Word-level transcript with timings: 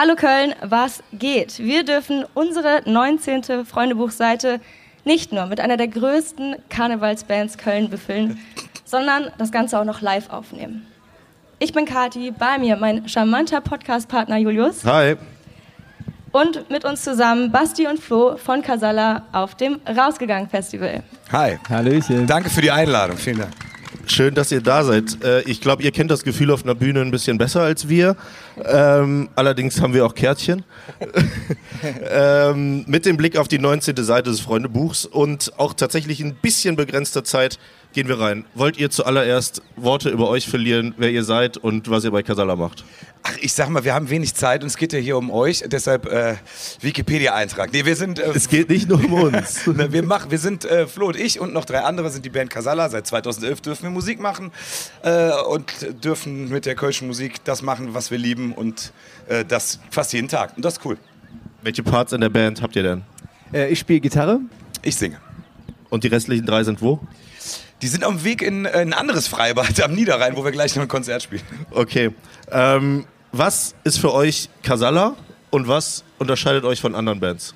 Hallo 0.00 0.14
Köln, 0.14 0.54
was 0.62 1.02
geht? 1.12 1.58
Wir 1.58 1.84
dürfen 1.84 2.24
unsere 2.32 2.82
19. 2.88 3.66
Freundebuchseite 3.66 4.60
nicht 5.04 5.32
nur 5.32 5.46
mit 5.46 5.58
einer 5.58 5.76
der 5.76 5.88
größten 5.88 6.54
Karnevalsbands 6.68 7.58
Köln 7.58 7.90
befüllen, 7.90 8.38
sondern 8.84 9.32
das 9.38 9.50
Ganze 9.50 9.76
auch 9.76 9.84
noch 9.84 10.00
live 10.00 10.30
aufnehmen. 10.30 10.86
Ich 11.58 11.72
bin 11.72 11.84
Kati, 11.84 12.30
bei 12.30 12.60
mir 12.60 12.76
mein 12.76 13.08
charmanter 13.08 13.60
Podcast-Partner 13.60 14.36
Julius. 14.36 14.84
Hi. 14.84 15.16
Und 16.30 16.70
mit 16.70 16.84
uns 16.84 17.02
zusammen 17.02 17.50
Basti 17.50 17.88
und 17.88 17.98
Flo 17.98 18.36
von 18.36 18.62
Casala 18.62 19.24
auf 19.32 19.56
dem 19.56 19.80
Rausgegangen 19.84 20.48
Festival. 20.48 21.02
Hi. 21.32 21.58
Hallöchen. 21.68 22.24
Danke 22.24 22.50
für 22.50 22.60
die 22.60 22.70
Einladung. 22.70 23.16
Vielen 23.16 23.38
Dank. 23.38 23.67
Schön, 24.10 24.34
dass 24.34 24.50
ihr 24.50 24.62
da 24.62 24.84
seid. 24.84 25.22
Äh, 25.22 25.42
ich 25.42 25.60
glaube, 25.60 25.82
ihr 25.82 25.90
kennt 25.90 26.10
das 26.10 26.24
Gefühl 26.24 26.50
auf 26.50 26.64
einer 26.64 26.74
Bühne 26.74 27.02
ein 27.02 27.10
bisschen 27.10 27.36
besser 27.36 27.60
als 27.60 27.88
wir. 27.88 28.16
Ähm, 28.64 29.28
allerdings 29.34 29.80
haben 29.80 29.92
wir 29.92 30.06
auch 30.06 30.14
Kärtchen. 30.14 30.64
ähm, 32.10 32.84
mit 32.86 33.04
dem 33.04 33.18
Blick 33.18 33.36
auf 33.36 33.48
die 33.48 33.58
19. 33.58 33.96
Seite 33.96 34.30
des 34.30 34.40
Freundebuchs 34.40 35.04
und 35.04 35.52
auch 35.58 35.74
tatsächlich 35.74 36.20
in 36.20 36.28
ein 36.28 36.34
bisschen 36.40 36.74
begrenzter 36.74 37.22
Zeit 37.22 37.58
gehen 37.92 38.08
wir 38.08 38.20
rein. 38.20 38.44
Wollt 38.54 38.76
ihr 38.78 38.90
zuallererst 38.90 39.62
Worte 39.76 40.10
über 40.10 40.28
euch 40.28 40.48
verlieren, 40.48 40.94
wer 40.98 41.10
ihr 41.10 41.24
seid 41.24 41.56
und 41.56 41.90
was 41.90 42.04
ihr 42.04 42.10
bei 42.10 42.22
Casala 42.22 42.56
macht? 42.56 42.84
Ach, 43.22 43.36
ich 43.40 43.52
sag 43.52 43.68
mal, 43.68 43.84
wir 43.84 43.94
haben 43.94 44.08
wenig 44.10 44.34
Zeit 44.34 44.62
und 44.62 44.68
es 44.68 44.76
geht 44.76 44.92
ja 44.92 44.98
hier 44.98 45.16
um 45.16 45.30
euch, 45.30 45.64
deshalb 45.66 46.06
äh, 46.06 46.36
Wikipedia-Eintrag. 46.80 47.72
Nee, 47.72 47.84
wir 47.84 47.96
sind. 47.96 48.18
Äh, 48.18 48.30
es 48.30 48.48
geht 48.48 48.68
nicht 48.68 48.88
nur 48.88 48.98
um 48.98 49.12
uns. 49.34 49.66
wir, 49.66 50.02
machen, 50.02 50.30
wir 50.30 50.38
sind 50.38 50.64
äh, 50.64 50.86
Flo 50.86 51.08
und 51.08 51.16
ich 51.16 51.40
und 51.40 51.52
noch 51.52 51.64
drei 51.64 51.80
andere 51.80 52.10
sind 52.10 52.24
die 52.24 52.30
Band 52.30 52.50
Casala. 52.50 52.88
Seit 52.88 53.06
2011 53.06 53.60
dürfen 53.60 53.82
wir 53.84 53.90
Musik 53.90 54.20
machen 54.20 54.52
äh, 55.02 55.30
und 55.48 55.64
dürfen 56.04 56.48
mit 56.48 56.66
der 56.66 56.74
kölschen 56.74 57.08
Musik 57.08 57.44
das 57.44 57.62
machen, 57.62 57.94
was 57.94 58.10
wir 58.10 58.18
lieben 58.18 58.52
und 58.52 58.92
äh, 59.28 59.44
das 59.44 59.80
fast 59.90 60.12
jeden 60.12 60.28
Tag. 60.28 60.56
Und 60.56 60.64
das 60.64 60.74
ist 60.74 60.84
cool. 60.84 60.96
Welche 61.62 61.82
Parts 61.82 62.12
in 62.12 62.20
der 62.20 62.28
Band 62.28 62.62
habt 62.62 62.76
ihr 62.76 62.82
denn? 62.82 63.02
Äh, 63.52 63.68
ich 63.68 63.80
spiele 63.80 64.00
Gitarre. 64.00 64.40
Ich 64.82 64.96
singe. 64.96 65.18
Und 65.90 66.04
die 66.04 66.08
restlichen 66.08 66.46
drei 66.46 66.62
sind 66.64 66.80
wo? 66.80 67.00
Die 67.82 67.86
sind 67.86 68.04
auf 68.04 68.12
dem 68.12 68.24
Weg 68.24 68.42
in 68.42 68.64
äh, 68.64 68.70
ein 68.70 68.92
anderes 68.92 69.28
Freibad 69.28 69.80
am 69.80 69.92
Niederrhein, 69.92 70.36
wo 70.36 70.44
wir 70.44 70.50
gleich 70.50 70.74
noch 70.76 70.82
ein 70.82 70.88
Konzert 70.88 71.22
spielen. 71.22 71.42
Okay. 71.70 72.10
Ähm, 72.50 73.06
was 73.32 73.74
ist 73.84 73.98
für 73.98 74.12
euch 74.12 74.48
Casalla 74.62 75.14
und 75.50 75.68
was 75.68 76.02
unterscheidet 76.18 76.64
euch 76.64 76.80
von 76.80 76.94
anderen 76.94 77.20
Bands? 77.20 77.54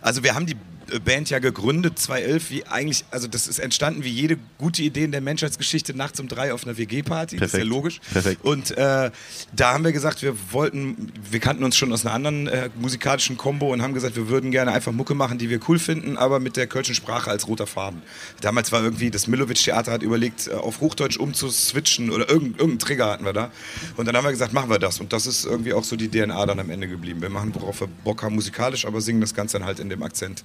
Also 0.00 0.22
wir 0.22 0.34
haben 0.34 0.46
die 0.46 0.56
Band 1.00 1.30
ja 1.30 1.38
gegründet, 1.38 1.98
2011, 1.98 2.50
wie 2.50 2.66
eigentlich, 2.66 3.04
also 3.10 3.28
das 3.28 3.46
ist 3.46 3.58
entstanden 3.58 4.04
wie 4.04 4.10
jede 4.10 4.38
gute 4.58 4.82
Idee 4.82 5.04
in 5.04 5.12
der 5.12 5.20
Menschheitsgeschichte 5.20 5.96
nachts 5.96 6.20
um 6.20 6.28
drei 6.28 6.52
auf 6.52 6.64
einer 6.64 6.76
WG-Party, 6.76 7.36
das 7.36 7.54
ist 7.54 7.58
ja 7.58 7.64
logisch. 7.64 8.00
Perfekt. 8.12 8.44
Und 8.44 8.70
äh, 8.72 9.10
da 9.54 9.72
haben 9.72 9.84
wir 9.84 9.92
gesagt, 9.92 10.22
wir 10.22 10.34
wollten, 10.50 11.12
wir 11.30 11.40
kannten 11.40 11.64
uns 11.64 11.76
schon 11.76 11.92
aus 11.92 12.04
einer 12.04 12.14
anderen 12.14 12.46
äh, 12.46 12.70
musikalischen 12.76 13.36
Combo 13.36 13.72
und 13.72 13.82
haben 13.82 13.94
gesagt, 13.94 14.16
wir 14.16 14.28
würden 14.28 14.50
gerne 14.50 14.72
einfach 14.72 14.92
Mucke 14.92 15.14
machen, 15.14 15.38
die 15.38 15.50
wir 15.50 15.60
cool 15.68 15.78
finden, 15.78 16.16
aber 16.16 16.40
mit 16.40 16.56
der 16.56 16.66
kölschen 16.66 16.94
Sprache 16.94 17.30
als 17.30 17.48
roter 17.48 17.66
Faden. 17.66 18.02
Damals 18.40 18.72
war 18.72 18.82
irgendwie, 18.82 19.10
das 19.10 19.26
Milovic-Theater 19.26 19.92
hat 19.92 20.02
überlegt, 20.02 20.48
äh, 20.48 20.52
auf 20.52 20.80
Hochdeutsch 20.80 21.16
umzuswitchen 21.16 22.10
oder 22.10 22.28
irgendein, 22.28 22.60
irgendein 22.60 22.78
Trigger 22.78 23.10
hatten 23.10 23.24
wir 23.24 23.32
da. 23.32 23.50
Und 23.96 24.06
dann 24.06 24.16
haben 24.16 24.24
wir 24.24 24.30
gesagt, 24.30 24.52
machen 24.52 24.70
wir 24.70 24.78
das. 24.78 25.00
Und 25.00 25.12
das 25.12 25.26
ist 25.26 25.44
irgendwie 25.44 25.72
auch 25.72 25.84
so 25.84 25.96
die 25.96 26.08
DNA 26.08 26.46
dann 26.46 26.60
am 26.60 26.70
Ende 26.70 26.88
geblieben. 26.88 27.22
Wir 27.22 27.30
machen, 27.30 27.54
worauf 27.54 27.80
wir 27.80 27.88
Bock 28.04 28.22
haben 28.22 28.34
musikalisch, 28.34 28.86
aber 28.86 29.00
singen 29.00 29.20
das 29.20 29.34
Ganze 29.34 29.58
dann 29.58 29.66
halt 29.66 29.80
in 29.80 29.88
dem 29.88 30.02
Akzent 30.02 30.44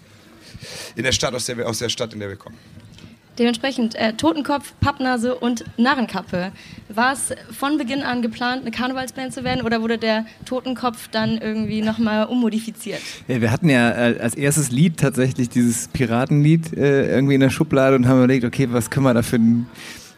in 0.96 1.04
der 1.04 1.12
Stadt, 1.12 1.34
aus 1.34 1.46
der, 1.46 1.58
wir, 1.58 1.68
aus 1.68 1.80
der 1.80 1.90
Stadt, 1.90 2.14
in 2.14 2.20
der 2.20 2.30
wir 2.30 2.36
kommen. 2.36 2.58
Dementsprechend 3.40 3.94
äh, 3.96 4.14
Totenkopf, 4.14 4.74
Pappnase 4.80 5.36
und 5.36 5.64
Narrenkappe. 5.78 6.52
War 6.90 7.14
es 7.14 7.34
von 7.52 7.78
Beginn 7.78 8.02
an 8.02 8.24
geplant, 8.24 8.64
eine 8.64 8.72
Karnevalsband 8.72 9.32
zu 9.32 9.44
werden 9.44 9.64
oder 9.64 9.82
wurde 9.82 10.00
der 10.00 10.26
Totenkopf 10.46 11.10
dann 11.10 11.38
irgendwie 11.38 11.82
nochmal 11.82 12.26
ummodifiziert? 12.26 13.02
Ja, 13.28 13.40
wir 13.40 13.52
hatten 13.52 13.70
ja 13.70 13.92
äh, 13.92 14.20
als 14.20 14.34
erstes 14.34 14.72
Lied 14.72 14.98
tatsächlich 14.98 15.50
dieses 15.50 15.88
Piratenlied 15.90 16.74
äh, 16.76 17.14
irgendwie 17.14 17.36
in 17.36 17.42
der 17.42 17.52
Schublade 17.52 17.96
und 17.96 18.08
haben 18.08 18.18
überlegt, 18.18 18.44
okay, 18.44 18.70
was 18.72 18.90
können 18.90 19.06
wir 19.06 19.14
da 19.14 19.22
für 19.22 19.36
ein 19.36 19.68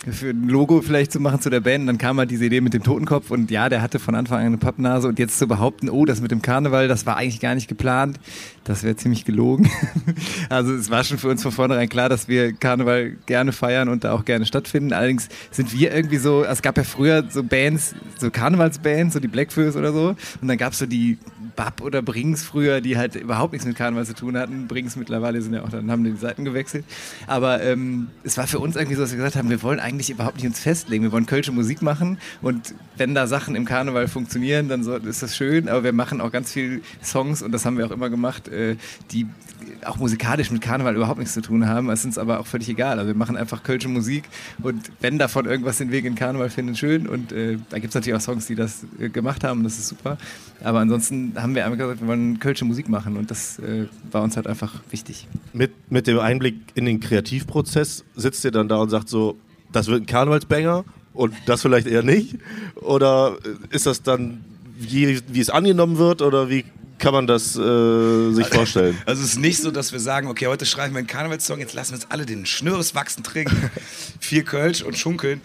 für 0.08 0.30
ein 0.30 0.48
Logo 0.48 0.82
vielleicht 0.82 1.12
zu 1.12 1.20
machen 1.20 1.42
zu 1.42 1.50
der 1.50 1.60
Band. 1.60 1.82
Und 1.82 1.88
dann 1.88 1.98
kam 1.98 2.18
halt 2.20 2.32
diese 2.32 2.46
Idee 2.46 2.62
mit 2.62 2.74
dem 2.74 2.84
Totenkopf 2.84 3.32
und 3.32 3.52
ja, 3.52 3.68
der 3.70 3.82
hatte 3.82 4.00
von 4.00 4.16
Anfang 4.16 4.40
an 4.40 4.46
eine 4.46 4.58
Pappnase 4.58 5.08
und 5.08 5.20
jetzt 5.20 5.38
zu 5.38 5.48
behaupten, 5.48 5.90
oh, 5.90 6.06
das 6.06 6.22
mit 6.22 6.32
dem 6.32 6.42
Karneval, 6.42 6.88
das 6.88 7.06
war 7.06 7.18
eigentlich 7.18 7.40
gar 7.40 7.56
nicht 7.56 7.68
geplant, 7.68 8.20
das 8.64 8.84
wäre 8.84 8.96
ziemlich 8.96 9.26
gelogen. 9.26 9.70
also 10.50 10.74
es 10.74 10.90
war 10.90 11.04
schon 11.04 11.18
für 11.18 11.28
uns 11.28 11.44
von 11.44 11.52
vornherein 11.52 11.90
klar, 11.90 12.08
dass 12.08 12.28
wir 12.28 12.54
Karneval 12.54 13.18
gerne 13.26 13.52
feiern 13.52 13.90
und 13.90 14.04
da 14.04 14.14
auch 14.14 14.26
gerne 14.26 14.46
stattfinden. 14.46 14.94
Allerdings 14.94 15.28
sind 15.52 15.78
wir 15.78 15.94
irgendwie 15.94 16.18
so, 16.18 16.44
es 16.44 16.62
gab 16.62 16.78
ja 16.78 16.84
früher 16.84 17.26
so 17.30 17.44
Bands, 17.44 17.94
so 18.18 18.32
Karnevalsbands, 18.32 19.14
so 19.14 19.20
die 19.20 19.28
Blackfoes 19.28 19.76
oder 19.76 19.92
so 19.92 20.16
und 20.42 20.48
dann 20.48 20.58
gab 20.58 20.74
es 20.74 20.80
so 20.80 20.86
die 20.86 21.18
Bab 21.56 21.82
oder 21.82 22.02
Brings 22.02 22.44
früher, 22.44 22.80
die 22.80 22.98
halt 22.98 23.16
überhaupt 23.16 23.52
nichts 23.52 23.68
mit 23.68 23.76
Karneval 23.76 24.06
zu 24.06 24.16
tun 24.16 24.38
hatten. 24.38 24.68
Brings 24.68 24.96
mittlerweile 24.96 25.42
sind 25.42 25.54
ja 25.54 25.64
auch, 25.64 25.70
dann 25.70 25.92
haben 25.92 26.06
die 26.06 26.16
Seiten 26.16 26.46
gewechselt. 26.46 26.86
Aber 27.28 27.62
ähm, 27.62 28.08
es 28.24 28.38
war 28.38 28.48
für 28.48 28.60
uns 28.60 28.78
irgendwie 28.78 28.96
so, 28.96 29.02
dass 29.02 29.12
wir 29.12 29.18
gesagt 29.18 29.36
haben, 29.36 29.50
wir 29.50 29.62
wollen 29.62 29.80
eigentlich 29.80 29.89
überhaupt 30.10 30.38
nicht 30.38 30.46
uns 30.46 30.60
festlegen. 30.60 31.04
Wir 31.04 31.12
wollen 31.12 31.26
kölsche 31.26 31.52
Musik 31.52 31.82
machen 31.82 32.18
und 32.42 32.74
wenn 32.98 33.16
da 33.16 33.28
Sachen 33.28 33.56
im 33.56 33.66
Karneval 33.66 34.08
funktionieren, 34.08 34.70
dann 34.70 34.84
so, 34.84 34.96
ist 34.96 35.24
das 35.24 35.36
schön. 35.36 35.70
Aber 35.70 35.84
wir 35.84 35.94
machen 35.94 36.22
auch 36.22 36.32
ganz 36.32 36.52
viele 36.52 36.82
Songs 37.04 37.42
und 37.42 37.52
das 37.52 37.66
haben 37.66 37.78
wir 37.78 37.86
auch 37.86 37.92
immer 37.92 38.10
gemacht, 38.10 38.48
äh, 38.48 38.76
die 39.12 39.26
auch 39.86 39.98
musikalisch 39.98 40.52
mit 40.52 40.62
Karneval 40.62 40.96
überhaupt 40.96 41.20
nichts 41.20 41.34
zu 41.34 41.42
tun 41.42 41.68
haben. 41.68 41.90
Es 41.90 42.00
ist 42.00 42.06
uns 42.06 42.18
aber 42.18 42.40
auch 42.40 42.48
völlig 42.48 42.70
egal. 42.70 43.00
Also 43.00 43.08
wir 43.08 43.16
machen 43.16 43.38
einfach 43.38 43.64
kölsche 43.64 43.88
Musik 43.88 44.24
und 44.62 44.92
wenn 45.02 45.18
davon 45.18 45.46
irgendwas 45.46 45.78
den 45.78 45.92
Weg 45.92 46.06
in 46.06 46.16
Karneval 46.16 46.50
findet, 46.50 46.78
schön. 46.78 47.08
Und 47.08 47.32
äh, 47.32 47.58
da 47.70 47.80
gibt 47.80 47.90
es 47.90 47.96
natürlich 47.96 48.18
auch 48.18 48.22
Songs, 48.22 48.48
die 48.48 48.56
das 48.56 48.86
äh, 49.00 49.10
gemacht 49.10 49.44
haben. 49.44 49.64
Das 49.64 49.78
ist 49.78 49.88
super. 49.88 50.18
Aber 50.64 50.80
ansonsten 50.80 51.34
haben 51.36 51.56
wir 51.56 51.66
einfach 51.66 51.78
gesagt, 51.78 52.02
wir 52.02 52.08
wollen 52.08 52.40
kölsche 52.40 52.66
Musik 52.66 52.90
machen 52.90 53.18
und 53.18 53.32
das 53.32 53.60
äh, 53.60 53.86
war 54.12 54.24
uns 54.24 54.36
halt 54.36 54.48
einfach 54.48 54.76
wichtig. 54.90 55.28
Mit, 55.54 55.72
mit 55.90 56.08
dem 56.08 56.20
Einblick 56.20 56.56
in 56.76 56.86
den 56.86 57.00
Kreativprozess 57.00 58.04
sitzt 58.16 58.44
ihr 58.46 58.52
dann 58.52 58.68
da 58.68 58.78
und 58.78 58.90
sagt 58.90 59.10
so, 59.10 59.38
das 59.72 59.88
wird 59.88 60.04
ein 60.04 60.06
Karnevalsbanger 60.06 60.86
und 61.14 61.34
das 61.46 61.62
vielleicht 61.62 61.88
eher 61.88 62.04
nicht? 62.04 62.36
Oder 62.76 63.38
ist 63.70 63.86
das 63.86 64.04
dann, 64.04 64.44
wie, 64.78 65.20
wie 65.28 65.40
es 65.40 65.50
angenommen 65.50 65.98
wird 65.98 66.22
oder 66.22 66.50
wie 66.50 66.66
kann 67.00 67.14
man 67.14 67.28
das 67.28 67.56
äh, 67.56 68.32
sich 68.32 68.48
vorstellen? 68.48 68.98
Also 69.06 69.24
es 69.24 69.30
ist 69.30 69.40
nicht 69.40 69.62
so, 69.62 69.72
dass 69.72 69.92
wir 69.92 70.00
sagen, 70.00 70.28
okay, 70.28 70.48
heute 70.48 70.66
schreiben 70.66 70.94
wir 70.94 71.00
einen 71.00 71.08
Karnevalssong, 71.08 71.60
jetzt 71.60 71.74
lassen 71.74 71.92
wir 71.92 71.96
uns 71.96 72.12
alle 72.12 72.26
den 72.26 72.46
Schnürres 72.46 72.94
wachsen 72.94 73.24
trinken, 73.24 73.72
viel 74.20 74.44
Kölsch 74.44 74.84
und 74.84 74.98
schunkeln. 74.98 75.42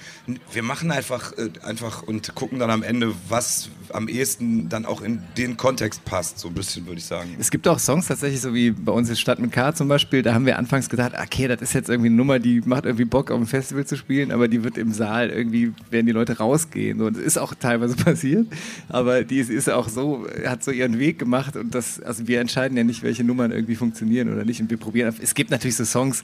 Wir 0.53 0.63
machen 0.63 0.91
einfach, 0.91 1.33
äh, 1.39 1.51
einfach 1.63 2.03
und 2.03 2.35
gucken 2.35 2.59
dann 2.59 2.71
am 2.71 2.83
Ende, 2.83 3.15
was 3.29 3.71
am 3.91 4.09
ehesten 4.09 4.69
dann 4.69 4.85
auch 4.85 5.03
in 5.03 5.23
den 5.37 5.57
Kontext 5.57 6.05
passt, 6.05 6.39
so 6.39 6.49
ein 6.49 6.55
bisschen, 6.55 6.87
würde 6.87 6.99
ich 6.99 7.05
sagen. 7.05 7.37
Es 7.39 7.51
gibt 7.51 7.69
auch 7.69 7.79
Songs 7.79 8.09
tatsächlich, 8.09 8.41
so 8.41 8.53
wie 8.53 8.71
bei 8.71 8.93
uns 8.93 9.09
in 9.09 9.17
Stadt 9.17 9.39
mit 9.39 9.53
K 9.53 9.75
zum 9.75 9.89
Beispiel, 9.89 10.23
da 10.23 10.35
haben 10.35 10.47
wir 10.47 10.59
anfangs 10.59 10.89
gedacht, 10.89 11.13
okay, 11.21 11.49
das 11.49 11.63
ist 11.63 11.75
jetzt 11.75 11.89
irgendwie 11.89 12.09
eine 12.09 12.17
Nummer, 12.17 12.39
die 12.39 12.61
macht 12.65 12.85
irgendwie 12.85 13.05
Bock, 13.05 13.31
auf 13.31 13.39
dem 13.39 13.47
Festival 13.47 13.87
zu 13.87 13.97
spielen, 13.97 14.33
aber 14.33 14.49
die 14.49 14.65
wird 14.65 14.77
im 14.77 14.93
Saal 14.93 15.31
irgendwie, 15.31 15.73
werden 15.91 16.07
die 16.07 16.13
Leute 16.13 16.39
rausgehen. 16.39 16.99
So, 16.99 17.11
das 17.11 17.23
ist 17.23 17.39
auch 17.39 17.55
teilweise 17.55 17.97
passiert, 18.05 18.49
aber 18.89 19.23
die 19.23 19.39
ist, 19.39 19.51
ist 19.51 19.71
auch 19.71 19.89
so, 19.89 20.27
hat 20.45 20.65
so 20.65 20.71
ihren 20.71 20.99
Weg 20.99 21.19
gemacht 21.19 21.44
und 21.55 21.75
das, 21.75 22.01
also 22.01 22.27
wir 22.27 22.41
entscheiden 22.41 22.77
ja 22.77 22.85
nicht, 22.85 23.03
welche 23.03 23.25
Nummern 23.25 23.53
irgendwie 23.53 23.75
funktionieren 23.75 24.33
oder 24.33 24.45
nicht. 24.45 24.61
Und 24.61 24.71
wir 24.71 24.77
probieren, 24.77 25.15
es 25.21 25.35
gibt 25.35 25.51
natürlich 25.51 25.77
so 25.77 25.85
Songs, 25.85 26.23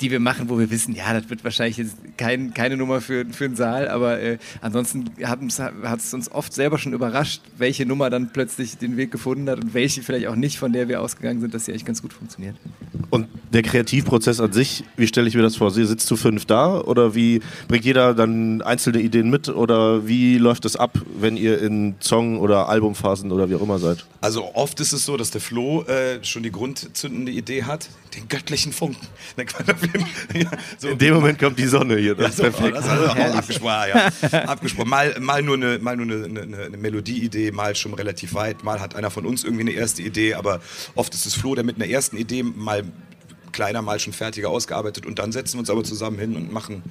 die 0.00 0.10
wir 0.10 0.20
machen, 0.20 0.48
wo 0.48 0.58
wir 0.58 0.70
wissen, 0.70 0.94
ja, 0.94 1.12
das 1.12 1.28
wird 1.30 1.44
wahrscheinlich 1.44 1.76
jetzt 1.76 1.96
kein, 2.16 2.54
keine 2.54 2.76
Nummer 2.76 3.00
für, 3.00 3.26
für 3.26 3.46
einen 3.46 3.56
Saal, 3.56 3.88
aber 3.88 4.20
äh, 4.20 4.38
ansonsten 4.60 5.10
hat 5.22 5.40
es 5.98 6.14
uns 6.14 6.30
oft 6.30 6.52
selber 6.52 6.78
schon 6.78 6.92
überrascht, 6.92 7.42
welche 7.56 7.86
Nummer 7.86 8.10
dann 8.10 8.32
plötzlich 8.32 8.78
den 8.78 8.96
Weg 8.96 9.10
gefunden 9.10 9.48
hat 9.48 9.62
und 9.62 9.74
welche 9.74 10.02
vielleicht 10.02 10.26
auch 10.26 10.36
nicht, 10.36 10.58
von 10.58 10.72
der 10.72 10.88
wir 10.88 11.00
ausgegangen 11.00 11.40
sind, 11.40 11.54
dass 11.54 11.64
sie 11.64 11.72
echt 11.72 11.86
ganz 11.86 12.02
gut 12.02 12.12
funktioniert. 12.12 12.56
Und 13.10 13.28
der 13.52 13.62
Kreativprozess 13.62 14.40
an 14.40 14.52
sich, 14.52 14.84
wie 14.96 15.06
stelle 15.06 15.28
ich 15.28 15.34
mir 15.34 15.42
das 15.42 15.56
vor? 15.56 15.70
Sie 15.70 15.84
sitzt 15.84 16.06
zu 16.06 16.16
fünf 16.16 16.44
da 16.44 16.78
oder 16.80 17.14
wie 17.14 17.40
bringt 17.66 17.84
jeder 17.84 18.14
dann 18.14 18.60
einzelne 18.62 19.00
Ideen 19.00 19.30
mit 19.30 19.48
oder 19.48 20.06
wie 20.06 20.36
läuft 20.38 20.64
das 20.64 20.76
ab, 20.76 20.98
wenn 21.18 21.36
ihr 21.36 21.60
in 21.62 21.94
Song- 22.00 22.38
oder 22.38 22.68
Albumphasen 22.68 23.32
oder 23.32 23.48
wie 23.48 23.54
auch 23.54 23.62
immer 23.62 23.78
seid? 23.78 24.04
Also 24.20 24.54
oft 24.54 24.80
ist 24.80 24.92
es 24.92 25.04
so, 25.04 25.16
dass 25.16 25.30
der 25.30 25.40
Flo 25.40 25.82
äh, 25.84 26.22
schon 26.22 26.42
die 26.42 26.52
grundzündende 26.52 27.32
Idee 27.32 27.64
hat, 27.64 27.88
den 28.14 28.28
göttlichen 28.28 28.72
Funken. 28.72 29.06
ja, 30.34 30.50
so. 30.78 30.88
In 30.88 30.98
dem 30.98 31.14
Moment 31.14 31.38
kommt 31.38 31.58
die 31.58 31.66
Sonne 31.66 31.96
hier. 31.96 32.14
Das 32.14 32.38
ja, 32.38 32.46
ist 32.46 32.56
perfekt. 32.56 32.76
Das 32.76 32.88
also 32.88 33.06
abgesprochen. 33.06 33.88
Ja. 33.88 34.44
abgesprochen. 34.44 34.88
Mal, 34.88 35.16
mal 35.20 35.42
nur, 35.42 35.56
eine, 35.56 35.78
mal 35.78 35.96
nur 35.96 36.06
eine, 36.06 36.24
eine, 36.24 36.64
eine 36.64 36.76
Melodieidee, 36.76 37.50
mal 37.50 37.74
schon 37.74 37.94
relativ 37.94 38.34
weit. 38.34 38.64
Mal 38.64 38.80
hat 38.80 38.94
einer 38.94 39.10
von 39.10 39.26
uns 39.26 39.44
irgendwie 39.44 39.62
eine 39.62 39.72
erste 39.72 40.02
Idee, 40.02 40.34
aber 40.34 40.60
oft 40.94 41.14
ist 41.14 41.26
es 41.26 41.34
Flo, 41.34 41.54
der 41.54 41.64
mit 41.64 41.76
einer 41.76 41.86
ersten 41.86 42.16
Idee 42.16 42.42
mal 42.42 42.84
kleiner, 43.58 43.82
mal 43.82 43.98
schon 43.98 44.12
fertiger 44.12 44.50
ausgearbeitet 44.50 45.04
und 45.04 45.18
dann 45.18 45.32
setzen 45.32 45.54
wir 45.54 45.60
uns 45.60 45.70
aber 45.70 45.82
zusammen 45.82 46.16
hin 46.16 46.36
und 46.36 46.52
machen 46.52 46.84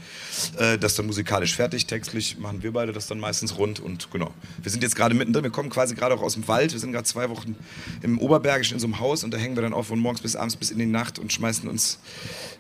äh, 0.59 0.77
das 0.77 0.95
dann 0.95 1.05
musikalisch 1.05 1.55
fertig. 1.55 1.85
Textlich 1.85 2.39
machen 2.39 2.61
wir 2.61 2.73
beide 2.73 2.91
das 2.91 3.07
dann 3.07 3.21
meistens 3.21 3.57
rund 3.57 3.79
und 3.79 4.11
genau. 4.11 4.31
Wir 4.61 4.69
sind 4.69 4.83
jetzt 4.83 4.97
gerade 4.97 5.15
mittendrin, 5.15 5.45
wir 5.45 5.49
kommen 5.49 5.69
quasi 5.69 5.95
gerade 5.95 6.13
auch 6.13 6.21
aus 6.21 6.33
dem 6.33 6.45
Wald. 6.49 6.73
Wir 6.73 6.79
sind 6.81 6.91
gerade 6.91 7.05
zwei 7.05 7.29
Wochen 7.29 7.55
im 8.01 8.19
Oberbergischen 8.19 8.73
in 8.73 8.79
so 8.81 8.87
einem 8.87 8.99
Haus 8.99 9.23
und 9.23 9.33
da 9.33 9.37
hängen 9.37 9.55
wir 9.55 9.63
dann 9.63 9.71
auf 9.71 9.87
von 9.87 9.97
morgens 9.97 10.19
bis 10.19 10.35
abends 10.35 10.57
bis 10.57 10.69
in 10.69 10.77
die 10.77 10.85
Nacht 10.85 11.19
und 11.19 11.31
schmeißen 11.31 11.69
uns 11.69 11.99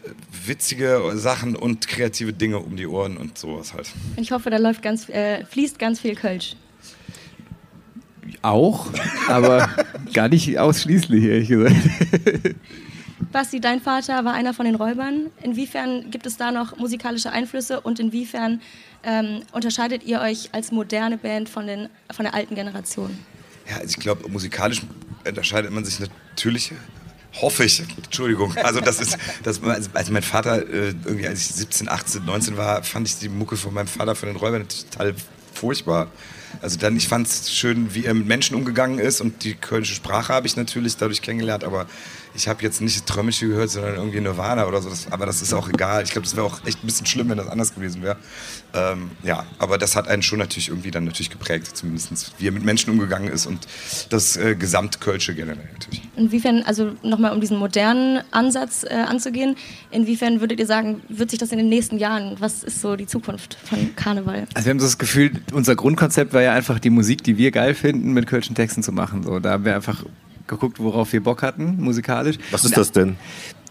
äh, 0.05 0.47
witzige 0.47 1.11
Sachen 1.15 1.57
und 1.57 1.89
kreative 1.89 2.31
Dinge 2.31 2.59
um 2.59 2.77
die 2.77 2.87
Ohren 2.87 3.17
und 3.17 3.37
sowas 3.37 3.73
halt. 3.73 3.91
Ich 4.15 4.31
hoffe, 4.31 4.49
da 4.49 4.55
läuft 4.55 4.83
ganz, 4.83 5.09
äh, 5.09 5.43
fließt 5.43 5.79
ganz 5.79 5.99
viel 5.99 6.15
Kölsch. 6.15 6.55
Auch, 8.41 8.87
aber 9.27 9.69
gar 10.13 10.29
nicht 10.29 10.57
ausschließlich, 10.57 11.25
ehrlich 11.25 11.49
gesagt. 11.49 11.75
Basti, 13.31 13.59
dein 13.59 13.81
Vater 13.81 14.23
war 14.25 14.33
einer 14.33 14.53
von 14.53 14.65
den 14.65 14.75
Räubern. 14.75 15.27
Inwiefern 15.41 16.09
gibt 16.11 16.25
es 16.25 16.37
da 16.37 16.51
noch 16.51 16.77
musikalische 16.77 17.31
Einflüsse 17.31 17.81
und 17.81 17.99
inwiefern 17.99 18.61
ähm, 19.03 19.43
unterscheidet 19.51 20.03
ihr 20.03 20.21
euch 20.21 20.49
als 20.53 20.71
moderne 20.71 21.17
Band 21.17 21.49
von, 21.49 21.67
den, 21.67 21.89
von 22.11 22.25
der 22.25 22.33
alten 22.33 22.55
Generation? 22.55 23.17
Ja, 23.69 23.77
also 23.77 23.89
ich 23.89 23.97
glaube, 23.97 24.29
musikalisch 24.29 24.81
unterscheidet 25.25 25.71
man 25.71 25.83
sich 25.83 25.99
natürlich 25.99 26.73
hoffe 27.41 27.65
ich. 27.65 27.83
Entschuldigung. 27.97 28.55
Also 28.57 28.79
das 28.81 28.99
ist, 28.99 29.17
das, 29.43 29.61
also 29.93 30.11
mein 30.11 30.23
Vater, 30.23 30.67
äh, 30.67 30.93
irgendwie 31.05 31.27
als 31.27 31.41
ich 31.41 31.55
17, 31.55 31.89
18, 31.89 32.25
19 32.25 32.57
war, 32.57 32.83
fand 32.83 33.07
ich 33.07 33.19
die 33.19 33.29
Mucke 33.29 33.57
von 33.57 33.73
meinem 33.73 33.87
Vater 33.87 34.15
von 34.15 34.27
den 34.27 34.37
Räubern 34.37 34.65
total 34.67 35.13
furchtbar. 35.53 36.07
Also 36.61 36.77
dann, 36.77 36.95
ich 36.95 37.07
fand 37.07 37.27
es 37.27 37.51
schön, 37.51 37.93
wie 37.93 38.05
er 38.05 38.13
mit 38.13 38.27
Menschen 38.27 38.55
umgegangen 38.55 38.99
ist 38.99 39.21
und 39.21 39.43
die 39.43 39.53
kölnische 39.53 39.95
Sprache 39.95 40.33
habe 40.33 40.47
ich 40.47 40.55
natürlich 40.55 40.97
dadurch 40.97 41.21
kennengelernt, 41.21 41.63
aber 41.63 41.87
ich 42.37 42.47
habe 42.47 42.61
jetzt 42.61 42.81
nicht 42.81 43.05
Trömmische 43.05 43.47
gehört, 43.47 43.71
sondern 43.71 43.95
irgendwie 43.95 44.21
Nirvana 44.21 44.67
oder 44.67 44.81
so. 44.81 44.89
Das, 44.89 45.11
aber 45.11 45.25
das 45.25 45.41
ist 45.41 45.53
auch 45.53 45.67
egal. 45.69 46.03
Ich 46.03 46.11
glaube, 46.11 46.25
das 46.25 46.35
wäre 46.35 46.45
auch 46.45 46.65
echt 46.65 46.83
ein 46.83 46.85
bisschen 46.85 47.07
schlimm, 47.07 47.29
wenn 47.29 47.37
das 47.37 47.47
anders 47.47 47.73
gewesen 47.73 48.03
wäre. 48.03 48.17
Ähm, 48.73 49.09
ja, 49.23 49.45
aber 49.57 49.77
das 49.77 49.95
hat 49.95 50.07
einen 50.07 50.21
schon 50.21 50.37
natürlich 50.37 50.69
irgendwie 50.69 50.91
dann 50.91 51.05
natürlich 51.05 51.31
geprägt, 51.31 51.75
zumindest 51.75 52.33
wie 52.37 52.47
er 52.47 52.51
mit 52.51 52.63
Menschen 52.63 52.91
umgegangen 52.91 53.31
ist 53.31 53.47
und 53.47 53.67
das 54.09 54.37
äh, 54.37 54.55
Gesamtkölsche 54.55 55.33
generell 55.33 55.67
natürlich. 55.73 56.03
Inwiefern, 56.15 56.63
also 56.63 56.91
nochmal 57.01 57.33
um 57.33 57.41
diesen 57.41 57.57
modernen 57.57 58.21
Ansatz 58.31 58.83
äh, 58.83 58.93
anzugehen, 58.93 59.55
inwiefern 59.89 60.39
würdet 60.39 60.59
ihr 60.59 60.67
sagen, 60.67 61.01
wird 61.09 61.31
sich 61.31 61.39
das 61.39 61.51
in 61.51 61.57
den 61.57 61.69
nächsten 61.69 61.97
Jahren, 61.97 62.35
was 62.39 62.63
ist 62.63 62.81
so 62.81 62.95
die 62.95 63.07
Zukunft 63.07 63.57
von 63.63 63.95
Karneval? 63.95 64.47
Also 64.53 64.65
wir 64.65 64.71
haben 64.71 64.79
so 64.79 64.85
das 64.85 64.99
Gefühl, 64.99 65.31
unser 65.53 65.75
Grundkonzept 65.75 66.33
war 66.37 66.43
ja 66.43 66.53
einfach 66.53 66.77
die 66.77 66.91
Musik, 66.91 67.23
die 67.23 67.39
wir 67.39 67.49
geil 67.49 67.73
finden, 67.73 68.13
mit 68.13 68.27
kölschen 68.27 68.55
Texten 68.55 68.83
zu 68.83 68.91
machen. 68.91 69.23
So, 69.23 69.39
da 69.39 69.53
haben 69.53 69.65
wir 69.65 69.73
einfach 69.73 70.05
geguckt, 70.47 70.79
worauf 70.79 71.13
wir 71.13 71.21
Bock 71.21 71.43
hatten, 71.43 71.77
musikalisch. 71.79 72.37
Was 72.51 72.65
ist 72.65 72.77
das 72.77 72.91
denn? 72.91 73.17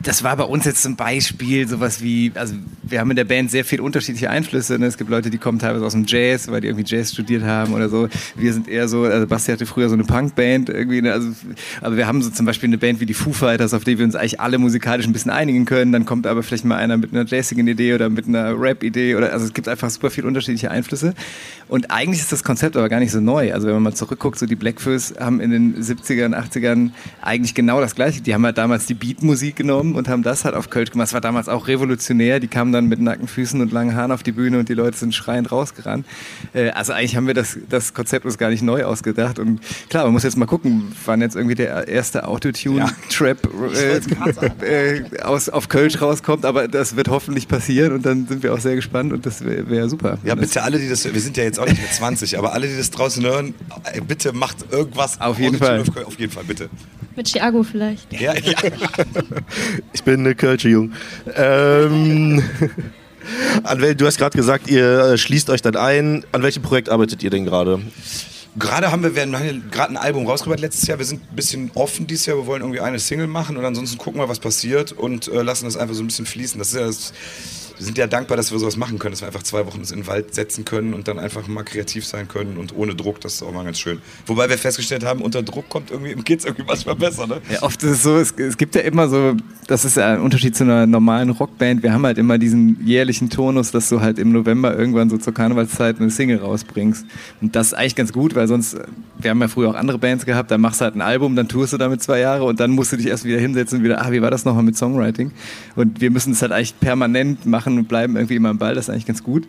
das 0.03 0.23
war 0.23 0.37
bei 0.37 0.45
uns 0.45 0.65
jetzt 0.65 0.83
zum 0.83 0.97
Beispiel 0.97 1.67
sowas 1.67 2.03
wie, 2.03 2.33
also 2.35 2.55
wir 2.83 3.01
haben 3.01 3.11
in 3.11 3.17
der 3.17 3.25
Band 3.25 3.51
sehr 3.51 3.65
viel 3.65 3.81
unterschiedliche 3.81 4.29
Einflüsse. 4.31 4.79
Ne? 4.79 4.87
Es 4.87 4.99
gibt 4.99 5.11
Leute, 5.11 5.31
die 5.31 5.39
kommen 5.39 5.59
teilweise 5.59 5.85
aus 5.85 5.93
dem 5.93 6.05
Jazz, 6.07 6.49
weil 6.49 6.61
die 6.61 6.69
irgendwie 6.69 6.85
Jazz 6.87 7.13
studiert 7.13 7.43
haben 7.45 7.73
oder 7.73 7.89
so. 7.89 8.09
Wir 8.35 8.53
sind 8.53 8.69
eher 8.69 8.89
so, 8.89 9.05
also 9.05 9.27
Basti 9.27 9.53
hatte 9.53 9.65
früher 9.65 9.89
so 9.89 9.95
eine 9.95 10.05
Punkband 10.05 10.69
irgendwie, 10.69 11.03
ne? 11.03 11.13
also, 11.13 11.31
aber 11.81 11.97
wir 11.97 12.07
haben 12.07 12.21
so 12.23 12.31
zum 12.31 12.45
Beispiel 12.45 12.69
eine 12.69 12.79
Band 12.79 13.01
wie 13.01 13.07
die 13.07 13.15
Foo 13.15 13.33
Fighters, 13.33 13.73
auf 13.73 13.85
die 13.85 13.99
wir 13.99 14.05
uns 14.05 14.15
eigentlich 14.15 14.41
alle 14.41 14.59
musikalisch 14.59 15.07
ein 15.07 15.13
bisschen 15.13 15.31
einigen 15.31 15.65
können. 15.65 15.93
Dann 15.93 16.05
kommt 16.05 16.27
aber 16.27 16.43
vielleicht 16.43 16.65
mal 16.65 16.77
einer 16.77 16.97
mit 16.97 17.13
einer 17.13 17.25
jazzigen 17.25 17.67
Idee 17.67 17.95
oder 17.95 18.11
mit 18.11 18.29
einer 18.29 18.59
Rap-Idee 18.61 19.17
oder, 19.17 19.33
also 19.33 19.47
es 19.47 19.55
gibt 19.55 19.69
einfach 19.69 19.89
super 19.89 20.11
viele 20.11 20.27
unterschiedliche 20.27 20.71
Einflüsse. 20.71 21.15
Und 21.69 21.91
eigentlich 21.91 22.21
ist 22.21 22.33
das 22.33 22.45
Konzept 22.45 22.77
aber 22.77 22.89
gar 22.89 23.01
nicht 23.01 23.13
so 23.13 23.21
neu. 23.21 23.53
Also 23.53 23.67
wenn 23.67 23.75
man 23.75 23.83
mal 23.83 23.95
zurückguckt, 23.95 24.39
so 24.39 24.47
die 24.47 24.57
Blackfoes 24.57 25.15
haben 25.19 25.41
in 25.41 25.51
den 25.51 25.83
70ern, 25.83 26.35
80ern 26.67 26.91
eigentlich 27.23 27.55
genau 27.55 27.81
das 27.81 27.95
Gleiche. 27.95 28.21
Die 28.21 28.35
haben 28.35 28.45
halt 28.45 28.59
damals 28.59 28.87
die 28.87 28.95
Beatmusik 28.95 29.57
genommen 29.57 29.95
und 29.95 30.09
haben 30.09 30.23
das 30.23 30.45
halt 30.45 30.55
auf 30.55 30.71
Kölsch 30.71 30.91
gemacht. 30.91 31.09
Das 31.09 31.15
war 31.15 31.21
damals 31.21 31.49
auch 31.49 31.69
revolutionär. 31.69 32.41
Die 32.41 32.49
kamen 32.49 32.73
dann 32.73 32.87
mit 32.87 33.01
nackten 33.01 33.29
Füßen 33.29 33.61
und 33.61 33.73
langen 33.73 33.95
Haaren 33.95 34.13
auf 34.13 34.23
die 34.23 34.33
Bühne 34.33 34.59
und 34.59 34.69
die 34.69 34.75
Leute 34.75 34.97
sind 34.97 35.15
schreiend 35.15 35.53
rausgerannt. 35.53 36.07
Äh, 36.55 36.71
also 36.71 36.93
eigentlich 36.93 37.17
haben 37.17 37.27
wir 37.27 37.35
das, 37.35 37.59
das 37.69 37.95
Konzept 37.95 38.25
uns 38.25 38.39
gar 38.39 38.51
nicht 38.51 38.63
neu 38.63 38.85
ausgedacht. 38.85 39.39
Und 39.39 39.61
klar, 39.89 40.05
man 40.05 40.13
muss 40.13 40.23
jetzt 40.23 40.37
mal 40.37 40.47
gucken, 40.47 40.93
wann 41.05 41.21
jetzt 41.21 41.37
irgendwie 41.37 41.55
der 41.55 41.89
erste 41.89 42.27
Autotune-Trap 42.27 43.49
äh, 43.75 45.01
äh, 45.01 45.21
aus, 45.23 45.49
auf 45.49 45.69
Kölsch 45.69 46.01
rauskommt. 46.01 46.45
Aber 46.45 46.69
das 46.69 46.97
wird 46.97 47.09
hoffentlich 47.09 47.49
passieren 47.49 47.93
und 47.93 48.07
dann 48.07 48.27
sind 48.27 48.43
wir 48.43 48.55
auch 48.55 48.61
sehr 48.61 48.77
gespannt 48.77 49.13
und 49.13 49.27
das 49.27 49.45
wäre 49.45 49.69
wär 49.69 49.89
super. 49.89 50.19
Ja, 50.25 50.35
bitte 50.35 50.63
alle, 50.63 50.79
die 50.79 50.89
das, 50.89 51.05
wir 51.13 51.21
sind 51.21 51.37
ja 51.37 51.45
jetzt 51.45 51.59
auch 51.59 51.67
nicht 51.67 51.81
mehr 51.81 51.91
20, 51.91 52.39
aber 52.39 52.53
alle, 52.53 52.67
die 52.69 52.77
das 52.77 52.91
draußen 52.91 53.25
hören, 53.25 53.55
äh, 53.93 54.01
bitte 54.01 54.33
macht 54.33 54.73
irgendwas. 54.73 55.21
Auf 55.21 55.39
jeden 55.39 55.59
Fall. 55.59 55.83
Auf 56.05 56.19
jeden 56.19 56.33
Fall, 56.33 56.45
bitte. 56.45 56.56
Mit 57.17 57.29
Chiago 57.29 57.63
vielleicht. 57.63 58.13
Ja, 58.13 58.35
ja. 58.35 58.55
Ich 59.93 60.03
bin 60.03 60.21
eine 60.21 60.35
Kölsche 60.35 60.69
Jung. 60.69 60.93
Ähm, 61.35 62.43
an 63.63 63.81
wel, 63.81 63.95
du 63.95 64.07
hast 64.07 64.19
gerade 64.19 64.37
gesagt, 64.37 64.69
ihr 64.69 65.01
äh, 65.01 65.19
schließt 65.19 65.51
euch 65.51 65.63
dann 65.63 65.77
ein. 65.77 66.25
An 66.33 66.43
welchem 66.43 66.63
Projekt 66.63 66.89
arbeitet 66.89 67.23
ihr 67.23 67.31
denn 67.31 67.45
gerade? 67.45 67.81
Gerade 68.59 68.91
haben 68.91 69.03
wir, 69.03 69.15
wir 69.15 69.23
haben 69.23 69.71
gerade 69.71 69.91
ein 69.91 69.97
Album 69.97 70.27
rausgebracht 70.27 70.61
letztes 70.61 70.87
Jahr. 70.89 70.99
Wir 70.99 71.05
sind 71.05 71.23
ein 71.31 71.37
bisschen 71.37 71.71
offen 71.75 72.07
dieses 72.07 72.27
Jahr. 72.27 72.39
Wir 72.39 72.47
wollen 72.47 72.63
irgendwie 72.63 72.81
eine 72.81 72.99
Single 72.99 73.27
machen 73.27 73.57
und 73.57 73.65
ansonsten 73.65 73.99
gucken 73.99 74.21
wir, 74.21 74.29
was 74.29 74.39
passiert 74.39 74.93
und 74.93 75.29
äh, 75.29 75.43
lassen 75.43 75.67
das 75.67 75.77
einfach 75.77 75.95
so 75.95 76.03
ein 76.03 76.07
bisschen 76.07 76.27
fließen. 76.27 76.59
Das 76.59 76.69
ist 76.69 76.75
ja 76.75 76.87
das, 76.87 77.13
wir 77.77 77.85
sind 77.85 77.99
ja 77.99 78.07
dankbar, 78.07 78.37
dass 78.37 78.53
wir 78.53 78.59
sowas 78.59 78.77
machen 78.77 78.99
können, 78.99 79.13
dass 79.13 79.23
wir 79.23 79.27
einfach 79.27 79.43
zwei 79.43 79.67
Wochen 79.67 79.81
in 79.81 79.87
den 79.87 80.07
Wald 80.07 80.35
setzen 80.35 80.65
können 80.65 80.95
und 80.95 81.09
dann 81.09 81.19
einfach 81.19 81.47
mal 81.47 81.63
kreativ 81.63 82.07
sein 82.07 82.29
können 82.29 82.57
und 82.57 82.75
ohne 82.77 82.95
Druck, 82.95 83.21
das 83.21 83.35
ist 83.35 83.43
auch 83.43 83.53
mal 83.53 83.65
ganz 83.65 83.79
schön. 83.79 84.01
Wobei 84.27 84.49
wir 84.49 84.59
festgestellt 84.59 85.05
haben, 85.05 85.21
unter 85.21 85.43
Druck 85.43 85.69
kommt 85.69 85.91
irgendwie, 85.91 86.15
geht's 86.25 86.45
irgendwie 86.45 86.65
manchmal 86.67 86.97
besser, 86.97 87.27
ne? 87.27 87.41
Ja, 87.51 87.63
oft 87.63 87.83
ist 87.83 87.91
es 87.91 88.03
so, 88.03 88.17
es, 88.17 88.33
es 88.33 88.57
gibt 88.57 88.75
ja 88.75 88.81
immer 88.83 89.09
so, 89.09 89.35
das 89.67 89.85
ist 89.85 89.97
ja 89.97 90.15
ein 90.15 90.21
Unterschied 90.21 90.57
zu 90.57 90.65
einer 90.65 90.87
normalen 90.87 91.31
Rockband, 91.31 91.83
wir 91.83 91.93
haben 91.93 92.07
halt 92.07 92.19
immer 92.19 92.39
diesen 92.39 92.85
jährlichen 92.85 93.31
Tonus, 93.31 93.71
dass 93.71 93.89
du 93.89 94.01
halt 94.01 94.19
im 94.19 94.33
November 94.33 94.77
irgendwann 94.77 95.11
so 95.11 95.19
zur 95.19 95.35
Karnevalszeit 95.35 96.01
eine 96.01 96.11
Single 96.11 96.39
rausbringst. 96.39 97.05
Und 97.41 97.57
das 97.57 97.69
ist 97.69 97.75
eigentlich 97.75 97.97
ganz 97.97 98.13
gut, 98.13 98.35
weil 98.35 98.49
sonst, 98.49 98.77
wir 99.19 99.31
haben 99.31 99.41
ja 99.41 99.49
früher 99.49 99.71
auch 99.71 99.75
andere 99.75 99.99
Bands 99.99 100.25
gehabt, 100.25 100.51
da 100.51 100.59
machst 100.59 100.81
du 100.81 100.85
halt 100.85 100.95
ein 100.95 101.03
Album, 101.03 101.37
dann 101.37 101.49
tourst 101.49 101.73
du 101.73 101.79
damit 101.79 102.03
zwei 102.03 102.21
Jahre 102.21 102.45
und 102.45 102.61
dann 102.61 102.71
musst 102.71 102.93
du 102.93 102.97
dich 102.97 103.07
erst 103.07 103.25
wieder 103.25 103.39
hinsetzen 103.39 103.79
und 103.79 103.85
wieder, 103.85 104.05
ah, 104.05 104.11
wie 104.13 104.23
war 104.23 104.31
das 104.31 104.45
nochmal 104.45 104.63
mit 104.63 104.77
Songwriting? 104.77 105.33
Und 105.75 106.01
wir 106.01 106.11
müssen 106.11 106.33
es 106.33 106.43
halt 106.43 106.53
eigentlich 106.53 106.79
permanent 106.81 107.47
machen 107.47 107.66
und 107.67 107.89
bleiben 107.89 108.17
irgendwie 108.17 108.37
immer 108.37 108.51
am 108.51 108.59
Ball, 108.59 108.75
das 108.75 108.87
ist 108.87 108.91
eigentlich 108.91 109.07
ganz 109.07 109.23
gut. 109.23 109.47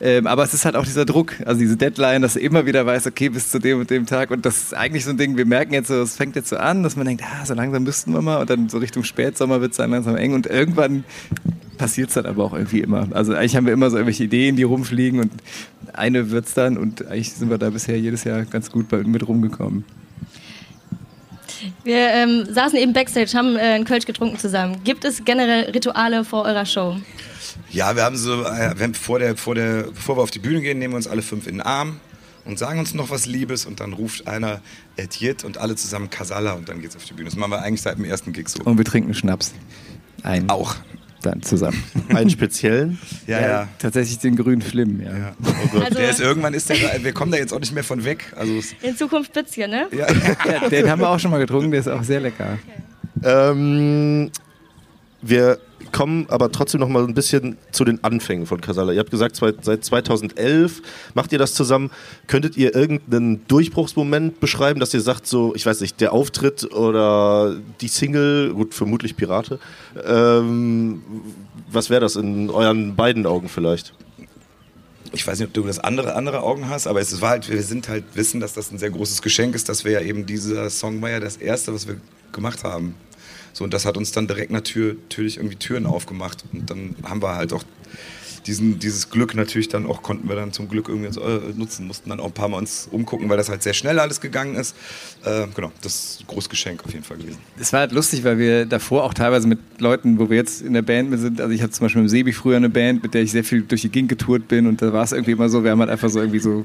Ähm, 0.00 0.26
aber 0.26 0.44
es 0.44 0.54
ist 0.54 0.64
halt 0.64 0.76
auch 0.76 0.84
dieser 0.84 1.04
Druck, 1.04 1.34
also 1.44 1.60
diese 1.60 1.76
Deadline, 1.76 2.22
dass 2.22 2.34
du 2.34 2.40
immer 2.40 2.66
wieder 2.66 2.84
weißt, 2.86 3.06
okay, 3.06 3.28
bis 3.28 3.50
zu 3.50 3.58
dem 3.58 3.80
und 3.80 3.90
dem 3.90 4.06
Tag. 4.06 4.30
Und 4.30 4.46
das 4.46 4.56
ist 4.58 4.74
eigentlich 4.74 5.04
so 5.04 5.10
ein 5.10 5.16
Ding, 5.16 5.36
wir 5.36 5.46
merken 5.46 5.74
jetzt 5.74 5.88
so, 5.88 6.00
es 6.00 6.16
fängt 6.16 6.36
jetzt 6.36 6.48
so 6.48 6.56
an, 6.56 6.82
dass 6.82 6.96
man 6.96 7.06
denkt, 7.06 7.22
ah, 7.24 7.44
so 7.44 7.54
langsam 7.54 7.82
müssten 7.82 8.12
wir 8.12 8.22
mal. 8.22 8.38
Und 8.38 8.50
dann 8.50 8.68
so 8.68 8.78
Richtung 8.78 9.04
Spätsommer 9.04 9.60
wird 9.60 9.72
es 9.72 9.76
dann 9.76 9.90
langsam 9.90 10.16
eng. 10.16 10.34
Und 10.34 10.46
irgendwann 10.46 11.04
passiert 11.78 12.08
es 12.08 12.14
dann 12.14 12.26
aber 12.26 12.44
auch 12.44 12.52
irgendwie 12.52 12.80
immer. 12.80 13.08
Also 13.12 13.34
eigentlich 13.34 13.56
haben 13.56 13.66
wir 13.66 13.72
immer 13.72 13.88
so 13.88 13.96
irgendwelche 13.96 14.24
Ideen, 14.24 14.56
die 14.56 14.64
rumfliegen 14.64 15.20
und 15.20 15.32
eine 15.94 16.30
wird 16.30 16.46
es 16.46 16.54
dann 16.54 16.76
und 16.76 17.06
eigentlich 17.06 17.32
sind 17.32 17.50
wir 17.50 17.58
da 17.58 17.70
bisher 17.70 17.98
jedes 17.98 18.24
Jahr 18.24 18.44
ganz 18.44 18.70
gut 18.70 18.92
mit 18.92 19.26
rumgekommen. 19.26 19.84
Wir 21.84 22.10
ähm, 22.10 22.46
saßen 22.50 22.78
eben 22.78 22.92
backstage, 22.92 23.32
haben 23.34 23.56
äh, 23.56 23.60
einen 23.60 23.84
Kölsch 23.84 24.06
getrunken 24.06 24.38
zusammen. 24.38 24.76
Gibt 24.84 25.04
es 25.04 25.24
generell 25.24 25.70
Rituale 25.70 26.24
vor 26.24 26.44
eurer 26.44 26.66
Show? 26.66 26.96
Ja, 27.70 27.94
wir 27.96 28.04
haben 28.04 28.16
so, 28.16 28.44
äh, 28.44 28.76
wir 28.76 28.84
haben 28.84 28.94
vor 28.94 29.18
der, 29.18 29.36
vor 29.36 29.54
der, 29.54 29.84
bevor 29.84 30.16
wir 30.16 30.22
auf 30.22 30.30
die 30.30 30.38
Bühne 30.38 30.60
gehen, 30.60 30.78
nehmen 30.78 30.94
wir 30.94 30.96
uns 30.96 31.06
alle 31.06 31.22
fünf 31.22 31.46
in 31.46 31.56
den 31.56 31.62
Arm 31.62 32.00
und 32.44 32.58
sagen 32.58 32.78
uns 32.78 32.94
noch 32.94 33.10
was 33.10 33.26
Liebes 33.26 33.66
und 33.66 33.80
dann 33.80 33.92
ruft 33.92 34.26
einer 34.26 34.60
Etiet 34.96 35.44
und 35.44 35.58
alle 35.58 35.76
zusammen 35.76 36.08
Kasala 36.08 36.52
und 36.52 36.68
dann 36.68 36.80
geht's 36.80 36.96
auf 36.96 37.04
die 37.04 37.12
Bühne. 37.12 37.28
Das 37.28 37.36
machen 37.36 37.50
wir 37.52 37.62
eigentlich 37.62 37.82
seit 37.82 37.98
dem 37.98 38.04
ersten 38.04 38.32
Gig 38.32 38.48
so. 38.48 38.62
Und 38.64 38.78
wir 38.78 38.84
trinken 38.84 39.12
Schnaps. 39.14 39.52
Einen. 40.22 40.48
Auch. 40.48 40.76
Dann 41.22 41.42
zusammen. 41.42 41.82
Einen 42.10 42.30
speziellen? 42.30 42.98
ja, 43.26 43.40
ja, 43.40 43.48
ja, 43.48 43.68
Tatsächlich 43.80 44.20
den 44.20 44.36
grünen 44.36 44.62
Flim, 44.62 45.00
ja. 45.00 45.16
ja. 45.16 45.36
Oh 45.42 45.78
also 45.80 45.98
der 45.98 46.10
ist 46.10 46.20
irgendwann 46.20 46.54
ist 46.54 46.70
der, 46.70 47.02
wir 47.02 47.12
kommen 47.12 47.32
da 47.32 47.38
jetzt 47.38 47.52
auch 47.52 47.58
nicht 47.58 47.74
mehr 47.74 47.82
von 47.82 48.04
weg. 48.04 48.32
Also 48.36 48.52
in 48.82 48.96
Zukunft 48.96 49.30
Spitzchen, 49.30 49.68
ne? 49.70 49.88
Ja. 49.90 50.06
ja. 50.46 50.68
den 50.68 50.88
haben 50.88 51.00
wir 51.00 51.08
auch 51.08 51.18
schon 51.18 51.32
mal 51.32 51.38
getrunken, 51.38 51.72
der 51.72 51.80
ist 51.80 51.88
auch 51.88 52.04
sehr 52.04 52.20
lecker. 52.20 52.56
Okay. 53.20 53.50
Ähm, 53.50 54.30
wir 55.20 55.58
kommen 55.92 56.26
aber 56.28 56.52
trotzdem 56.52 56.80
noch 56.80 56.88
mal 56.88 57.04
ein 57.04 57.14
bisschen 57.14 57.56
zu 57.72 57.84
den 57.84 58.02
Anfängen 58.04 58.46
von 58.46 58.60
Casala. 58.60 58.92
Ihr 58.92 59.00
habt 59.00 59.10
gesagt, 59.10 59.36
seit 59.36 59.84
2011 59.84 60.82
macht 61.14 61.32
ihr 61.32 61.38
das 61.38 61.54
zusammen. 61.54 61.90
Könntet 62.26 62.56
ihr 62.56 62.74
irgendeinen 62.74 63.46
Durchbruchsmoment 63.48 64.40
beschreiben, 64.40 64.80
dass 64.80 64.92
ihr 64.94 65.00
sagt, 65.00 65.26
so, 65.26 65.54
ich 65.54 65.64
weiß 65.64 65.80
nicht, 65.80 66.00
der 66.00 66.12
Auftritt 66.12 66.72
oder 66.72 67.56
die 67.80 67.88
Single, 67.88 68.52
gut, 68.54 68.74
vermutlich 68.74 69.16
Pirate. 69.16 69.58
Ähm, 70.04 71.02
was 71.70 71.90
wäre 71.90 72.00
das 72.00 72.16
in 72.16 72.50
euren 72.50 72.96
beiden 72.96 73.26
Augen 73.26 73.48
vielleicht? 73.48 73.94
ich 75.12 75.26
weiß 75.26 75.38
nicht, 75.38 75.48
ob 75.48 75.54
du 75.54 75.62
das 75.62 75.78
andere, 75.78 76.14
andere 76.14 76.42
Augen 76.42 76.68
hast, 76.68 76.86
aber 76.86 77.00
es 77.00 77.20
war 77.20 77.30
halt, 77.30 77.48
wir 77.50 77.62
sind 77.62 77.88
halt 77.88 78.04
wissen, 78.14 78.40
dass 78.40 78.54
das 78.54 78.70
ein 78.70 78.78
sehr 78.78 78.90
großes 78.90 79.22
Geschenk 79.22 79.54
ist, 79.54 79.68
dass 79.68 79.84
wir 79.84 79.92
ja 79.92 80.00
eben 80.00 80.26
dieser 80.26 80.68
Song 80.70 81.00
war 81.00 81.10
ja 81.10 81.20
das 81.20 81.36
erste, 81.36 81.72
was 81.72 81.88
wir 81.88 81.96
gemacht 82.32 82.64
haben. 82.64 82.94
So, 83.58 83.64
und 83.64 83.74
das 83.74 83.84
hat 83.86 83.96
uns 83.96 84.12
dann 84.12 84.28
direkt 84.28 84.52
natürlich 84.52 85.36
irgendwie 85.36 85.56
Türen 85.56 85.84
aufgemacht. 85.84 86.44
Und 86.52 86.70
dann 86.70 86.94
haben 87.02 87.20
wir 87.20 87.34
halt 87.34 87.52
auch 87.52 87.64
diesen, 88.46 88.78
dieses 88.78 89.10
Glück 89.10 89.34
natürlich 89.34 89.68
dann 89.68 89.84
auch, 89.84 90.00
konnten 90.00 90.28
wir 90.28 90.36
dann 90.36 90.52
zum 90.52 90.68
Glück 90.68 90.88
irgendwie 90.88 91.08
äh, 91.18 91.40
nutzen, 91.56 91.88
mussten 91.88 92.08
dann 92.08 92.20
auch 92.20 92.26
ein 92.26 92.32
paar 92.32 92.48
Mal 92.48 92.58
uns 92.58 92.88
umgucken, 92.88 93.28
weil 93.28 93.36
das 93.36 93.48
halt 93.48 93.64
sehr 93.64 93.74
schnell 93.74 93.98
alles 93.98 94.20
gegangen 94.20 94.54
ist. 94.54 94.76
Äh, 95.24 95.48
genau, 95.56 95.72
das 95.82 95.94
ist 95.94 96.20
ein 96.20 96.28
großes 96.28 96.48
Geschenk 96.48 96.84
auf 96.84 96.92
jeden 96.92 97.04
Fall 97.04 97.16
gewesen. 97.16 97.38
Es 97.58 97.72
war 97.72 97.80
halt 97.80 97.90
lustig, 97.90 98.22
weil 98.22 98.38
wir 98.38 98.64
davor 98.64 99.02
auch 99.02 99.12
teilweise 99.12 99.48
mit 99.48 99.58
Leuten, 99.80 100.20
wo 100.20 100.30
wir 100.30 100.36
jetzt 100.36 100.62
in 100.62 100.74
der 100.74 100.82
Band 100.82 101.18
sind, 101.18 101.40
also 101.40 101.52
ich 101.52 101.60
hatte 101.60 101.72
zum 101.72 101.86
Beispiel 101.86 102.02
mit 102.02 102.10
Sebi 102.12 102.32
früher 102.32 102.58
eine 102.58 102.70
Band, 102.70 103.02
mit 103.02 103.12
der 103.12 103.22
ich 103.22 103.32
sehr 103.32 103.42
viel 103.42 103.62
durch 103.62 103.82
die 103.82 103.90
Gegend 103.90 104.08
getourt 104.08 104.46
bin 104.46 104.68
und 104.68 104.80
da 104.80 104.92
war 104.92 105.02
es 105.02 105.10
irgendwie 105.10 105.32
immer 105.32 105.48
so, 105.48 105.64
wir 105.64 105.72
haben 105.72 105.80
halt 105.80 105.90
einfach 105.90 106.10
so 106.10 106.20
irgendwie 106.20 106.38
so 106.38 106.64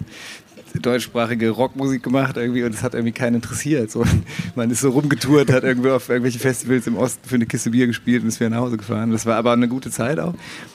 deutschsprachige 0.82 1.50
Rockmusik 1.52 2.04
gemacht 2.04 2.38
irgendwie 2.38 2.64
und 2.64 2.74
es 2.74 2.84
hat 2.84 2.94
irgendwie 2.94 3.12
keinen 3.12 3.36
interessiert. 3.36 3.92
So, 3.92 4.04
man 4.56 4.70
ist 4.72 4.82
so 4.82 4.90
rumgetourt, 4.90 5.52
hat 5.52 5.64
irgendwie 5.64 5.90
auf 5.90 6.10
irgendwelche 6.10 6.40
Festivals 6.40 6.88
im 6.88 6.98
Osten 6.98 7.28
für 7.28 7.36
eine 7.36 7.46
Kiste 7.46 7.70
Bier 7.70 7.88
gespielt 7.88 8.24
und 8.24 8.30
ist 8.30 8.40
wieder 8.40 8.50
nach 8.50 8.60
Hause 8.60 8.78
gefahren. 8.78 9.12
Das 9.12 9.26
war 9.26 9.36
aber 9.36 9.54
eine 9.54 9.68
gute 9.68 9.92
Zeit 9.92 10.20
auch. 10.20 10.34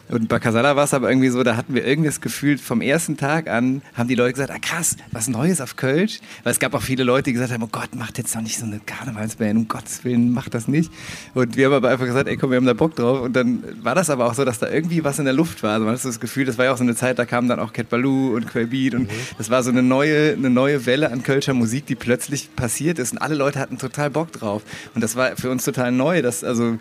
Und 0.08 0.28
bei 0.28 0.38
Casala 0.38 0.74
war 0.74 0.84
es 0.84 0.94
aber 0.94 1.10
irgendwie 1.10 1.28
so, 1.28 1.42
da 1.42 1.56
hatten 1.56 1.74
wir 1.74 1.86
irgendwie 1.86 2.08
das 2.08 2.20
Gefühl, 2.20 2.56
vom 2.58 2.80
ersten 2.80 3.16
Tag 3.16 3.48
an 3.48 3.82
haben 3.94 4.08
die 4.08 4.14
Leute 4.14 4.32
gesagt, 4.32 4.50
ah 4.50 4.58
krass, 4.58 4.96
was 5.12 5.28
Neues 5.28 5.60
auf 5.60 5.76
Kölsch. 5.76 6.20
Weil 6.44 6.52
es 6.52 6.58
gab 6.58 6.74
auch 6.74 6.82
viele 6.82 7.04
Leute, 7.04 7.24
die 7.24 7.32
gesagt 7.34 7.52
haben, 7.52 7.62
oh 7.62 7.68
Gott, 7.70 7.94
macht 7.94 8.16
jetzt 8.18 8.34
doch 8.34 8.40
nicht 8.40 8.58
so 8.58 8.64
eine 8.64 8.80
Karnevalsband, 8.80 9.56
um 9.56 9.68
Gottes 9.68 10.04
Willen, 10.04 10.32
macht 10.32 10.54
das 10.54 10.68
nicht. 10.68 10.90
Und 11.34 11.56
wir 11.56 11.66
haben 11.66 11.74
aber 11.74 11.90
einfach 11.90 12.06
gesagt, 12.06 12.28
ey 12.28 12.36
komm, 12.36 12.50
wir 12.50 12.56
haben 12.56 12.66
da 12.66 12.72
Bock 12.72 12.96
drauf. 12.96 13.20
Und 13.20 13.36
dann 13.36 13.62
war 13.82 13.94
das 13.94 14.08
aber 14.08 14.26
auch 14.26 14.34
so, 14.34 14.44
dass 14.44 14.58
da 14.58 14.68
irgendwie 14.68 15.04
was 15.04 15.18
in 15.18 15.26
der 15.26 15.34
Luft 15.34 15.62
war. 15.62 15.72
Also 15.72 15.84
man 15.84 15.94
hat 15.94 16.00
so 16.00 16.08
das 16.08 16.20
Gefühl, 16.20 16.46
das 16.46 16.56
war 16.56 16.64
ja 16.64 16.72
auch 16.72 16.78
so 16.78 16.84
eine 16.84 16.94
Zeit, 16.94 17.18
da 17.18 17.26
kamen 17.26 17.48
dann 17.48 17.60
auch 17.60 17.72
Cat 17.72 17.88
Baloo 17.90 18.34
und 18.34 18.46
Quellbeat 18.46 18.94
und 18.94 19.02
mhm. 19.02 19.16
das 19.36 19.50
war 19.50 19.62
so 19.62 19.70
eine 19.70 19.82
neue, 19.88 20.34
eine 20.34 20.50
neue 20.50 20.86
Welle 20.86 21.10
an 21.10 21.22
Kölscher 21.22 21.54
Musik, 21.54 21.86
die 21.86 21.94
plötzlich 21.94 22.54
passiert 22.54 22.98
ist 22.98 23.12
und 23.12 23.18
alle 23.18 23.34
Leute 23.34 23.58
hatten 23.58 23.78
total 23.78 24.10
Bock 24.10 24.32
drauf. 24.32 24.62
Und 24.94 25.02
das 25.02 25.16
war 25.16 25.36
für 25.36 25.50
uns 25.50 25.64
total 25.64 25.90
neu, 25.90 26.22
dass 26.22 26.44
also 26.44 26.78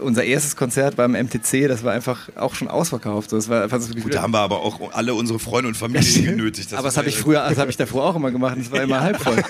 unser 0.00 0.24
erstes 0.24 0.56
Konzert 0.56 0.96
beim 0.96 1.12
MTC, 1.12 1.68
das 1.68 1.84
war 1.84 1.92
einfach 1.92 2.28
auch 2.36 2.54
schon 2.54 2.68
ausverkauft. 2.68 3.32
Das 3.32 3.48
war 3.48 3.64
einfach 3.64 3.80
so 3.80 3.94
Gut, 3.94 4.14
da 4.14 4.22
haben 4.22 4.32
wir 4.32 4.40
aber 4.40 4.60
auch 4.60 4.92
alle 4.92 5.14
unsere 5.14 5.38
Freunde 5.38 5.68
und 5.68 5.76
Familie 5.76 6.22
genötigt. 6.30 6.72
aber 6.74 6.84
das 6.84 6.96
habe 6.96 7.08
ich 7.08 7.18
früher, 7.18 7.46
das 7.48 7.58
habe 7.58 7.70
ich 7.70 7.76
davor 7.76 8.04
auch 8.04 8.16
immer 8.16 8.30
gemacht 8.30 8.56
und 8.56 8.62
es 8.62 8.70
war 8.70 8.82
immer 8.82 8.96
ja. 8.96 9.02
halb 9.02 9.20
voll. 9.20 9.42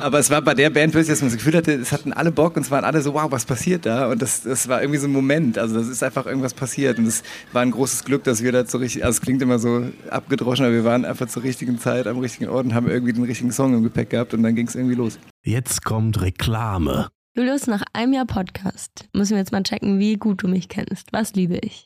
Aber 0.00 0.18
es 0.18 0.30
war 0.30 0.42
bei 0.42 0.54
der 0.54 0.70
Band 0.70 0.94
dass 0.94 1.08
man 1.20 1.30
das 1.30 1.36
Gefühl 1.36 1.56
hatte, 1.56 1.72
es 1.72 1.92
hatten 1.92 2.12
alle 2.12 2.30
Bock 2.30 2.56
und 2.56 2.62
es 2.62 2.70
waren 2.70 2.84
alle 2.84 3.02
so, 3.02 3.14
wow, 3.14 3.30
was 3.30 3.44
passiert 3.44 3.86
da? 3.86 4.08
Und 4.10 4.22
das, 4.22 4.42
das 4.42 4.68
war 4.68 4.80
irgendwie 4.80 5.00
so 5.00 5.06
ein 5.06 5.12
Moment. 5.12 5.58
Also 5.58 5.74
das 5.74 5.88
ist 5.88 6.02
einfach 6.02 6.26
irgendwas 6.26 6.54
passiert 6.54 6.98
und 6.98 7.06
es 7.06 7.22
war 7.52 7.62
ein 7.62 7.70
großes 7.70 8.04
Glück, 8.04 8.24
dass 8.24 8.42
wir 8.42 8.52
da 8.52 8.64
so 8.64 8.78
richtig, 8.78 9.04
also 9.04 9.16
es 9.16 9.20
klingt 9.20 9.42
immer 9.42 9.58
so 9.58 9.86
abgedroschen, 10.10 10.64
aber 10.64 10.74
wir 10.74 10.84
waren 10.84 11.04
einfach 11.04 11.28
zur 11.28 11.42
richtigen 11.42 11.78
Zeit 11.78 12.06
am 12.06 12.18
richtigen 12.18 12.48
Ort 12.48 12.66
und 12.66 12.74
haben 12.74 12.88
irgendwie 12.88 13.12
den 13.12 13.24
richtigen 13.24 13.52
Song 13.52 13.74
im 13.74 13.82
Gepäck 13.82 14.10
gehabt 14.10 14.34
und 14.34 14.42
dann 14.42 14.54
ging 14.54 14.66
es 14.66 14.74
irgendwie 14.74 14.94
los. 14.94 15.18
Jetzt 15.42 15.84
kommt 15.84 16.20
Reklame. 16.20 17.08
Julius, 17.36 17.66
nach 17.66 17.82
einem 17.92 18.12
Jahr 18.12 18.26
Podcast 18.26 19.08
müssen 19.12 19.32
wir 19.32 19.38
jetzt 19.38 19.50
mal 19.50 19.64
checken, 19.64 19.98
wie 19.98 20.14
gut 20.14 20.44
du 20.44 20.48
mich 20.48 20.68
kennst. 20.68 21.12
Was 21.12 21.34
liebe 21.34 21.56
ich? 21.56 21.84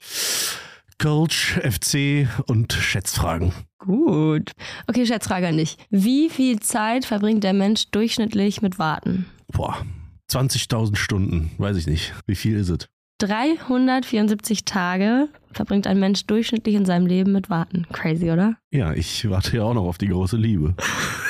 Coach, 0.98 1.58
FC 1.62 2.28
und 2.46 2.70
Schätzfragen. 2.74 3.52
Gut. 3.78 4.52
Okay, 4.88 5.06
Schätzfrage 5.06 5.48
an 5.48 5.56
dich. 5.56 5.78
Wie 5.88 6.28
viel 6.28 6.60
Zeit 6.60 7.06
verbringt 7.06 7.44
der 7.44 7.54
Mensch 7.54 7.90
durchschnittlich 7.92 8.60
mit 8.60 8.78
Warten? 8.78 9.24
Boah, 9.50 9.86
20.000 10.30 10.96
Stunden. 10.96 11.50
Weiß 11.56 11.78
ich 11.78 11.86
nicht. 11.86 12.12
Wie 12.26 12.36
viel 12.36 12.58
ist 12.58 12.68
es? 12.68 12.86
374 13.20 14.66
Tage 14.66 15.30
verbringt 15.52 15.86
ein 15.86 15.98
Mensch 15.98 16.26
durchschnittlich 16.26 16.74
in 16.74 16.84
seinem 16.84 17.06
Leben 17.06 17.32
mit 17.32 17.48
Warten. 17.48 17.86
Crazy, 17.90 18.30
oder? 18.30 18.58
Ja, 18.70 18.92
ich 18.92 19.30
warte 19.30 19.56
ja 19.56 19.62
auch 19.62 19.74
noch 19.74 19.86
auf 19.86 19.96
die 19.96 20.08
große 20.08 20.36
Liebe. 20.36 20.74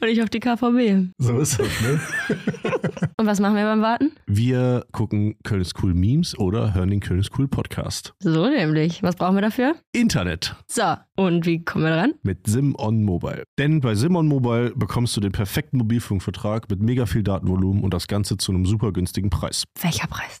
Und 0.00 0.08
ich 0.08 0.22
auf 0.22 0.30
die 0.30 0.40
KVB. 0.40 1.12
So 1.18 1.38
ist 1.38 1.60
es, 1.60 1.80
ne? 1.82 2.00
Und 3.18 3.26
was 3.26 3.38
machen 3.38 3.54
wir 3.56 3.64
beim 3.64 3.82
Warten? 3.82 4.12
Wir 4.26 4.86
gucken 4.92 5.36
Köln 5.44 5.60
ist 5.60 5.74
cool 5.82 5.92
Memes 5.92 6.38
oder 6.38 6.72
hören 6.72 6.88
den 6.88 7.00
Köln 7.00 7.20
ist 7.20 7.38
cool 7.38 7.48
Podcast. 7.48 8.14
So 8.20 8.48
nämlich. 8.48 9.02
Was 9.02 9.16
brauchen 9.16 9.34
wir 9.34 9.42
dafür? 9.42 9.74
Internet. 9.92 10.56
So, 10.68 10.94
und 11.16 11.44
wie 11.44 11.62
kommen 11.62 11.84
wir 11.84 11.94
dran? 11.94 12.14
Mit 12.22 12.46
Sim 12.46 12.74
on 12.78 13.04
Mobile. 13.04 13.44
Denn 13.58 13.80
bei 13.80 13.94
Sim 13.94 14.16
on 14.16 14.26
Mobile 14.26 14.72
bekommst 14.74 15.14
du 15.18 15.20
den 15.20 15.32
perfekten 15.32 15.76
Mobilfunkvertrag 15.76 16.70
mit 16.70 16.80
mega 16.80 17.04
viel 17.04 17.22
Datenvolumen 17.22 17.84
und 17.84 17.92
das 17.92 18.06
Ganze 18.08 18.38
zu 18.38 18.52
einem 18.52 18.64
super 18.64 18.92
günstigen 18.92 19.28
Preis. 19.28 19.64
Welcher 19.82 20.06
Preis? 20.06 20.40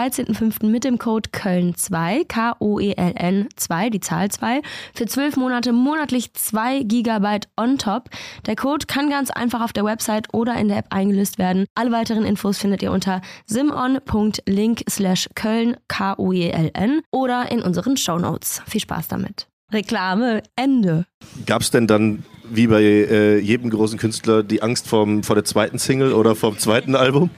13.05. 0.01 0.65
mit 0.65 0.83
dem 0.83 0.97
Code 0.97 1.29
Köln2, 1.29 2.25
K-O-E-L-N 2.27 3.49
2, 3.55 3.89
die 3.91 3.99
Zahl 3.99 4.31
2, 4.31 4.61
für 4.95 5.05
12 5.05 5.37
Monate 5.37 5.73
monatlich 5.73 6.33
2 6.33 6.83
GB 6.83 7.41
on 7.55 7.77
top. 7.77 8.09
Der 8.47 8.55
Code 8.55 8.87
kann 8.87 9.11
ganz 9.11 9.29
einfach 9.29 9.61
auf 9.61 9.73
der 9.73 9.85
Website 9.85 10.33
oder 10.33 10.55
in 10.55 10.69
der 10.69 10.77
App 10.77 10.87
eingelöst 10.89 11.37
werden. 11.37 11.65
Alle 11.75 11.91
weiteren 11.91 12.25
Infos 12.25 12.57
findet 12.57 12.81
ihr 12.81 12.91
unter 12.91 13.21
simon.link 13.45 14.83
slash 14.89 15.29
Köln, 15.35 15.77
K-O-E-L-N 15.87 17.01
oder 17.11 17.51
in 17.51 17.61
unseren 17.61 17.95
Shownotes. 17.95 18.63
Viel 18.67 18.81
Spaß 18.81 19.07
damit. 19.07 19.47
Reklame, 19.71 20.41
Ende. 20.55 21.05
Gab 21.45 21.61
es 21.61 21.69
denn 21.69 21.85
dann 21.85 22.23
wie 22.49 22.65
bei 22.65 22.81
äh, 22.81 23.37
jedem 23.37 23.69
großen 23.69 23.99
Künstler 23.99 24.41
die 24.41 24.63
Angst 24.63 24.87
vom, 24.87 25.21
vor 25.21 25.35
der 25.35 25.45
zweiten 25.45 25.77
Single 25.77 26.13
oder 26.13 26.35
vom 26.35 26.57
zweiten 26.57 26.95
Album? 26.95 27.29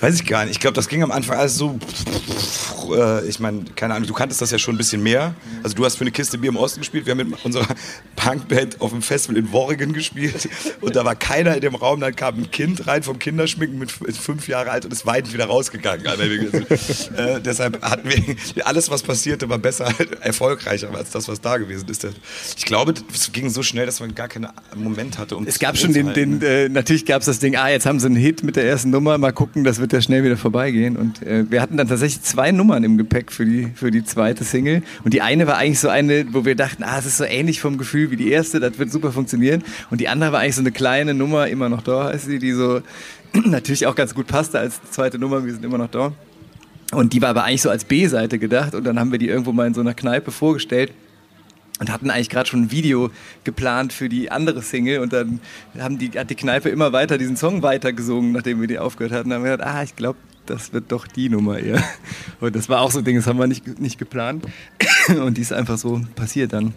Weiß 0.00 0.14
ich 0.14 0.26
gar 0.26 0.44
nicht. 0.44 0.52
Ich 0.52 0.60
glaube, 0.60 0.74
das 0.74 0.88
ging 0.88 1.02
am 1.02 1.10
Anfang 1.10 1.38
alles 1.38 1.56
so. 1.56 1.78
Äh, 2.94 3.28
ich 3.28 3.38
meine, 3.38 3.64
keine 3.76 3.94
Ahnung, 3.94 4.08
du 4.08 4.14
kanntest 4.14 4.40
das 4.40 4.50
ja 4.50 4.58
schon 4.58 4.74
ein 4.74 4.78
bisschen 4.78 5.02
mehr. 5.02 5.34
Also 5.62 5.76
du 5.76 5.84
hast 5.84 5.96
für 5.96 6.02
eine 6.02 6.10
Kiste 6.10 6.38
Bier 6.38 6.50
im 6.50 6.56
Osten 6.56 6.80
gespielt. 6.80 7.04
Wir 7.04 7.12
haben 7.12 7.28
mit 7.28 7.44
unserer 7.44 7.66
Punkband 8.16 8.80
auf 8.80 8.90
dem 8.90 9.02
Festival 9.02 9.36
in 9.36 9.52
Worrigen 9.52 9.92
gespielt. 9.92 10.48
Und 10.80 10.96
da 10.96 11.04
war 11.04 11.14
keiner 11.14 11.54
in 11.54 11.60
dem 11.60 11.74
Raum. 11.74 12.00
Dann 12.00 12.16
kam 12.16 12.38
ein 12.38 12.50
Kind 12.50 12.86
rein 12.86 13.02
vom 13.02 13.18
Kinderschminken 13.18 13.78
mit 13.78 13.90
fünf 13.90 14.48
Jahre 14.48 14.70
alt 14.70 14.86
und 14.86 14.92
ist 14.92 15.04
weinend 15.04 15.32
wieder 15.34 15.44
rausgegangen. 15.46 16.06
Also, 16.06 16.22
äh, 16.22 17.40
deshalb 17.40 17.82
hatten 17.82 18.08
wir 18.08 18.36
alles, 18.66 18.90
was 18.90 19.02
passierte, 19.02 19.48
war 19.48 19.58
besser, 19.58 19.92
erfolgreicher 20.20 20.90
als 20.94 21.10
das, 21.10 21.28
was 21.28 21.40
da 21.42 21.58
gewesen 21.58 21.88
ist. 21.88 22.06
Ich 22.56 22.64
glaube, 22.64 22.94
es 23.12 23.32
ging 23.32 23.50
so 23.50 23.62
schnell, 23.62 23.84
dass 23.84 24.00
man 24.00 24.14
gar 24.14 24.28
keinen 24.28 24.48
Moment 24.74 25.18
hatte. 25.18 25.36
Um 25.36 25.46
es 25.46 25.58
gab 25.58 25.76
schon 25.76 25.92
den, 25.92 26.14
den 26.14 26.40
äh, 26.42 26.68
natürlich 26.70 27.04
gab 27.04 27.20
es 27.20 27.26
das 27.26 27.38
Ding, 27.38 27.56
ah, 27.56 27.68
jetzt 27.68 27.84
haben 27.84 28.00
sie 28.00 28.06
einen 28.06 28.16
Hit 28.16 28.42
mit 28.42 28.56
der 28.56 28.64
ersten 28.64 28.90
Nummer, 28.90 29.18
mal 29.18 29.32
gucken, 29.32 29.64
das 29.64 29.78
wird 29.78 29.89
wird 29.90 30.02
ja 30.02 30.06
schnell 30.06 30.22
wieder 30.22 30.36
vorbeigehen. 30.36 30.96
Und 30.96 31.22
äh, 31.22 31.50
wir 31.50 31.60
hatten 31.60 31.76
dann 31.76 31.88
tatsächlich 31.88 32.22
zwei 32.22 32.52
Nummern 32.52 32.84
im 32.84 32.96
Gepäck 32.96 33.32
für 33.32 33.44
die, 33.44 33.68
für 33.74 33.90
die 33.90 34.04
zweite 34.04 34.44
Single. 34.44 34.82
Und 35.04 35.14
die 35.14 35.20
eine 35.20 35.46
war 35.46 35.56
eigentlich 35.56 35.80
so 35.80 35.88
eine, 35.88 36.32
wo 36.32 36.44
wir 36.44 36.54
dachten, 36.54 36.84
ah, 36.84 36.98
es 36.98 37.06
ist 37.06 37.16
so 37.16 37.24
ähnlich 37.24 37.60
vom 37.60 37.76
Gefühl 37.76 38.10
wie 38.10 38.16
die 38.16 38.30
erste, 38.30 38.60
das 38.60 38.78
wird 38.78 38.92
super 38.92 39.10
funktionieren. 39.10 39.64
Und 39.90 40.00
die 40.00 40.08
andere 40.08 40.32
war 40.32 40.40
eigentlich 40.40 40.54
so 40.54 40.62
eine 40.62 40.70
kleine 40.70 41.12
Nummer, 41.12 41.48
immer 41.48 41.68
noch 41.68 41.82
da 41.82 42.04
heißt 42.04 42.26
sie, 42.26 42.38
die 42.38 42.52
so 42.52 42.82
natürlich 43.44 43.86
auch 43.86 43.96
ganz 43.96 44.14
gut 44.14 44.28
passte 44.28 44.60
als 44.60 44.80
zweite 44.90 45.18
Nummer, 45.18 45.44
wir 45.44 45.52
sind 45.52 45.64
immer 45.64 45.78
noch 45.78 45.90
da. 45.90 46.12
Und 46.92 47.12
die 47.12 47.22
war 47.22 47.30
aber 47.30 47.44
eigentlich 47.44 47.62
so 47.62 47.70
als 47.70 47.84
B-Seite 47.84 48.38
gedacht. 48.38 48.74
Und 48.74 48.84
dann 48.84 48.98
haben 48.98 49.10
wir 49.10 49.18
die 49.18 49.28
irgendwo 49.28 49.52
mal 49.52 49.66
in 49.66 49.74
so 49.74 49.80
einer 49.80 49.94
Kneipe 49.94 50.30
vorgestellt 50.30 50.92
und 51.80 51.90
hatten 51.90 52.10
eigentlich 52.10 52.28
gerade 52.28 52.48
schon 52.48 52.62
ein 52.62 52.70
Video 52.70 53.10
geplant 53.42 53.92
für 53.92 54.08
die 54.08 54.30
andere 54.30 54.62
Single 54.62 55.00
und 55.00 55.12
dann 55.12 55.40
haben 55.78 55.98
die, 55.98 56.10
hat 56.10 56.30
die 56.30 56.34
Kneipe 56.36 56.68
immer 56.68 56.92
weiter 56.92 57.18
diesen 57.18 57.36
Song 57.36 57.62
weitergesungen, 57.62 58.32
nachdem 58.32 58.60
wir 58.60 58.68
die 58.68 58.78
aufgehört 58.78 59.12
hatten. 59.12 59.30
Dann 59.30 59.38
haben 59.38 59.44
wir 59.44 59.52
gedacht, 59.52 59.68
ah, 59.68 59.82
ich 59.82 59.96
glaube, 59.96 60.18
das 60.46 60.72
wird 60.72 60.92
doch 60.92 61.06
die 61.06 61.28
Nummer 61.28 61.58
eher. 61.58 61.82
Und 62.40 62.54
das 62.54 62.68
war 62.68 62.82
auch 62.82 62.90
so 62.90 62.98
ein 62.98 63.04
Ding, 63.04 63.16
das 63.16 63.26
haben 63.26 63.38
wir 63.38 63.46
nicht, 63.46 63.80
nicht 63.80 63.98
geplant 63.98 64.44
und 65.08 65.36
die 65.36 65.42
ist 65.42 65.52
einfach 65.52 65.78
so 65.78 66.00
passiert 66.14 66.52
dann. 66.52 66.74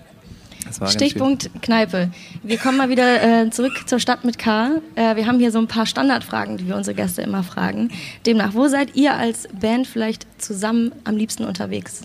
Stichpunkt 0.87 1.49
Kneipe. 1.61 2.09
Wir 2.41 2.57
kommen 2.57 2.77
mal 2.77 2.89
wieder 2.89 3.43
äh, 3.43 3.49
zurück 3.49 3.73
zur 3.85 3.99
Stadt 3.99 4.23
mit 4.23 4.37
K. 4.37 4.81
Äh, 4.95 5.15
wir 5.17 5.27
haben 5.27 5.39
hier 5.39 5.51
so 5.51 5.59
ein 5.59 5.67
paar 5.67 5.85
Standardfragen, 5.85 6.57
die 6.57 6.67
wir 6.67 6.77
unsere 6.77 6.95
Gäste 6.95 7.21
immer 7.21 7.43
fragen. 7.43 7.91
Demnach, 8.25 8.53
wo 8.53 8.67
seid 8.67 8.95
ihr 8.95 9.13
als 9.13 9.47
Band 9.49 9.87
vielleicht 9.87 10.25
zusammen 10.41 10.93
am 11.03 11.17
liebsten 11.17 11.43
unterwegs? 11.43 12.03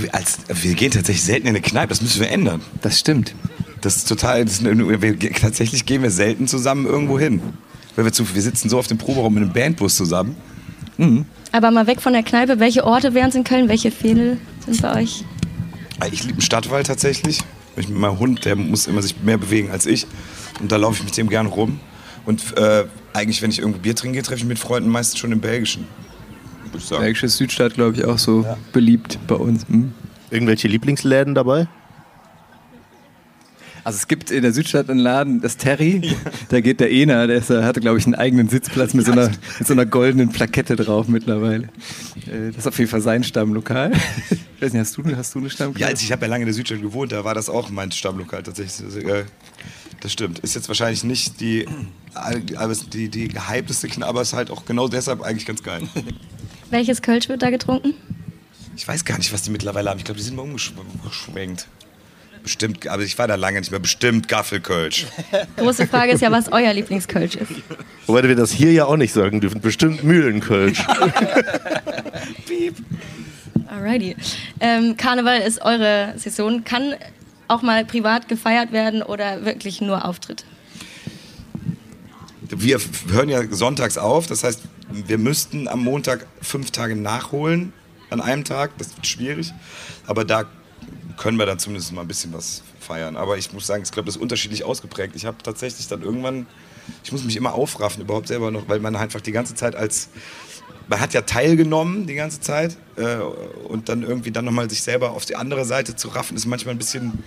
Wir, 0.00 0.14
als, 0.14 0.38
wir 0.48 0.74
gehen 0.74 0.90
tatsächlich 0.90 1.22
selten 1.22 1.46
in 1.46 1.50
eine 1.50 1.60
Kneipe, 1.60 1.88
das 1.88 2.00
müssen 2.00 2.20
wir 2.20 2.30
ändern. 2.30 2.62
Das 2.80 2.98
stimmt. 2.98 3.34
Das 3.82 3.96
ist 3.96 4.08
total, 4.08 4.44
das 4.44 4.60
ist 4.60 4.64
wir, 4.64 5.32
tatsächlich 5.34 5.84
gehen 5.84 6.02
wir 6.02 6.10
selten 6.10 6.48
zusammen 6.48 6.86
irgendwo 6.86 7.18
hin. 7.18 7.42
Weil 7.94 8.06
wir, 8.06 8.12
zu, 8.12 8.34
wir 8.34 8.40
sitzen 8.40 8.70
so 8.70 8.78
auf 8.78 8.86
dem 8.86 8.96
Proberaum 8.96 9.36
in 9.36 9.42
einem 9.42 9.52
Bandbus 9.52 9.96
zusammen. 9.96 10.34
Mhm. 10.96 11.26
Aber 11.52 11.70
mal 11.70 11.86
weg 11.86 12.00
von 12.00 12.14
der 12.14 12.22
Kneipe, 12.22 12.58
welche 12.58 12.84
Orte 12.84 13.12
wären 13.12 13.28
es 13.28 13.34
in 13.34 13.44
Köln, 13.44 13.68
welche 13.68 13.90
Fädel 13.90 14.38
sind 14.64 14.80
bei 14.80 15.02
euch? 15.02 15.24
Ah, 16.00 16.06
ich 16.10 16.22
liebe 16.22 16.38
den 16.38 16.40
Stadtwald 16.40 16.86
tatsächlich. 16.86 17.40
Ich 17.76 17.88
meinem 17.88 18.18
Hund, 18.18 18.44
der 18.46 18.56
muss 18.56 18.86
immer 18.86 19.02
sich 19.02 19.20
mehr 19.22 19.36
bewegen 19.36 19.70
als 19.70 19.84
ich. 19.84 20.06
Und 20.60 20.72
da 20.72 20.76
laufe 20.76 20.98
ich 20.98 21.04
mit 21.04 21.16
dem 21.16 21.28
gerne 21.28 21.50
rum. 21.50 21.80
Und 22.24 22.56
äh, 22.56 22.84
eigentlich, 23.12 23.42
wenn 23.42 23.50
ich 23.50 23.58
irgendwo 23.58 23.80
Bier 23.80 23.94
trinke, 23.94 24.22
treffe 24.22 24.40
ich 24.40 24.46
mit 24.46 24.58
Freunden 24.58 24.88
meistens 24.88 25.18
schon 25.18 25.32
im 25.32 25.40
Belgischen 25.40 25.86
würde 26.72 26.78
ich 26.78 26.84
sagen. 26.84 27.02
Bergische 27.02 27.28
Südstadt, 27.28 27.74
glaube 27.74 27.96
ich, 27.96 28.04
auch 28.04 28.18
so 28.18 28.42
ja. 28.42 28.56
beliebt 28.72 29.18
bei 29.26 29.34
uns. 29.34 29.66
Hm? 29.68 29.92
Irgendwelche 30.30 30.68
Lieblingsläden 30.68 31.34
dabei? 31.34 31.68
Also 33.84 33.96
es 33.96 34.06
gibt 34.06 34.30
in 34.30 34.42
der 34.42 34.52
Südstadt 34.52 34.88
einen 34.88 35.00
Laden, 35.00 35.40
das 35.40 35.56
Terry, 35.56 36.00
ja. 36.04 36.14
da 36.50 36.60
geht 36.60 36.78
der 36.78 36.92
Ena, 36.92 37.26
der 37.26 37.38
ist, 37.38 37.50
hatte 37.50 37.80
glaube 37.80 37.98
ich 37.98 38.04
einen 38.06 38.14
eigenen 38.14 38.48
Sitzplatz 38.48 38.94
mit 38.94 39.06
so, 39.06 39.12
einer, 39.12 39.28
mit 39.58 39.66
so 39.66 39.72
einer 39.72 39.86
goldenen 39.86 40.28
Plakette 40.28 40.76
drauf 40.76 41.08
mittlerweile. 41.08 41.64
Äh, 42.26 42.48
das 42.48 42.58
ist 42.58 42.68
auf 42.68 42.78
jeden 42.78 42.90
Fall 42.90 43.00
sein 43.00 43.24
Stammlokal. 43.24 43.92
Ich 44.62 44.66
weiß 44.66 44.74
nicht, 44.74 44.80
hast 44.82 44.96
du, 44.96 45.16
hast 45.16 45.34
du 45.34 45.40
eine 45.40 45.50
Stammkneipe? 45.50 45.80
Ja, 45.80 45.88
also 45.88 46.04
ich 46.04 46.12
habe 46.12 46.22
ja 46.22 46.28
lange 46.28 46.42
in 46.42 46.46
der 46.46 46.54
Südstadt 46.54 46.80
gewohnt, 46.80 47.10
da 47.10 47.24
war 47.24 47.34
das 47.34 47.48
auch 47.48 47.70
mein 47.70 47.90
Stammlokal 47.90 48.44
tatsächlich. 48.44 48.86
Also, 48.86 49.00
äh, 49.00 49.24
das 49.98 50.12
stimmt. 50.12 50.38
Ist 50.38 50.54
jetzt 50.54 50.68
wahrscheinlich 50.68 51.02
nicht 51.02 51.40
die, 51.40 51.66
aber 52.14 52.72
die, 52.92 53.08
die 53.08 53.26
gehypteste 53.26 53.88
Kneipe, 53.88 54.08
aber 54.08 54.22
ist 54.22 54.34
halt 54.34 54.52
auch 54.52 54.64
genau 54.64 54.86
deshalb 54.86 55.20
eigentlich 55.20 55.46
ganz 55.46 55.64
geil. 55.64 55.82
Welches 56.72 57.02
Kölsch 57.02 57.28
wird 57.28 57.42
da 57.42 57.50
getrunken? 57.50 57.92
Ich 58.74 58.88
weiß 58.88 59.04
gar 59.04 59.18
nicht, 59.18 59.30
was 59.30 59.42
die 59.42 59.50
mittlerweile 59.50 59.90
haben. 59.90 59.98
Ich 59.98 60.06
glaube, 60.06 60.16
die 60.16 60.24
sind 60.24 60.36
mal 60.36 60.42
umgeschwenkt. 60.42 61.68
Bestimmt, 62.42 62.88
aber 62.88 63.02
ich 63.02 63.18
war 63.18 63.28
da 63.28 63.34
lange 63.34 63.60
nicht 63.60 63.70
mehr. 63.70 63.78
Bestimmt 63.78 64.26
Gaffelkölsch. 64.26 65.06
Große 65.58 65.86
Frage 65.86 66.12
ist 66.12 66.22
ja, 66.22 66.32
was 66.32 66.50
euer 66.50 66.72
Lieblingskölsch 66.72 67.34
ist. 67.36 67.52
Wobei 68.06 68.26
wir 68.26 68.34
das 68.36 68.52
hier 68.52 68.72
ja 68.72 68.86
auch 68.86 68.96
nicht 68.96 69.12
sagen 69.12 69.42
dürfen. 69.42 69.60
Bestimmt 69.60 70.02
Mühlenkölsch. 70.02 70.82
Piep. 72.46 72.76
Alrighty. 73.68 74.16
Ähm, 74.58 74.96
Karneval 74.96 75.42
ist 75.42 75.60
eure 75.60 76.14
Saison. 76.16 76.64
Kann 76.64 76.94
auch 77.48 77.60
mal 77.60 77.84
privat 77.84 78.28
gefeiert 78.28 78.72
werden 78.72 79.02
oder 79.02 79.44
wirklich 79.44 79.82
nur 79.82 80.06
Auftritt? 80.06 80.46
Wir 82.40 82.80
hören 83.10 83.28
ja 83.28 83.42
sonntags 83.50 83.98
auf, 83.98 84.26
das 84.26 84.42
heißt, 84.42 84.62
wir 84.92 85.18
müssten 85.18 85.68
am 85.68 85.84
Montag 85.84 86.26
fünf 86.40 86.70
Tage 86.70 86.96
nachholen 86.96 87.72
an 88.10 88.20
einem 88.20 88.44
Tag. 88.44 88.76
Das 88.78 88.94
wird 88.94 89.06
schwierig, 89.06 89.52
aber 90.06 90.24
da 90.24 90.44
können 91.16 91.38
wir 91.38 91.46
dann 91.46 91.58
zumindest 91.58 91.92
mal 91.92 92.02
ein 92.02 92.08
bisschen 92.08 92.32
was 92.32 92.62
feiern. 92.80 93.16
Aber 93.16 93.38
ich 93.38 93.52
muss 93.52 93.66
sagen, 93.66 93.82
ich 93.82 93.90
glaube, 93.90 94.06
das 94.06 94.16
ist 94.16 94.22
unterschiedlich 94.22 94.64
ausgeprägt. 94.64 95.14
Ich 95.16 95.26
habe 95.26 95.38
tatsächlich 95.42 95.88
dann 95.88 96.02
irgendwann, 96.02 96.46
ich 97.04 97.12
muss 97.12 97.24
mich 97.24 97.36
immer 97.36 97.54
aufraffen, 97.54 98.02
überhaupt 98.02 98.28
selber 98.28 98.50
noch, 98.50 98.68
weil 98.68 98.80
man 98.80 98.96
einfach 98.96 99.20
die 99.20 99.32
ganze 99.32 99.54
Zeit 99.54 99.76
als 99.76 100.08
man 100.88 101.00
hat 101.00 101.14
ja 101.14 101.22
teilgenommen 101.22 102.06
die 102.06 102.14
ganze 102.14 102.40
Zeit 102.40 102.76
äh, 102.96 103.16
und 103.16 103.88
dann 103.88 104.02
irgendwie 104.02 104.32
dann 104.32 104.44
nochmal 104.44 104.68
sich 104.68 104.82
selber 104.82 105.12
auf 105.12 105.24
die 105.24 105.36
andere 105.36 105.64
Seite 105.64 105.96
zu 105.96 106.08
raffen, 106.08 106.36
ist 106.36 106.44
manchmal 106.44 106.74
ein 106.74 106.78
bisschen 106.78 107.22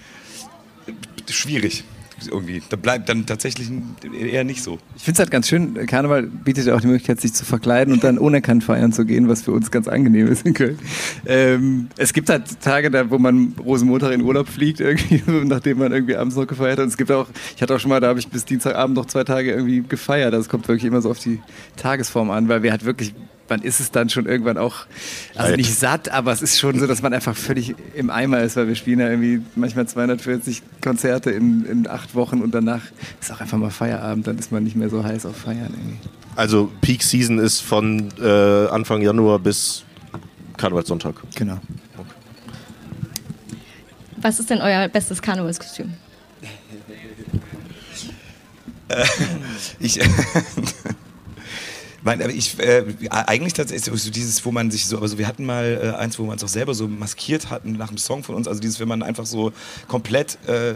schwierig 1.29 1.84
irgendwie. 2.27 2.62
Da 2.69 2.75
bleibt 2.77 3.10
dann 3.10 3.25
tatsächlich 3.25 3.72
eher 4.19 4.43
nicht 4.43 4.63
so. 4.63 4.79
Ich 4.95 5.03
finde 5.03 5.13
es 5.15 5.19
halt 5.19 5.31
ganz 5.31 5.48
schön, 5.48 5.74
Karneval 5.86 6.24
bietet 6.24 6.67
ja 6.67 6.75
auch 6.75 6.81
die 6.81 6.88
Möglichkeit, 6.88 7.22
sich 7.22 7.34
zu 7.34 7.45
verkleiden 7.45 7.93
und 7.93 8.03
dann 8.03 8.17
unerkannt 8.17 8.63
feiern 8.63 8.91
zu 8.91 9.05
gehen, 9.05 9.27
was 9.27 9.43
für 9.43 9.51
uns 9.51 9.72
ganz 9.72 9.88
angenehm 9.88 10.27
ist 10.27 10.45
in 10.45 10.53
Köln. 10.53 10.79
Ähm, 11.25 11.89
es 11.98 12.13
gibt 12.13 12.29
halt 12.29 12.62
Tage, 12.62 12.89
da, 12.91 13.10
wo 13.10 13.17
man 13.17 13.53
Rosenmontag 13.63 14.13
in 14.13 14.22
Urlaub 14.22 14.48
fliegt, 14.48 14.79
irgendwie, 14.79 15.22
nachdem 15.45 15.79
man 15.79 15.91
irgendwie 15.91 16.15
abends 16.15 16.36
noch 16.36 16.48
gefeiert 16.48 16.77
hat. 16.77 16.84
Und 16.84 16.89
es 16.89 16.98
gibt 16.98 17.12
auch, 17.12 17.27
ich 17.55 17.62
hatte 17.62 17.75
auch 17.75 17.79
schon 17.79 17.89
mal, 17.89 18.00
da 18.00 18.07
habe 18.07 18.19
ich 18.19 18.27
bis 18.27 18.45
Dienstagabend 18.45 18.95
noch 18.95 19.05
zwei 19.05 19.24
Tage 19.24 19.51
irgendwie 19.51 19.84
gefeiert. 19.88 20.34
Das 20.34 20.50
kommt 20.50 20.67
wirklich 20.67 20.86
immer 20.86 21.01
so 21.01 21.12
auf 21.12 21.19
die 21.19 21.39
Tagesform 21.75 22.31
an, 22.31 22.48
weil 22.48 22.63
wir 22.63 22.72
halt 22.72 22.86
wirklich 22.86 23.13
man 23.50 23.62
ist 23.62 23.80
es 23.80 23.92
dann 23.92 24.10
schon 24.10 24.25
irgendwann 24.25 24.58
auch, 24.58 24.86
also 25.36 25.56
nicht 25.56 25.78
satt, 25.78 26.10
aber 26.10 26.32
es 26.32 26.42
ist 26.42 26.60
schon 26.60 26.80
so, 26.80 26.88
dass 26.88 27.02
man 27.02 27.14
einfach 27.14 27.36
völlig 27.36 27.75
im 27.96 28.10
Eimer 28.10 28.42
ist, 28.42 28.56
weil 28.56 28.68
wir 28.68 28.75
spielen 28.75 29.00
ja 29.00 29.10
irgendwie 29.10 29.42
manchmal 29.56 29.88
240 29.88 30.62
Konzerte 30.82 31.32
in, 31.32 31.66
in 31.66 31.88
acht 31.88 32.16
Wochen 32.16 32.42
und 32.42 32.54
danach 32.54 32.82
ist 33.22 33.32
auch 33.32 33.42
einfach 33.42 33.58
mal 33.58 33.70
Feierabend, 33.70 34.28
dann 34.28 34.38
ist 34.38 34.52
man 34.52 34.64
nicht 34.64 34.75
mehr 34.75 34.90
so 34.90 35.04
heiß 35.04 35.25
auf 35.25 35.38
Feiern 35.38 35.74
irgendwie. 35.74 35.98
Also 36.36 36.72
Peak 36.82 37.04
Season 37.04 37.40
ist 37.40 37.62
von 37.62 38.10
äh, 38.20 38.68
Anfang 38.68 39.02
Januar 39.02 39.40
bis 39.40 39.84
Karnevalssonntag. 40.58 41.16
Genau. 41.36 41.60
Okay. 41.98 42.10
Was 44.18 44.40
ist 44.40 44.50
denn 44.50 44.62
euer 44.62 44.88
bestes 44.88 45.22
Karnevalskostüm? 45.22 45.94
ich 49.80 50.00
Nein, 52.06 52.22
aber 52.22 52.32
ich 52.32 52.60
äh, 52.60 52.84
eigentlich 53.10 53.54
tatsächlich 53.54 54.02
so 54.02 54.12
dieses, 54.12 54.46
wo 54.46 54.52
man 54.52 54.70
sich 54.70 54.86
so, 54.86 55.00
also 55.00 55.18
wir 55.18 55.28
hatten 55.28 55.44
mal 55.44 55.94
äh, 55.96 55.98
eins, 55.98 56.20
wo 56.20 56.24
wir 56.24 56.32
uns 56.32 56.44
auch 56.44 56.48
selber 56.48 56.76
so 56.76 56.88
maskiert 56.88 57.50
hatten 57.50 57.72
nach 57.74 57.90
einem 57.90 57.98
Song 57.98 58.24
von 58.24 58.36
uns, 58.36 58.48
also 58.48 58.62
dieses, 58.62 58.80
wenn 58.80 58.88
man 58.88 59.02
einfach 59.02 59.26
so 59.26 59.52
komplett 59.88 60.38
äh, 60.48 60.76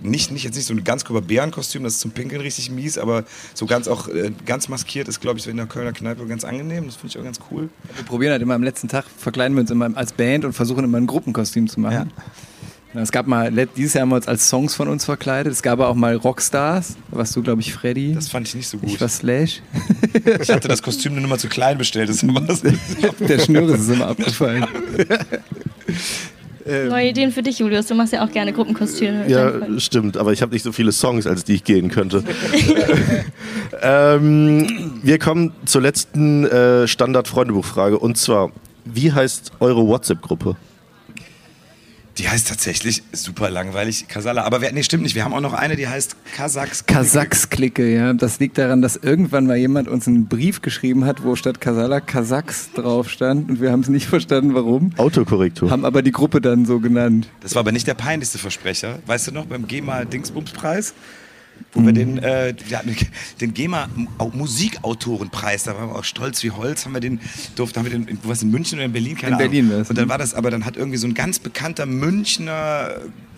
nicht, 0.00 0.30
nicht 0.30 0.44
jetzt 0.44 0.54
nicht 0.54 0.66
so 0.66 0.72
ein 0.72 0.84
ganz 0.84 1.04
Bärenkostüm, 1.04 1.82
das 1.82 1.94
ist 1.94 2.00
zum 2.00 2.12
Pinkeln 2.12 2.40
richtig 2.40 2.70
mies, 2.70 2.98
aber 2.98 3.24
so 3.52 3.66
ganz 3.66 3.88
auch 3.88 4.06
äh, 4.08 4.30
ganz 4.46 4.68
maskiert 4.68 5.08
ist, 5.08 5.20
glaube 5.20 5.38
ich, 5.38 5.44
so 5.44 5.50
in 5.50 5.56
der 5.56 5.66
Kölner 5.66 5.92
Kneipe 5.92 6.24
ganz 6.26 6.44
angenehm. 6.44 6.86
Das 6.86 6.94
finde 6.94 7.08
ich 7.08 7.18
auch 7.18 7.24
ganz 7.24 7.40
cool. 7.50 7.68
Wir 7.96 8.04
probieren 8.04 8.30
halt 8.30 8.42
immer 8.42 8.54
am 8.54 8.62
letzten 8.62 8.86
Tag, 8.86 9.06
verkleiden 9.18 9.56
wir 9.56 9.62
uns 9.62 9.72
immer 9.72 9.90
als 9.96 10.12
Band 10.12 10.44
und 10.44 10.52
versuchen 10.52 10.84
immer 10.84 10.98
ein 10.98 11.08
Gruppenkostüm 11.08 11.68
zu 11.68 11.80
machen. 11.80 12.12
Ja. 12.16 12.24
Es 12.94 13.12
gab 13.12 13.26
mal, 13.26 13.52
dieses 13.76 13.94
Jahr 13.94 14.02
haben 14.02 14.08
wir 14.08 14.16
uns 14.16 14.26
als 14.26 14.48
Songs 14.48 14.74
von 14.74 14.88
uns 14.88 15.04
verkleidet. 15.04 15.52
Es 15.52 15.62
gab 15.62 15.78
auch 15.78 15.94
mal 15.94 16.16
Rockstars. 16.16 16.96
Was 17.10 17.32
du, 17.32 17.42
glaube 17.42 17.60
ich, 17.60 17.72
Freddy. 17.72 18.14
Das 18.14 18.28
fand 18.28 18.48
ich 18.48 18.54
nicht 18.56 18.68
so 18.68 18.78
gut. 18.78 18.90
Ich 18.90 19.00
war 19.00 19.08
Slash. 19.08 19.62
Ich 20.40 20.50
hatte 20.50 20.66
das 20.66 20.82
Kostüm 20.82 21.14
nur 21.14 21.28
mal 21.28 21.38
zu 21.38 21.48
klein 21.48 21.78
bestellt. 21.78 22.08
Das 22.08 22.20
Der 23.20 23.38
Schnür 23.38 23.72
ist 23.74 23.88
immer 23.88 24.08
abgefallen. 24.08 24.66
Neue 26.66 27.08
Ideen 27.08 27.30
für 27.30 27.42
dich, 27.42 27.58
Julius. 27.60 27.86
Du 27.86 27.94
machst 27.94 28.12
ja 28.12 28.24
auch 28.24 28.30
gerne 28.30 28.52
Gruppenkostüme. 28.52 29.28
Ja, 29.28 29.52
stimmt. 29.78 30.16
Aber 30.16 30.32
ich 30.32 30.42
habe 30.42 30.52
nicht 30.52 30.62
so 30.62 30.72
viele 30.72 30.92
Songs, 30.92 31.26
als 31.26 31.44
die 31.44 31.54
ich 31.54 31.64
gehen 31.64 31.90
könnte. 31.90 32.24
ähm, 33.82 35.00
wir 35.02 35.18
kommen 35.18 35.52
zur 35.64 35.80
letzten 35.80 36.44
äh, 36.44 36.88
Standard-Freundebuchfrage. 36.88 37.98
Und 37.98 38.18
zwar, 38.18 38.50
wie 38.84 39.12
heißt 39.12 39.52
eure 39.60 39.86
WhatsApp-Gruppe? 39.86 40.56
Die 42.20 42.28
heißt 42.28 42.48
tatsächlich 42.48 43.02
super 43.12 43.48
langweilig 43.48 44.06
Kasala. 44.06 44.42
Aber 44.42 44.60
wir, 44.60 44.70
nee, 44.72 44.82
stimmt 44.82 45.04
nicht. 45.04 45.14
Wir 45.14 45.24
haben 45.24 45.32
auch 45.32 45.40
noch 45.40 45.54
eine, 45.54 45.74
die 45.74 45.88
heißt 45.88 46.16
Kasachs. 46.36 46.84
Kasachs-Clique, 46.84 47.94
ja. 47.94 48.12
Das 48.12 48.38
liegt 48.40 48.58
daran, 48.58 48.82
dass 48.82 48.96
irgendwann 48.96 49.46
mal 49.46 49.56
jemand 49.56 49.88
uns 49.88 50.06
einen 50.06 50.26
Brief 50.26 50.60
geschrieben 50.60 51.06
hat, 51.06 51.24
wo 51.24 51.34
statt 51.34 51.62
Kasala 51.62 52.00
Kasachs 52.00 52.72
drauf 52.74 53.08
stand. 53.08 53.48
Und 53.48 53.62
wir 53.62 53.72
haben 53.72 53.80
es 53.80 53.88
nicht 53.88 54.06
verstanden, 54.06 54.52
warum. 54.52 54.92
Autokorrektur. 54.98 55.70
Haben 55.70 55.86
aber 55.86 56.02
die 56.02 56.12
Gruppe 56.12 56.42
dann 56.42 56.66
so 56.66 56.78
genannt. 56.78 57.30
Das 57.40 57.54
war 57.54 57.60
aber 57.60 57.72
nicht 57.72 57.86
der 57.86 57.94
peinlichste 57.94 58.36
Versprecher. 58.36 58.98
Weißt 59.06 59.28
du 59.28 59.32
noch, 59.32 59.46
beim 59.46 59.66
GEMA-Dingsbums-Preis? 59.66 60.92
Wo 61.72 61.84
wir 61.84 61.92
den, 61.92 62.18
äh, 62.18 62.54
ja, 62.68 62.82
den 63.40 63.54
GEMA 63.54 63.88
Musikautorenpreis, 64.32 65.64
da 65.64 65.74
waren 65.76 65.90
wir 65.90 65.96
auch 65.96 66.04
stolz 66.04 66.42
wie 66.42 66.50
Holz, 66.50 66.84
haben 66.84 66.94
wir 66.94 67.00
den, 67.00 67.20
durften, 67.56 67.78
haben 67.78 67.90
wir 67.90 67.98
den, 67.98 68.18
was 68.24 68.42
in 68.42 68.50
München 68.50 68.78
oder 68.78 68.86
in 68.86 68.92
Berlin, 68.92 69.16
keine 69.16 69.28
in 69.28 69.34
Ahnung. 69.34 69.50
Berlin 69.50 69.84
Und 69.88 69.98
dann 69.98 70.08
war 70.08 70.18
das, 70.18 70.34
aber 70.34 70.50
dann 70.50 70.64
hat 70.64 70.76
irgendwie 70.76 70.98
so 70.98 71.06
ein 71.06 71.14
ganz 71.14 71.38
bekannter 71.38 71.86
Münchner 71.86 72.96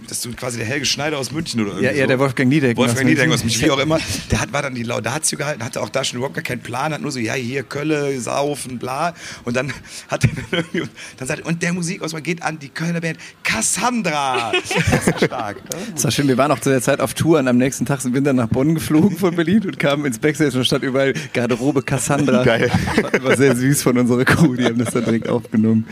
das 0.09 0.25
ist 0.25 0.37
quasi 0.37 0.59
der 0.59 0.67
Helge 0.67 0.85
Schneider 0.87 1.19
aus 1.19 1.33
München 1.33 1.61
oder 1.61 1.71
irgendwie 1.71 1.87
Ja, 1.87 1.93
ja, 1.93 2.07
der 2.07 2.19
Wolfgang 2.19 2.49
Niedek. 2.49 2.77
Wolfgang 2.77 3.07
Niedek 3.09 3.31
aus 3.31 3.43
München, 3.43 3.62
wie 3.67 3.71
auch 3.71 3.79
immer. 3.83 3.99
Der 4.31 4.41
hat, 4.41 4.53
war 4.53 4.62
dann 4.62 4.75
die 4.75 4.83
Laudatio 4.83 5.38
gehalten, 5.38 5.65
hatte 5.65 5.81
auch 5.81 5.88
da 5.88 6.05
schon 6.05 6.19
überhaupt 6.19 6.35
gar 6.35 6.43
keinen 6.43 6.61
Plan, 6.61 6.93
hat 6.93 7.01
nur 7.01 7.11
so, 7.12 7.19
ja, 7.19 7.35
hier 7.35 7.62
Kölle, 7.62 8.21
Saufen, 8.21 8.79
bla. 8.79 9.15
Und 9.45 9.57
dann 9.57 9.73
hat 10.09 10.25
er 10.25 10.31
dann 10.31 10.45
irgendwie, 10.51 10.91
dann 11.17 11.29
sagt 11.29 11.41
er, 11.41 11.47
und 11.47 11.62
der 11.62 11.73
Musikauswahl 11.73 12.23
geht 12.23 12.43
an 12.43 12.59
die 12.59 12.69
Kölner 12.69 13.01
Band 13.01 13.19
Cassandra. 13.43 14.53
Das 14.91 15.07
ist 15.09 15.25
stark. 15.27 15.57
Das 15.95 16.05
war 16.05 16.11
schön, 16.11 16.29
wir 16.29 16.38
waren 16.38 16.51
auch 16.53 16.59
zu 16.61 16.71
der 16.71 16.81
Zeit 16.81 17.01
auf 17.01 17.15
Tour 17.15 17.38
und 17.38 17.49
am 17.49 17.59
nächsten 17.59 17.85
Tag 17.87 18.01
sind 18.01 18.15
wir 18.15 18.21
dann 18.21 18.37
nach 18.37 18.49
Bonn 18.49 18.75
geflogen 18.75 19.17
von 19.17 19.35
Berlin 19.37 19.62
und 19.67 19.79
kamen 19.79 20.05
ins 20.07 20.19
Backstage 20.19 20.57
und 20.57 20.65
stand 20.65 20.85
überall 20.85 21.12
Garderobe 21.33 21.83
Cassandra. 21.83 22.43
Geil. 22.45 22.71
War, 23.01 23.23
war 23.25 23.37
sehr 23.37 23.55
süß 23.57 23.83
von 23.83 23.99
unserer 23.99 24.25
Crew, 24.25 24.55
die 24.55 24.65
haben 24.65 24.79
das 24.79 24.93
dann 24.93 25.05
direkt 25.05 25.29
aufgenommen. 25.29 25.87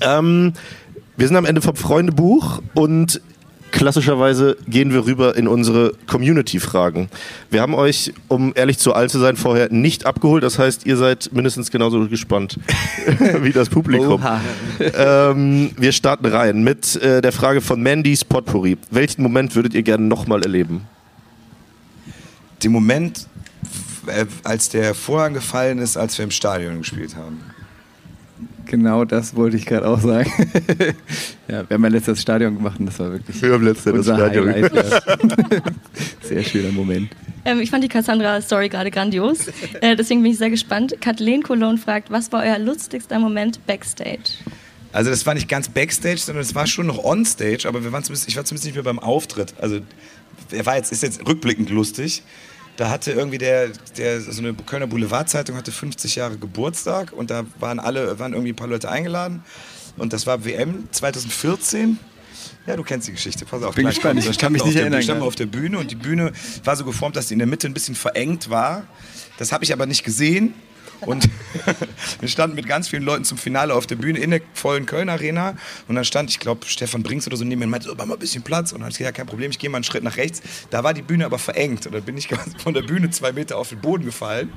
ähm, 0.00 0.52
wir 1.20 1.26
sind 1.26 1.36
am 1.36 1.44
Ende 1.44 1.60
vom 1.60 1.76
Freundebuch 1.76 2.62
und 2.72 3.20
klassischerweise 3.72 4.56
gehen 4.66 4.90
wir 4.90 5.04
rüber 5.04 5.36
in 5.36 5.48
unsere 5.48 5.92
Community-Fragen. 6.06 7.10
Wir 7.50 7.60
haben 7.60 7.74
euch, 7.74 8.14
um 8.28 8.52
ehrlich 8.56 8.78
zu 8.78 8.94
alt 8.94 9.10
zu 9.10 9.18
sein, 9.18 9.36
vorher 9.36 9.70
nicht 9.70 10.06
abgeholt. 10.06 10.42
Das 10.42 10.58
heißt, 10.58 10.86
ihr 10.86 10.96
seid 10.96 11.28
mindestens 11.34 11.70
genauso 11.70 12.08
gespannt 12.08 12.58
wie 13.42 13.52
das 13.52 13.68
Publikum. 13.68 14.24
Ähm, 14.96 15.72
wir 15.76 15.92
starten 15.92 16.24
rein 16.24 16.64
mit 16.64 16.96
äh, 16.96 17.20
der 17.20 17.32
Frage 17.32 17.60
von 17.60 17.82
Mandys 17.82 18.24
Potpourri. 18.24 18.78
Welchen 18.90 19.22
Moment 19.22 19.54
würdet 19.54 19.74
ihr 19.74 19.82
gerne 19.82 20.06
nochmal 20.06 20.40
erleben? 20.40 20.86
Den 22.64 22.72
Moment, 22.72 23.26
äh, 24.06 24.24
als 24.42 24.70
der 24.70 24.94
Vorhang 24.94 25.34
gefallen 25.34 25.80
ist, 25.80 25.98
als 25.98 26.16
wir 26.16 26.24
im 26.24 26.30
Stadion 26.30 26.78
gespielt 26.78 27.14
haben. 27.14 27.42
Genau 28.70 29.04
das 29.04 29.34
wollte 29.34 29.56
ich 29.56 29.66
gerade 29.66 29.84
auch 29.88 29.98
sagen. 29.98 30.30
ja, 31.48 31.68
wir 31.68 31.74
haben 31.74 31.82
ja 31.82 31.90
letztes 31.90 32.22
Stadion 32.22 32.54
gemacht 32.54 32.78
und 32.78 32.86
das 32.86 33.00
war 33.00 33.10
wirklich 33.10 33.42
wir 33.42 33.52
haben 33.52 33.64
letztes 33.64 33.92
unser 33.92 34.14
Stadion. 34.14 34.48
Highlight. 34.48 35.02
sehr 36.22 36.44
schöner 36.44 36.70
Moment. 36.70 37.10
Ähm, 37.44 37.58
ich 37.58 37.68
fand 37.68 37.82
die 37.82 37.88
Cassandra-Story 37.88 38.68
gerade 38.68 38.92
grandios. 38.92 39.48
Äh, 39.80 39.96
deswegen 39.96 40.22
bin 40.22 40.30
ich 40.30 40.38
sehr 40.38 40.50
gespannt. 40.50 40.94
Kathleen 41.00 41.42
Cologne 41.42 41.78
fragt, 41.78 42.12
was 42.12 42.30
war 42.30 42.44
euer 42.44 42.60
lustigster 42.60 43.18
Moment 43.18 43.66
backstage? 43.66 44.34
Also 44.92 45.10
das 45.10 45.26
war 45.26 45.34
nicht 45.34 45.48
ganz 45.48 45.68
Backstage, 45.68 46.18
sondern 46.18 46.42
es 46.42 46.54
war 46.54 46.68
schon 46.68 46.86
noch 46.86 47.02
Onstage, 47.02 47.66
aber 47.66 47.82
wir 47.82 47.90
waren 47.90 48.04
ich 48.04 48.36
war 48.36 48.44
zumindest 48.44 48.66
nicht 48.66 48.74
mehr 48.74 48.84
beim 48.84 49.00
Auftritt. 49.00 49.52
Also 49.60 49.80
er 50.52 50.64
war 50.64 50.76
jetzt, 50.76 50.92
ist 50.92 51.02
jetzt 51.02 51.26
rückblickend 51.26 51.70
lustig 51.70 52.22
da 52.80 52.88
hatte 52.88 53.12
irgendwie 53.12 53.36
der, 53.36 53.68
der 53.98 54.22
so 54.22 54.40
eine 54.40 54.54
Kölner 54.54 54.86
Boulevardzeitung 54.86 55.54
hatte 55.54 55.70
50 55.70 56.14
Jahre 56.16 56.38
Geburtstag 56.38 57.12
und 57.12 57.30
da 57.30 57.44
waren 57.58 57.78
alle, 57.78 58.18
waren 58.18 58.32
irgendwie 58.32 58.52
ein 58.52 58.56
paar 58.56 58.68
Leute 58.68 58.90
eingeladen 58.90 59.44
und 59.98 60.14
das 60.14 60.26
war 60.26 60.46
WM 60.46 60.88
2014. 60.90 61.98
Ja, 62.66 62.76
du 62.76 62.82
kennst 62.82 63.06
die 63.06 63.12
Geschichte. 63.12 63.44
Pass 63.44 63.62
auf. 63.62 63.74
Bin 63.74 63.84
gespannt. 63.84 64.24
Ich 64.24 64.38
kann 64.38 64.52
mich 64.54 64.64
nicht 64.64 64.76
erinnern. 64.76 65.00
Ich 65.00 65.04
stand 65.04 65.20
auf 65.20 65.34
der 65.34 65.44
Bühne 65.44 65.78
und 65.78 65.90
die 65.90 65.94
Bühne 65.94 66.32
war 66.64 66.74
so 66.74 66.86
geformt, 66.86 67.16
dass 67.16 67.28
sie 67.28 67.34
in 67.34 67.38
der 67.38 67.46
Mitte 67.46 67.66
ein 67.66 67.74
bisschen 67.74 67.94
verengt 67.94 68.48
war. 68.48 68.84
Das 69.36 69.52
habe 69.52 69.62
ich 69.62 69.74
aber 69.74 69.84
nicht 69.84 70.02
gesehen 70.02 70.54
Und 71.02 71.28
wir 72.20 72.28
standen 72.28 72.56
mit 72.56 72.66
ganz 72.66 72.88
vielen 72.88 73.02
Leuten 73.02 73.24
zum 73.24 73.38
Finale 73.38 73.74
auf 73.74 73.86
der 73.86 73.96
Bühne 73.96 74.18
in 74.18 74.30
der 74.30 74.40
vollen 74.54 74.86
Köln 74.86 75.08
Arena. 75.08 75.56
Und 75.88 75.94
dann 75.94 76.04
stand, 76.04 76.30
ich 76.30 76.38
glaube, 76.38 76.66
Stefan 76.66 77.02
Brinks 77.02 77.26
oder 77.26 77.36
so 77.36 77.44
neben 77.44 77.60
mir 77.60 77.64
und 77.64 77.70
meinte, 77.70 77.88
so, 77.88 77.94
mach 77.94 78.06
mal 78.06 78.14
ein 78.14 78.20
bisschen 78.20 78.42
Platz. 78.42 78.72
Und 78.72 78.80
dann 78.80 78.90
ich 78.90 78.98
gesagt, 78.98 79.16
ja, 79.16 79.24
kein 79.24 79.28
Problem, 79.28 79.50
ich 79.50 79.58
gehe 79.58 79.70
mal 79.70 79.78
einen 79.78 79.84
Schritt 79.84 80.02
nach 80.02 80.16
rechts. 80.16 80.42
Da 80.70 80.84
war 80.84 80.94
die 80.94 81.02
Bühne 81.02 81.24
aber 81.24 81.38
verengt. 81.38 81.86
Und 81.86 81.94
dann 81.94 82.02
bin 82.02 82.16
ich 82.16 82.28
von 82.62 82.74
der 82.74 82.82
Bühne 82.82 83.10
zwei 83.10 83.32
Meter 83.32 83.56
auf 83.56 83.70
den 83.70 83.80
Boden 83.80 84.04
gefallen 84.04 84.52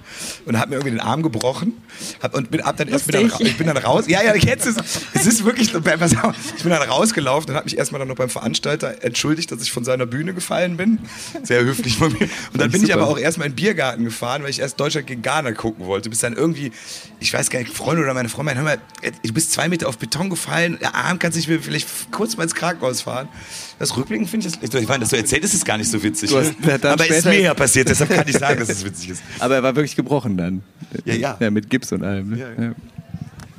und 0.45 0.59
habe 0.59 0.69
mir 0.69 0.75
irgendwie 0.75 0.91
den 0.91 0.99
Arm 0.99 1.23
gebrochen. 1.23 1.81
Hab, 2.21 2.35
und 2.35 2.51
bin, 2.51 2.63
hab 2.63 2.77
dann 2.77 2.87
erst 2.87 3.07
bin 3.07 3.29
dann, 3.29 3.41
ich 3.41 3.57
bin 3.57 3.67
dann 3.67 3.77
raus. 3.77 4.05
Ja, 4.07 4.21
ja, 4.21 4.35
jetzt 4.35 4.65
ist 4.65 4.81
es 5.13 5.25
ist 5.25 5.45
wirklich, 5.45 5.73
ich 5.73 5.81
bin 5.81 6.71
dann 6.71 6.81
rausgelaufen 6.81 7.49
und 7.49 7.55
habe 7.55 7.65
mich 7.65 7.77
erstmal 7.77 7.99
dann 7.99 8.07
noch 8.07 8.15
beim 8.15 8.29
Veranstalter 8.29 9.03
entschuldigt, 9.03 9.51
dass 9.51 9.61
ich 9.61 9.71
von 9.71 9.83
seiner 9.83 10.05
Bühne 10.05 10.33
gefallen 10.33 10.77
bin. 10.77 10.99
Sehr 11.43 11.63
höflich 11.63 11.97
von 11.97 12.11
mir. 12.13 12.29
Und 12.51 12.61
dann 12.61 12.71
bin 12.71 12.83
ich 12.83 12.93
aber 12.93 13.07
auch 13.07 13.17
erstmal 13.17 13.47
in 13.47 13.53
den 13.53 13.57
Biergarten 13.57 14.03
gefahren, 14.03 14.43
weil 14.43 14.49
ich 14.49 14.59
erst 14.59 14.79
Deutschland 14.79 15.07
gegen 15.07 15.21
Ghana 15.21 15.51
gucken 15.51 15.85
wollte. 15.85 16.09
Bis 16.09 16.19
dann 16.19 16.32
irgendwie, 16.35 16.71
ich 17.19 17.33
weiß 17.33 17.49
gar 17.49 17.59
nicht, 17.59 17.71
Freunde 17.71 18.03
oder 18.03 18.13
meine 18.13 18.29
Frau 18.29 18.43
meinen, 18.43 18.57
hör 18.57 18.63
mal, 18.63 18.77
du 19.23 19.33
bist 19.33 19.51
zwei 19.51 19.69
Meter 19.69 19.87
auf 19.87 19.97
Beton 19.97 20.29
gefallen, 20.29 20.77
der 20.81 20.95
Arm 20.95 21.19
kannst 21.19 21.37
dich 21.37 21.47
vielleicht 21.47 21.87
kurz 22.11 22.37
mal 22.37 22.43
ins 22.43 22.55
Krankenhaus 22.55 23.01
fahren. 23.01 23.27
Das 23.79 23.95
Rückblicken 23.95 24.27
finde 24.27 24.47
ich, 24.47 24.59
das, 24.59 24.81
ich 24.81 24.87
meine, 24.87 25.01
dass 25.01 25.09
du 25.09 25.17
erzählt, 25.17 25.43
ist 25.43 25.53
es 25.53 25.65
gar 25.65 25.77
nicht 25.77 25.89
so 25.89 26.01
witzig. 26.01 26.33
Hast, 26.33 26.85
aber 26.85 27.09
es 27.09 27.17
ist 27.17 27.25
mir 27.25 27.41
ja 27.41 27.53
passiert, 27.53 27.89
deshalb 27.89 28.09
kann 28.09 28.27
ich 28.27 28.37
sagen, 28.37 28.59
dass 28.59 28.69
es 28.69 28.83
witzig 28.83 29.09
ist. 29.09 29.23
Aber 29.39 29.55
er 29.55 29.63
war 29.63 29.75
wirklich 29.75 29.95
gebrochen 29.95 30.37
dann. 30.37 30.63
Ja, 31.05 31.13
ja. 31.13 31.37
ja 31.39 31.49
mit 31.49 31.69
Gips 31.69 31.91
und 31.91 32.03
allem. 32.03 32.29
Ne? 32.29 32.37
Ja, 32.37 32.63
ja. 32.63 32.75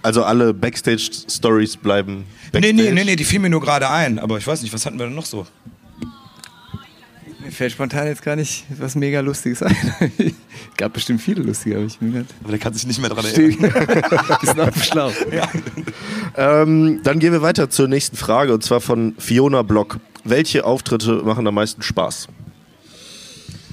Also 0.02 0.22
alle 0.22 0.52
Backstage-Stories 0.52 1.78
bleiben. 1.78 2.24
Backstage. 2.52 2.74
Nee, 2.74 2.82
nee, 2.82 2.92
nee, 2.92 3.04
nee, 3.04 3.16
die 3.16 3.24
fielen 3.24 3.42
mir 3.42 3.50
nur 3.50 3.60
gerade 3.60 3.88
ein. 3.88 4.18
Aber 4.18 4.38
ich 4.38 4.46
weiß 4.46 4.62
nicht, 4.62 4.72
was 4.72 4.84
hatten 4.84 4.98
wir 4.98 5.06
denn 5.06 5.14
noch 5.14 5.24
so? 5.24 5.46
Fällt 7.55 7.73
spontan 7.73 8.09
jetzt 8.09 8.23
gar 8.23 8.35
nicht 8.35 8.64
was 8.79 8.97
mega 8.97 9.21
Lustiges 9.21 9.62
ein. 9.62 9.77
Gab 10.77 10.93
bestimmt 10.93 11.23
viele 11.23 11.43
lustige, 11.43 11.77
habe 11.77 11.87
ich 11.87 12.01
mir 12.01 12.11
gedacht. 12.11 12.35
Aber 12.43 12.51
der 12.51 12.59
kann 12.59 12.75
sich 12.75 12.87
nicht 12.87 13.01
mehr 13.01 13.11
daran 13.11 13.25
erinnern. 13.25 13.73
Ist 14.43 14.57
noch 14.57 14.75
schlau. 14.77 15.12
Ja. 15.31 15.49
Ähm, 16.37 17.01
dann 17.05 17.21
gehen 17.21 17.33
wir 17.33 17.43
weiter 17.43 17.71
zur 17.71 17.87
nächsten 17.87 18.17
Frage 18.17 18.53
und 18.53 18.64
zwar 18.64 18.81
von 18.81 19.14
Fiona 19.19 19.62
Block. 19.62 20.01
Welche 20.25 20.64
Auftritte 20.64 21.23
machen 21.25 21.47
am 21.47 21.55
meisten 21.55 21.83
Spaß? 21.83 22.29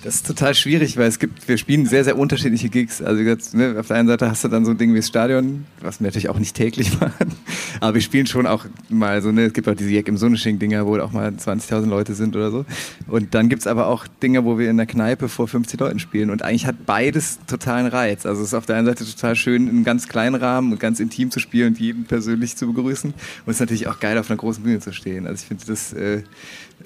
Das 0.04 0.16
ist 0.16 0.26
total 0.26 0.56
schwierig, 0.56 0.98
weil 0.98 1.08
es 1.08 1.20
gibt, 1.20 1.48
wir 1.48 1.60
spielen 1.60 1.86
sehr, 1.86 2.04
sehr 2.04 2.18
unterschiedliche 2.18 2.70
Gigs. 2.70 3.04
Also 3.04 3.22
ne, 3.22 3.76
auf 3.78 3.88
der 3.88 3.98
einen 3.98 4.08
Seite 4.08 4.32
hast 4.32 4.44
du 4.44 4.48
dann 4.48 4.66
so 4.66 4.72
ein 4.72 4.78
Ding 4.78 4.94
wie 4.94 4.98
das 4.98 5.08
Stadion, 5.08 5.66
was 5.80 6.00
wir 6.00 6.06
natürlich 6.06 6.30
auch 6.30 6.40
nicht 6.40 6.56
täglich 6.56 7.00
machen. 7.00 7.36
Aber 7.82 7.94
wir 7.94 8.02
spielen 8.02 8.26
schon 8.26 8.48
auch 8.48 8.66
mal 8.90 9.22
so, 9.22 9.32
ne, 9.32 9.46
es 9.46 9.54
gibt 9.54 9.70
auch 9.70 9.76
diese 9.76 9.92
Jack 9.92 10.08
im 10.08 10.18
Sonnesching-Dinger, 10.18 10.88
wo 10.88 10.98
auch 10.98 11.12
mal 11.12 11.30
20.000 11.30 11.86
Leute 11.86 12.16
sind 12.16 12.36
oder 12.36 12.50
so. 12.50 12.66
Und 13.08 13.36
dann 13.36 13.48
gibt 13.48 13.62
es 13.62 13.68
aber 13.68 13.88
auch 13.88 14.08
Dinge, 14.24 14.44
wo 14.44 14.58
wir 14.58 14.72
in 14.72 14.78
der 14.78 14.88
Kneipe 14.88 15.30
vor 15.30 15.48
50 15.48 15.80
Leuten 15.80 16.00
spielen. 16.00 16.32
Und 16.32 16.42
eigentlich 16.42 16.66
hat 16.66 16.88
beides 16.88 17.38
totalen 17.46 17.86
Reiz. 17.86 18.26
Also 18.26 18.42
es 18.42 18.48
ist 18.48 18.54
auf 18.56 18.66
der 18.66 18.78
einen 18.78 18.88
Seite 18.88 19.06
total 19.06 19.36
schön, 19.36 19.68
in 19.68 19.70
einem 19.70 19.84
ganz 19.84 20.08
kleinen 20.08 20.36
Rahmen 20.36 20.72
und 20.72 20.80
ganz 20.80 21.00
intim 21.00 21.30
zu 21.30 21.40
spielen 21.40 21.74
und 21.74 21.80
jeden 21.80 22.06
persönlich 22.06 22.58
zu 22.58 22.74
begrüßen. 22.74 23.12
Und 23.12 23.18
es 23.46 23.58
ist 23.58 23.60
natürlich 23.60 23.88
auch 23.88 24.00
geil, 24.00 24.18
auf 24.18 24.32
einer 24.32 24.38
großen 24.38 24.64
Bühne 24.64 24.80
zu 24.80 24.94
stehen. 24.94 25.28
Also 25.28 25.42
ich 25.44 25.48
finde 25.48 25.64
das, 25.68 25.94
äh, 25.94 26.24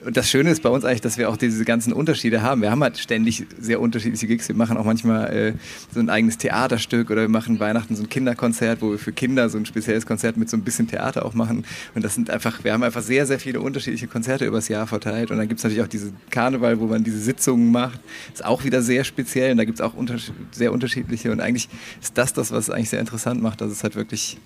und 0.04 0.18
das 0.18 0.30
Schöne 0.30 0.50
ist 0.50 0.64
bei 0.64 0.70
uns 0.70 0.84
eigentlich, 0.84 1.02
dass 1.02 1.18
wir 1.18 1.30
auch 1.30 1.38
diese 1.38 1.64
ganzen 1.66 1.94
Unterschiede 1.94 2.42
haben. 2.42 2.62
Wir 2.62 2.72
haben 2.72 2.84
halt 2.84 2.98
ständig 2.98 3.46
sehr 3.60 3.80
unterschiedliche 3.80 4.28
Gigs. 4.28 4.48
Wir 4.48 4.56
machen 4.56 4.78
auch 4.78 4.86
manchmal 4.86 5.34
äh, 5.34 5.54
so 5.94 6.00
ein 6.00 6.10
eigenes 6.10 6.38
Theaterstück 6.38 7.10
oder 7.12 7.22
wir 7.22 7.30
machen 7.30 7.60
Weihnachten 7.60 7.96
so 7.96 8.04
ein 8.04 8.10
Kinderkonzert, 8.10 8.82
wo 8.82 8.92
wir 8.92 9.00
für 9.00 9.14
Kinder 9.14 9.50
so 9.50 9.58
ein 9.58 9.66
spezielles 9.66 10.06
Konzert 10.06 10.38
mit 10.38 10.50
so 10.50 10.58
ein 10.58 10.64
bisschen 10.64 10.88
Theater 10.88 11.26
auch 11.26 11.34
machen. 11.34 11.66
Und 11.94 12.04
das 12.04 12.16
sind 12.16 12.30
einfach, 12.30 12.64
wir 12.64 12.74
haben 12.74 12.84
einfach 12.84 13.02
sehr, 13.02 13.26
sehr 13.26 13.40
viele 13.40 13.62
unterschiedliche 13.62 14.08
Konzerte 14.08 14.46
übers 14.46 14.68
Jahr 14.68 14.88
verteilt. 14.88 15.32
Und 15.32 15.38
dann 15.38 15.48
gibt 15.48 15.60
es 15.60 15.64
natürlich 15.64 15.84
auch 15.84 15.88
diese 15.88 16.12
Karneval, 16.30 16.80
wo 16.80 16.88
man 16.88 17.04
diese 17.04 17.20
Sitzungen 17.20 17.72
macht. 17.72 18.00
Ist 18.34 18.44
auch 18.44 18.64
wieder 18.64 18.82
sehr 18.82 19.04
speziell 19.04 19.52
und 19.52 19.58
da 19.58 19.66
gibt 19.66 19.80
es 19.80 19.86
auch 19.86 19.94
unter 19.94 20.18
sehr 20.52 20.74
unterschiedliche. 20.74 21.32
Und 21.32 21.40
eigentlich 21.40 21.70
ist 22.02 22.18
das 22.18 22.34
das, 22.34 22.52
was 22.52 22.66
es 22.66 22.70
eigentlich 22.70 22.90
sehr 22.90 23.00
interessant 23.00 23.42
macht, 23.42 23.62
dass 23.62 23.72
es 23.72 23.84
halt 23.84 23.96
wirklich 23.96 24.38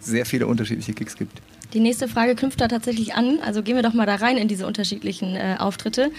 sehr 0.00 0.26
viele 0.26 0.46
unterschiedliche 0.46 0.92
Gigs 0.92 1.16
gibt. 1.16 1.40
Die 1.72 1.80
nächste 1.80 2.08
Frage 2.08 2.34
knüpft 2.34 2.60
da 2.60 2.68
tatsächlich 2.68 3.14
an. 3.14 3.38
Also 3.40 3.62
gehen 3.62 3.76
wir 3.76 3.82
doch 3.82 3.92
mal 3.92 4.06
da 4.06 4.16
rein 4.16 4.36
in 4.36 4.48
diese 4.48 4.66
unterschiedlichen 4.66 5.36
äh, 5.36 5.56
Auftritte. 5.58 6.10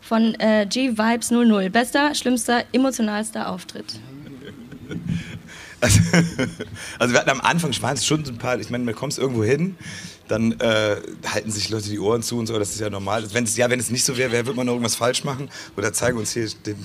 Von 0.00 0.34
äh, 0.38 0.66
G-Vibes 0.68 1.30
00. 1.30 1.70
Bester, 1.70 2.14
schlimmster, 2.14 2.64
emotionalster 2.72 3.48
Auftritt. 3.50 4.00
Also, 5.78 6.00
also, 6.98 7.12
wir 7.12 7.20
hatten 7.20 7.28
am 7.28 7.42
Anfang 7.42 7.70
waren 7.82 7.98
schon 7.98 8.24
ein 8.24 8.38
paar, 8.38 8.58
ich 8.58 8.70
meine, 8.70 8.82
man 8.84 8.94
kommt 8.94 9.18
irgendwo 9.18 9.44
hin, 9.44 9.76
dann 10.26 10.52
äh, 10.58 10.96
halten 11.26 11.50
sich 11.50 11.68
Leute 11.68 11.90
die 11.90 11.98
Ohren 11.98 12.22
zu 12.22 12.38
und 12.38 12.46
so, 12.46 12.58
das 12.58 12.70
ist 12.70 12.80
ja 12.80 12.88
normal. 12.88 13.26
Wenn 13.34 13.44
es, 13.44 13.58
ja, 13.58 13.68
wenn 13.68 13.78
es 13.78 13.90
nicht 13.90 14.02
so 14.02 14.16
wäre, 14.16 14.32
wird 14.46 14.56
man 14.56 14.64
noch 14.64 14.72
irgendwas 14.72 14.94
falsch 14.94 15.22
machen 15.24 15.50
oder 15.76 15.92
zeigen 15.92 16.16
uns 16.16 16.32
hier 16.32 16.48
den, 16.64 16.76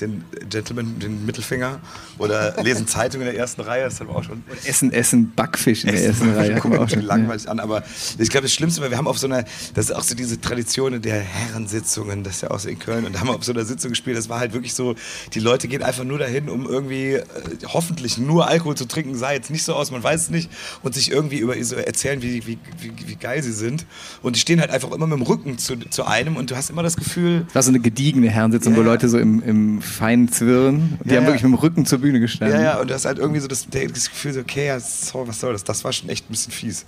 den 0.00 0.24
Gentleman, 0.48 0.98
den 0.98 1.26
Mittelfinger 1.26 1.80
oder 2.18 2.62
lesen 2.62 2.86
Zeitung 2.86 3.20
in 3.22 3.26
der 3.26 3.36
ersten 3.36 3.60
Reihe, 3.60 3.84
das 3.84 4.00
haben 4.00 4.08
wir 4.08 4.16
auch 4.16 4.24
schon. 4.24 4.42
Essen, 4.64 4.92
Essen, 4.92 5.32
Backfisch 5.34 5.84
in 5.84 5.92
der 5.92 6.04
ersten 6.04 6.34
Reihe. 6.34 6.54
Gucken 6.56 6.72
wir 6.72 6.82
auch 6.82 6.88
schon 6.88 7.02
langweilig 7.02 7.44
ja. 7.44 7.50
an, 7.50 7.60
aber 7.60 7.82
ich 8.18 8.28
glaube, 8.30 8.42
das 8.42 8.52
Schlimmste 8.52 8.82
war, 8.82 8.90
wir 8.90 8.98
haben 8.98 9.08
auf 9.08 9.18
so 9.18 9.26
einer, 9.26 9.44
das 9.74 9.86
ist 9.86 9.92
auch 9.92 10.02
so 10.02 10.14
diese 10.14 10.40
Tradition 10.40 11.00
der 11.00 11.20
Herrensitzungen, 11.20 12.24
das 12.24 12.36
ist 12.36 12.42
ja 12.42 12.50
auch 12.50 12.58
so 12.58 12.68
in 12.68 12.78
Köln, 12.78 13.04
und 13.04 13.14
da 13.14 13.20
haben 13.20 13.28
wir 13.28 13.34
auf 13.34 13.44
so 13.44 13.52
einer 13.52 13.64
Sitzung 13.64 13.90
gespielt, 13.90 14.16
das 14.16 14.28
war 14.28 14.40
halt 14.40 14.52
wirklich 14.52 14.74
so, 14.74 14.94
die 15.34 15.40
Leute 15.40 15.68
gehen 15.68 15.82
einfach 15.82 16.04
nur 16.04 16.18
dahin, 16.18 16.48
um 16.48 16.66
irgendwie 16.66 17.14
äh, 17.14 17.24
hoffentlich 17.66 18.18
nur 18.18 18.48
Alkohol 18.48 18.76
zu 18.76 18.86
trinken, 18.86 19.14
sah 19.14 19.32
jetzt 19.32 19.50
nicht 19.50 19.64
so 19.64 19.74
aus, 19.74 19.90
man 19.90 20.02
weiß 20.02 20.22
es 20.22 20.30
nicht, 20.30 20.50
und 20.82 20.94
sich 20.94 21.10
irgendwie 21.10 21.38
über 21.38 21.54
so 21.62 21.76
erzählen, 21.76 22.22
wie, 22.22 22.46
wie, 22.46 22.58
wie, 22.80 22.92
wie 23.06 23.16
geil 23.16 23.42
sie 23.42 23.52
sind. 23.52 23.86
Und 24.22 24.36
die 24.36 24.40
stehen 24.40 24.60
halt 24.60 24.70
einfach 24.70 24.90
immer 24.92 25.06
mit 25.06 25.18
dem 25.18 25.22
Rücken 25.22 25.58
zu, 25.58 25.76
zu 25.76 26.04
einem 26.04 26.36
und 26.36 26.50
du 26.50 26.56
hast 26.56 26.70
immer 26.70 26.82
das 26.82 26.96
Gefühl. 26.96 27.44
Das 27.46 27.54
war 27.54 27.62
so 27.62 27.70
eine 27.70 27.80
gediegene 27.80 28.30
Herrensitzung, 28.30 28.74
ja. 28.74 28.78
wo 28.78 28.82
Leute 28.82 29.08
so 29.08 29.18
im, 29.18 29.42
im 29.42 29.82
feinen 29.86 30.30
Zwirren. 30.30 30.98
Die 31.04 31.10
ja, 31.10 31.16
haben 31.16 31.26
wirklich 31.26 31.42
mit 31.42 31.52
dem 31.52 31.54
Rücken 31.54 31.86
zur 31.86 31.98
Bühne 31.98 32.20
gestanden. 32.20 32.58
Ja, 32.58 32.64
ja, 32.64 32.80
und 32.80 32.90
du 32.90 32.94
hast 32.94 33.04
halt 33.04 33.18
irgendwie 33.18 33.40
so 33.40 33.48
das, 33.48 33.66
das 33.70 34.10
Gefühl, 34.10 34.32
so, 34.32 34.40
okay, 34.40 34.66
ja, 34.66 34.80
so, 34.80 35.26
was 35.26 35.40
soll 35.40 35.52
das? 35.52 35.64
Das 35.64 35.84
war 35.84 35.92
schon 35.92 36.08
echt 36.08 36.28
ein 36.28 36.32
bisschen 36.32 36.52
fies. 36.52 36.84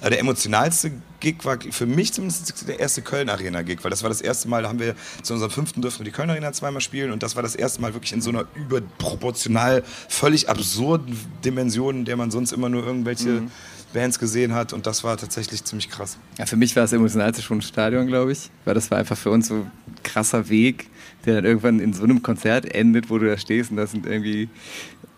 Aber 0.00 0.10
der 0.10 0.20
emotionalste 0.20 0.92
Gig 1.20 1.44
war 1.44 1.58
für 1.70 1.86
mich 1.86 2.12
zumindest 2.12 2.68
der 2.68 2.80
erste 2.80 3.02
Köln-Arena-Gig, 3.02 3.78
weil 3.82 3.90
das 3.90 4.02
war 4.02 4.08
das 4.08 4.20
erste 4.20 4.48
Mal, 4.48 4.62
da 4.62 4.68
haben 4.68 4.80
wir 4.80 4.94
zu 5.22 5.32
unserem 5.34 5.52
fünften 5.52 5.80
durften 5.80 6.00
wir 6.00 6.04
die 6.04 6.10
Köln-Arena 6.10 6.52
zweimal 6.52 6.80
spielen 6.80 7.12
und 7.12 7.22
das 7.22 7.36
war 7.36 7.42
das 7.42 7.54
erste 7.54 7.80
Mal 7.80 7.94
wirklich 7.94 8.12
in 8.12 8.20
so 8.20 8.30
einer 8.30 8.44
überproportional 8.54 9.84
völlig 10.08 10.48
absurden 10.48 11.16
Dimension, 11.44 11.98
in 11.98 12.04
der 12.04 12.16
man 12.16 12.30
sonst 12.30 12.52
immer 12.52 12.68
nur 12.68 12.84
irgendwelche 12.84 13.28
mhm. 13.28 13.50
Bands 13.92 14.18
gesehen 14.18 14.54
hat 14.54 14.72
und 14.72 14.86
das 14.86 15.04
war 15.04 15.16
tatsächlich 15.16 15.64
ziemlich 15.64 15.90
krass. 15.90 16.18
Ja, 16.38 16.46
für 16.46 16.56
mich 16.56 16.74
war 16.76 16.82
das 16.82 16.92
emotionalste 16.92 17.42
schon 17.42 17.58
ein 17.58 17.62
Stadion, 17.62 18.06
glaube 18.06 18.32
ich, 18.32 18.50
weil 18.64 18.74
das 18.74 18.90
war 18.90 18.98
einfach 18.98 19.16
für 19.16 19.30
uns 19.30 19.48
so 19.48 19.54
ein 19.54 19.70
krasser 20.02 20.48
Weg, 20.48 20.88
der 21.24 21.36
dann 21.36 21.44
irgendwann 21.44 21.80
in 21.80 21.92
so 21.92 22.04
einem 22.04 22.22
Konzert 22.22 22.74
endet, 22.74 23.10
wo 23.10 23.18
du 23.18 23.26
da 23.26 23.36
stehst 23.36 23.70
und 23.70 23.76
das 23.76 23.92
sind 23.92 24.06
irgendwie 24.06 24.48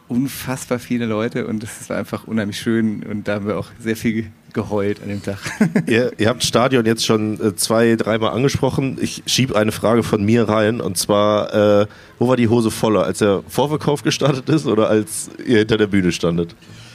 unfassbar 0.09 0.79
viele 0.79 1.07
Leute 1.07 1.47
und 1.47 1.63
das 1.63 1.89
war 1.89 1.97
einfach 1.97 2.27
unheimlich 2.27 2.61
schön 2.61 3.03
und 3.05 3.27
da 3.27 3.35
haben 3.35 3.47
wir 3.47 3.59
auch 3.59 3.69
sehr 3.79 3.97
viel 3.97 4.31
geheult 4.53 5.03
an 5.03 5.09
dem 5.09 5.23
Tag. 5.23 5.39
ihr, 5.87 6.13
ihr 6.19 6.29
habt 6.29 6.45
Stadion 6.45 6.87
jetzt 6.87 7.05
schon 7.05 7.41
äh, 7.41 7.57
zwei, 7.57 7.97
dreimal 7.97 8.31
angesprochen. 8.33 8.99
Ich 9.01 9.23
schiebe 9.27 9.57
eine 9.57 9.73
Frage 9.73 10.03
von 10.03 10.25
mir 10.25 10.49
rein 10.49 10.81
und 10.81 10.97
zwar, 10.97 11.83
äh, 11.83 11.87
wo 12.19 12.29
war 12.29 12.37
die 12.37 12.49
Hose 12.49 12.71
voller, 12.71 13.05
als 13.05 13.19
der 13.19 13.43
Vorverkauf 13.49 14.03
gestartet 14.03 14.49
ist 14.49 14.67
oder 14.67 14.89
als 14.89 15.31
ihr 15.45 15.59
hinter 15.59 15.77
der 15.77 15.89
Bühne 15.89 16.13
standet? 16.13 16.55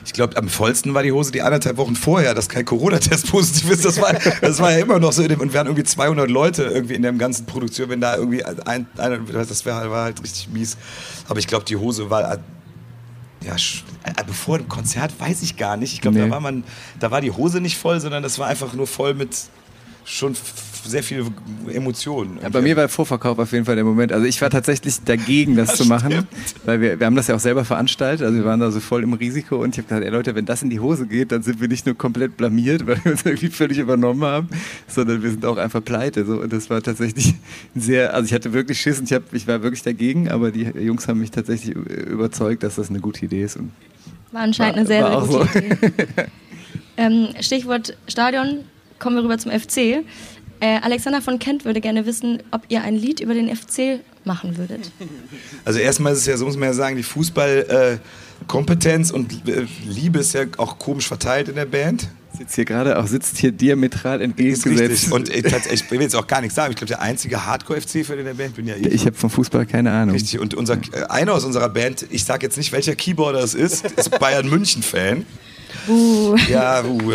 Ich 0.10 0.14
glaube, 0.14 0.36
am 0.38 0.50
vollsten 0.50 0.96
war 0.96 1.04
die 1.04 1.12
Hose 1.12 1.32
die 1.32 1.44
anderthalb 1.44 1.78
Wochen 1.78 1.96
vorher, 1.96 2.34
dass 2.34 2.50
kein 2.50 2.66
Corona-Test 2.66 3.28
positiv 3.32 3.70
ist. 3.70 3.86
Das 3.86 4.02
war, 4.02 4.12
das 4.42 4.60
war 4.60 4.72
ja 4.72 4.80
immer 4.80 4.98
noch 4.98 5.12
so. 5.12 5.22
und 5.22 5.54
wir 5.54 5.60
irgendwie 5.68 5.84
200 5.84 6.28
Leute 6.32 6.64
irgendwie 6.64 6.96
in 6.96 7.04
der 7.04 7.12
ganzen 7.14 7.46
Produktion. 7.46 7.90
Wenn 7.90 8.02
da 8.02 8.18
irgendwie 8.18 8.44
ein, 8.44 8.88
ein 8.98 9.28
das 9.32 9.66
wär, 9.68 9.92
war 9.92 10.06
halt 10.06 10.24
richtig 10.24 10.50
mies. 10.50 10.78
Aber 11.28 11.38
ich 11.38 11.46
glaube, 11.46 11.66
die 11.66 11.76
Hose 11.76 12.10
war 12.10 12.40
ja, 13.44 13.54
äh, 13.54 14.24
bevor 14.26 14.58
dem 14.58 14.68
Konzert 14.68 15.14
weiß 15.20 15.44
ich 15.44 15.58
gar 15.58 15.78
nicht. 15.78 15.94
Ich 15.94 16.02
glaube, 16.02 16.18
nee. 16.18 16.26
da 16.26 16.32
war 16.32 16.40
man, 16.40 16.64
da 17.00 17.12
war 17.12 17.22
die 17.22 17.32
Hose 17.32 17.62
nicht 17.62 17.78
voll, 17.78 18.00
sondern 18.00 18.24
das 18.24 18.40
war 18.40 18.48
einfach 18.48 18.74
nur 18.74 18.88
voll 18.88 19.14
mit 19.14 19.38
schon 20.06 20.36
sehr 20.86 21.04
viele 21.04 21.26
Emotionen. 21.72 22.40
Ja, 22.42 22.50
bei 22.50 22.62
mir 22.62 22.76
war 22.76 22.88
Vorverkauf 22.88 23.40
auf 23.40 23.52
jeden 23.52 23.66
Fall 23.66 23.76
der 23.76 23.84
Moment. 23.84 24.12
Also 24.12 24.26
ich 24.26 24.42
war 24.42 24.50
tatsächlich 24.50 25.04
dagegen, 25.04 25.56
das, 25.56 25.68
das 25.70 25.78
zu 25.78 25.86
machen, 25.86 26.12
stimmt. 26.12 26.28
weil 26.66 26.82
wir, 26.82 27.00
wir 27.00 27.06
haben 27.06 27.16
das 27.16 27.28
ja 27.28 27.36
auch 27.36 27.40
selber 27.40 27.66
veranstaltet. 27.66 28.26
Also 28.26 28.38
wir 28.38 28.46
waren 28.46 28.60
da 28.60 28.72
so 28.72 28.80
voll 28.80 29.04
im 29.04 29.14
Risiko 29.14 29.58
und 29.58 29.76
ich 29.76 29.78
habe 29.78 29.88
gesagt, 29.88 30.06
ey 30.06 30.12
Leute, 30.12 30.36
wenn 30.36 30.46
das 30.46 30.64
in 30.64 30.70
die 30.70 30.80
Hose 30.80 31.08
geht, 31.08 31.32
dann 31.32 31.44
sind 31.44 31.62
wir 31.62 31.68
nicht 31.68 31.86
nur 31.86 31.96
komplett 31.96 32.38
blamiert, 32.38 32.86
weil 32.88 33.04
wir 33.04 33.12
uns 33.12 33.26
irgendwie 33.26 33.50
völlig 33.50 33.78
übernommen 33.78 34.24
haben, 34.24 34.50
sondern 34.88 35.24
wir 35.24 35.30
sind 35.30 35.46
auch 35.46 35.58
einfach 35.58 35.84
pleite. 35.84 36.26
So. 36.26 36.42
Und 36.42 36.54
das 36.54 36.70
war 36.70 36.82
tatsächlich 36.82 37.36
sehr, 37.76 38.14
also 38.14 38.26
ich 38.26 38.34
hatte 38.34 38.54
wirklich 38.54 38.80
Schiss 38.80 39.00
und 39.00 39.06
ich, 39.06 39.14
hab, 39.14 39.34
ich 39.34 39.48
war 39.48 39.62
wirklich 39.64 39.84
dagegen, 39.84 40.30
aber 40.30 40.52
die 40.52 40.64
Jungs 40.64 41.08
haben 41.08 41.20
mich 41.20 41.32
tatsächlich 41.32 41.76
überzeugt, 41.76 42.64
dass 42.64 42.76
das 42.76 42.90
eine 42.90 43.00
gute 43.00 43.26
Idee 43.26 43.44
ist. 43.44 43.58
Und 43.58 43.72
war 44.32 44.42
anscheinend 44.42 44.76
war, 44.76 44.80
eine 44.80 44.88
sehr, 44.88 45.08
sehr 45.08 45.20
gute 45.20 45.54
so. 45.54 45.60
Idee. 45.60 46.08
ähm, 46.98 47.28
Stichwort 47.42 47.98
Stadion, 48.08 48.60
kommen 49.00 49.16
wir 49.16 49.24
rüber 49.24 49.38
zum 49.38 49.52
FC. 49.52 50.04
Äh, 50.62 50.80
Alexander 50.82 51.22
von 51.22 51.40
Kent 51.40 51.64
würde 51.66 51.82
gerne 51.82 52.06
wissen, 52.06 52.44
ob 52.52 52.62
ihr 52.70 52.84
ein 52.84 52.96
Lied 52.96 53.20
über 53.22 53.34
den 53.34 53.54
FC 53.56 54.02
machen 54.26 54.58
würdet. 54.58 54.92
Also 55.66 55.80
erstmal 55.80 56.14
ist 56.14 56.20
es 56.20 56.26
ja, 56.26 56.38
so 56.38 56.46
muss 56.46 56.56
man 56.58 56.70
ja 56.70 56.74
sagen, 56.74 56.96
die 56.96 57.04
Fußballkompetenz 57.04 59.12
äh, 59.12 59.14
und 59.14 59.48
äh, 59.48 59.66
Liebe 59.86 60.20
ist 60.20 60.34
ja 60.34 60.46
auch 60.58 60.80
komisch 60.80 61.08
verteilt 61.08 61.50
in 61.50 61.56
der 61.56 61.66
Band. 61.66 62.08
Sitzt 62.36 62.56
hier 62.56 62.66
gerade 62.66 62.98
auch, 62.98 63.08
sitzt 63.08 63.38
hier 63.38 63.52
diametral 63.52 64.22
entgegengesetzt. 64.22 64.90
richtig. 64.90 65.12
Und 65.12 65.30
äh, 65.30 65.42
tatsächlich, 65.42 65.84
ich 65.84 65.92
will 65.92 66.02
jetzt 66.02 66.16
auch 66.16 66.26
gar 66.26 66.42
nichts 66.42 66.56
sagen. 66.56 66.72
Ich 66.72 66.78
glaube, 66.78 66.90
der 66.90 67.02
einzige 67.02 67.46
Hardcore-FC-Fan 67.46 68.20
in 68.20 68.26
der 68.26 68.34
Band 68.34 68.56
bin 68.56 68.68
ja 68.68 68.76
ich. 68.76 68.88
Ich 68.88 69.06
habe 69.06 69.16
vom 69.16 69.30
Fußball 69.30 69.66
keine 69.66 69.92
Ahnung. 69.92 70.16
Richtig. 70.16 70.40
Und 70.40 70.54
unser, 70.54 70.76
äh, 70.76 71.04
einer 71.10 71.34
aus 71.34 71.44
unserer 71.44 71.70
Band, 71.70 72.06
ich 72.10 72.24
sag 72.24 72.42
jetzt 72.42 72.58
nicht, 72.58 72.72
welcher 72.72 72.96
Keyboarder 72.96 73.44
es 73.44 73.54
ist, 73.54 73.86
ist 73.86 74.18
Bayern 74.20 74.50
München-Fan. 74.50 75.26
Uh. 75.88 76.36
Ja, 76.50 76.84
uh, 76.84 77.00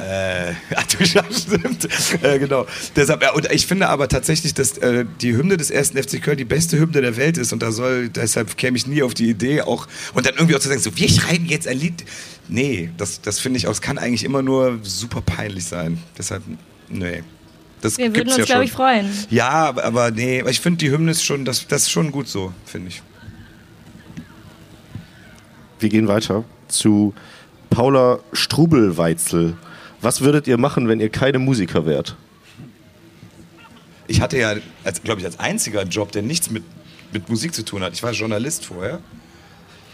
äh, 0.00 0.50
ja, 0.70 0.82
du 0.98 1.04
stimmt. 1.04 1.88
Äh, 2.22 2.38
genau. 2.38 2.66
Deshalb, 2.96 3.22
ja, 3.22 3.32
und 3.32 3.50
ich 3.52 3.66
finde 3.66 3.88
aber 3.88 4.08
tatsächlich, 4.08 4.54
dass 4.54 4.78
äh, 4.78 5.04
die 5.20 5.36
Hymne 5.36 5.56
des 5.56 5.70
ersten 5.70 6.02
FC 6.02 6.22
Köln 6.22 6.36
die 6.36 6.44
beste 6.44 6.78
Hymne 6.78 7.00
der 7.00 7.16
Welt 7.16 7.38
ist 7.38 7.52
und 7.52 7.62
da 7.62 7.72
soll, 7.72 8.08
deshalb 8.08 8.56
käme 8.56 8.76
ich 8.76 8.86
nie 8.86 9.02
auf 9.02 9.14
die 9.14 9.28
Idee, 9.28 9.62
auch 9.62 9.86
und 10.14 10.26
dann 10.26 10.34
irgendwie 10.34 10.56
auch 10.56 10.60
zu 10.60 10.68
sagen, 10.68 10.80
so, 10.80 10.96
wir 10.96 11.08
schreiben 11.08 11.46
jetzt 11.46 11.66
ein 11.68 11.78
Lied. 11.78 12.04
Nee, 12.48 12.90
das, 12.96 13.20
das 13.20 13.40
finde 13.40 13.58
ich 13.58 13.66
auch, 13.66 13.72
es 13.72 13.82
kann 13.82 13.98
eigentlich 13.98 14.24
immer 14.24 14.42
nur 14.42 14.78
super 14.82 15.20
peinlich 15.20 15.64
sein. 15.64 15.98
Deshalb, 16.16 16.42
nee. 16.88 17.22
Das 17.80 17.96
Wir 17.96 18.14
würden 18.14 18.28
uns, 18.28 18.38
ja 18.38 18.44
glaube 18.44 18.64
ich, 18.64 18.72
freuen. 18.72 19.08
Ja, 19.30 19.50
aber, 19.50 19.84
aber 19.84 20.10
nee, 20.10 20.40
aber 20.40 20.50
ich 20.50 20.60
finde 20.60 20.78
die 20.78 20.90
Hymne 20.90 21.12
ist 21.12 21.24
schon, 21.24 21.44
das, 21.44 21.66
das 21.68 21.82
ist 21.82 21.90
schon 21.90 22.10
gut 22.10 22.28
so, 22.28 22.52
finde 22.64 22.88
ich. 22.88 23.02
Wir 25.78 25.88
gehen 25.88 26.08
weiter 26.08 26.44
zu 26.66 27.14
Paula 27.70 28.18
Strubelweitzel. 28.32 29.56
Was 30.00 30.20
würdet 30.20 30.46
ihr 30.46 30.58
machen, 30.58 30.88
wenn 30.88 31.00
ihr 31.00 31.08
keine 31.08 31.38
Musiker 31.38 31.86
wärt? 31.86 32.16
Ich 34.06 34.20
hatte 34.20 34.38
ja, 34.38 34.54
glaube 35.04 35.20
ich, 35.20 35.26
als 35.26 35.38
einziger 35.38 35.82
Job, 35.84 36.12
der 36.12 36.22
nichts 36.22 36.50
mit, 36.50 36.64
mit 37.12 37.28
Musik 37.28 37.54
zu 37.54 37.64
tun 37.64 37.82
hat. 37.82 37.92
Ich 37.92 38.02
war 38.02 38.12
Journalist 38.12 38.64
vorher. 38.64 39.00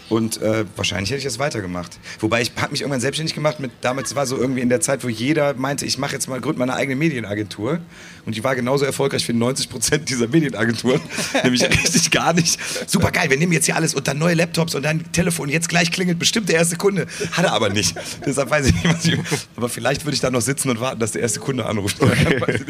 Und 0.09 0.41
äh, 0.41 0.65
wahrscheinlich 0.75 1.09
hätte 1.09 1.19
ich 1.19 1.23
das 1.23 1.39
weitergemacht. 1.39 1.97
Wobei 2.19 2.41
ich 2.41 2.51
habe 2.57 2.71
mich 2.71 2.81
irgendwann 2.81 3.01
selbstständig 3.01 3.33
gemacht 3.33 3.59
mit, 3.59 3.71
damals 3.81 4.15
war 4.15 4.25
so 4.25 4.37
irgendwie 4.37 4.61
in 4.61 4.69
der 4.69 4.81
Zeit, 4.81 5.03
wo 5.03 5.09
jeder 5.09 5.55
meinte, 5.55 5.85
ich 5.85 5.97
mache 5.97 6.13
jetzt 6.13 6.27
mal, 6.27 6.39
gründe 6.39 6.59
meine 6.59 6.75
eigene 6.75 6.95
Medienagentur. 6.95 7.79
Und 8.25 8.35
die 8.35 8.43
war 8.43 8.55
genauso 8.55 8.85
erfolgreich 8.85 9.27
wie 9.27 9.33
90 9.33 9.69
Prozent 9.69 10.09
dieser 10.09 10.27
Medienagenturen. 10.27 11.01
Nämlich 11.43 11.63
richtig 11.63 12.11
gar 12.11 12.33
nicht. 12.33 12.59
Super 12.87 13.11
geil, 13.11 13.29
wir 13.29 13.37
nehmen 13.37 13.51
jetzt 13.51 13.65
hier 13.65 13.75
alles 13.75 13.93
und 13.95 14.07
dann 14.07 14.17
neue 14.17 14.35
Laptops 14.35 14.75
und 14.75 14.83
dann 14.83 15.11
Telefon, 15.11 15.49
jetzt 15.49 15.69
gleich 15.69 15.91
klingelt 15.91 16.19
bestimmt 16.19 16.49
der 16.49 16.57
erste 16.57 16.75
Kunde. 16.75 17.07
Hat 17.31 17.45
er 17.45 17.53
aber 17.53 17.69
nicht. 17.69 17.95
Deshalb 18.25 18.49
weiß 18.49 18.67
ich 18.67 18.73
nicht, 18.75 18.87
was 18.87 19.05
ich. 19.05 19.19
Aber 19.55 19.69
vielleicht 19.69 20.05
würde 20.05 20.15
ich 20.15 20.21
da 20.21 20.29
noch 20.29 20.41
sitzen 20.41 20.69
und 20.69 20.79
warten, 20.79 20.99
dass 20.99 21.11
der 21.11 21.21
erste 21.21 21.39
Kunde 21.39 21.65
anruft. 21.65 21.99
Weiß 22.05 22.61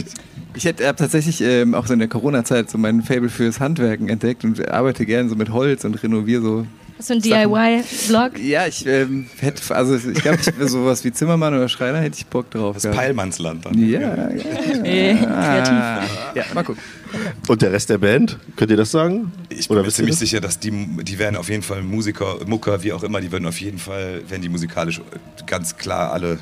ich 0.56 0.64
hätte 0.64 0.88
hab 0.88 0.98
tatsächlich 0.98 1.42
ähm, 1.42 1.74
auch 1.74 1.86
so 1.86 1.94
in 1.94 2.00
der 2.00 2.08
Corona-Zeit 2.08 2.70
so 2.70 2.78
mein 2.78 3.02
Fable 3.02 3.30
fürs 3.30 3.60
Handwerken 3.60 4.08
entdeckt 4.08 4.46
und 4.46 4.70
arbeite 4.70 5.06
gerne 5.06 5.28
so 5.28 5.36
mit 5.36 5.50
Holz 5.50 5.84
und 5.84 6.02
renoviere 6.02 6.42
so. 6.42 6.68
Hast 6.98 7.10
du 7.10 7.14
einen 7.14 7.22
DIY-Blog? 7.22 8.40
Ja, 8.40 8.68
ich 8.68 8.86
ähm, 8.86 9.28
hätte, 9.40 9.76
also 9.76 9.96
ich 9.96 10.22
glaube, 10.22 10.38
ich 10.40 10.48
wäre 10.58 10.70
sowas 10.70 11.04
wie 11.04 11.12
Zimmermann 11.12 11.54
oder 11.54 11.68
Schreiner, 11.68 12.00
hätte 12.00 12.18
ich 12.18 12.26
Bock 12.26 12.50
drauf. 12.52 12.76
Das 12.76 12.84
gehabt. 12.84 12.98
Peilmannsland 12.98 13.66
dann. 13.66 13.78
Ja, 13.78 14.00
ja, 14.00 14.28
kreativ. 14.34 15.28
ah, 15.28 16.04
ja, 16.34 16.46
mal 16.54 16.64
gucken. 16.64 16.82
Und 17.48 17.62
der 17.62 17.74
Rest 17.74 17.90
der 17.90 17.98
Band? 17.98 18.40
Könnt 18.56 18.72
ihr 18.72 18.78
das 18.78 18.92
sagen? 18.92 19.32
Ich 19.50 19.68
bin 19.68 19.76
Oder 19.78 19.86
mir 19.86 19.92
ziemlich 19.92 20.14
das? 20.16 20.20
sicher, 20.20 20.40
dass 20.40 20.60
die, 20.60 20.72
die 20.72 21.20
werden 21.20 21.36
auf 21.36 21.50
jeden 21.50 21.64
Fall 21.64 21.82
Musiker, 21.82 22.38
Mucker, 22.46 22.82
wie 22.84 22.94
auch 22.94 23.04
immer, 23.04 23.20
die 23.20 23.32
werden 23.32 23.46
auf 23.46 23.60
jeden 23.60 23.78
Fall, 23.78 24.22
werden 24.30 24.42
die 24.42 24.50
musikalisch 24.50 25.02
ganz 25.46 25.78
klar 25.78 26.14
alle 26.14 26.40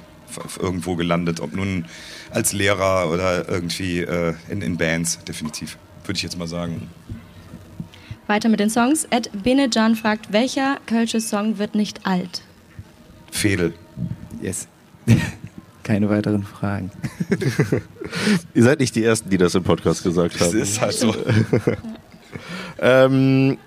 irgendwo 0.59 0.95
gelandet. 0.95 1.39
Ob 1.39 1.55
nun 1.55 1.85
als 2.31 2.53
Lehrer 2.53 3.09
oder 3.11 3.47
irgendwie 3.49 4.01
äh, 4.01 4.33
in, 4.49 4.61
in 4.61 4.77
Bands, 4.77 5.19
definitiv. 5.27 5.77
Würde 6.05 6.17
ich 6.17 6.23
jetzt 6.23 6.37
mal 6.37 6.47
sagen. 6.47 6.89
Weiter 8.27 8.49
mit 8.49 8.59
den 8.59 8.69
Songs. 8.69 9.05
Ed 9.09 9.29
Benejan 9.43 9.95
fragt, 9.95 10.31
welcher 10.31 10.77
kölsche 10.86 11.19
Song 11.21 11.57
wird 11.57 11.75
nicht 11.75 12.05
alt? 12.05 12.41
Fedel. 13.31 13.73
Yes. 14.41 14.67
Keine 15.83 16.09
weiteren 16.09 16.43
Fragen. 16.43 16.91
Ihr 18.53 18.63
seid 18.63 18.79
nicht 18.79 18.95
die 18.95 19.03
Ersten, 19.03 19.29
die 19.29 19.38
das 19.38 19.53
im 19.55 19.63
Podcast 19.63 20.03
gesagt 20.03 20.36
Das 20.39 20.47
haben. 20.49 20.59
ist 20.62 20.81
halt 20.81 20.93
so. 20.93 21.13
Ähm, 22.79 23.59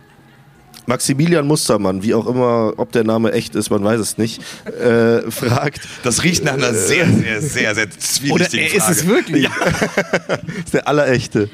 Maximilian 0.86 1.46
Mustermann, 1.46 2.02
wie 2.02 2.14
auch 2.14 2.26
immer, 2.26 2.74
ob 2.76 2.92
der 2.92 3.04
Name 3.04 3.32
echt 3.32 3.54
ist, 3.54 3.70
man 3.70 3.82
weiß 3.84 4.00
es 4.00 4.18
nicht, 4.18 4.40
äh, 4.66 5.30
fragt, 5.30 5.80
Das 6.04 6.22
riecht 6.22 6.44
nach 6.44 6.54
einer 6.54 6.72
sehr, 6.74 7.06
sehr, 7.06 7.42
sehr, 7.42 7.74
sehr 7.74 7.90
zwielichtigen 7.90 8.66
Oder 8.66 8.76
ist 8.76 8.84
Frage. 8.84 8.92
es 9.00 9.06
wirklich? 9.06 9.42
Ja. 9.44 9.50
ist 10.64 10.74
der 10.74 10.88
allerechte. 10.88 11.50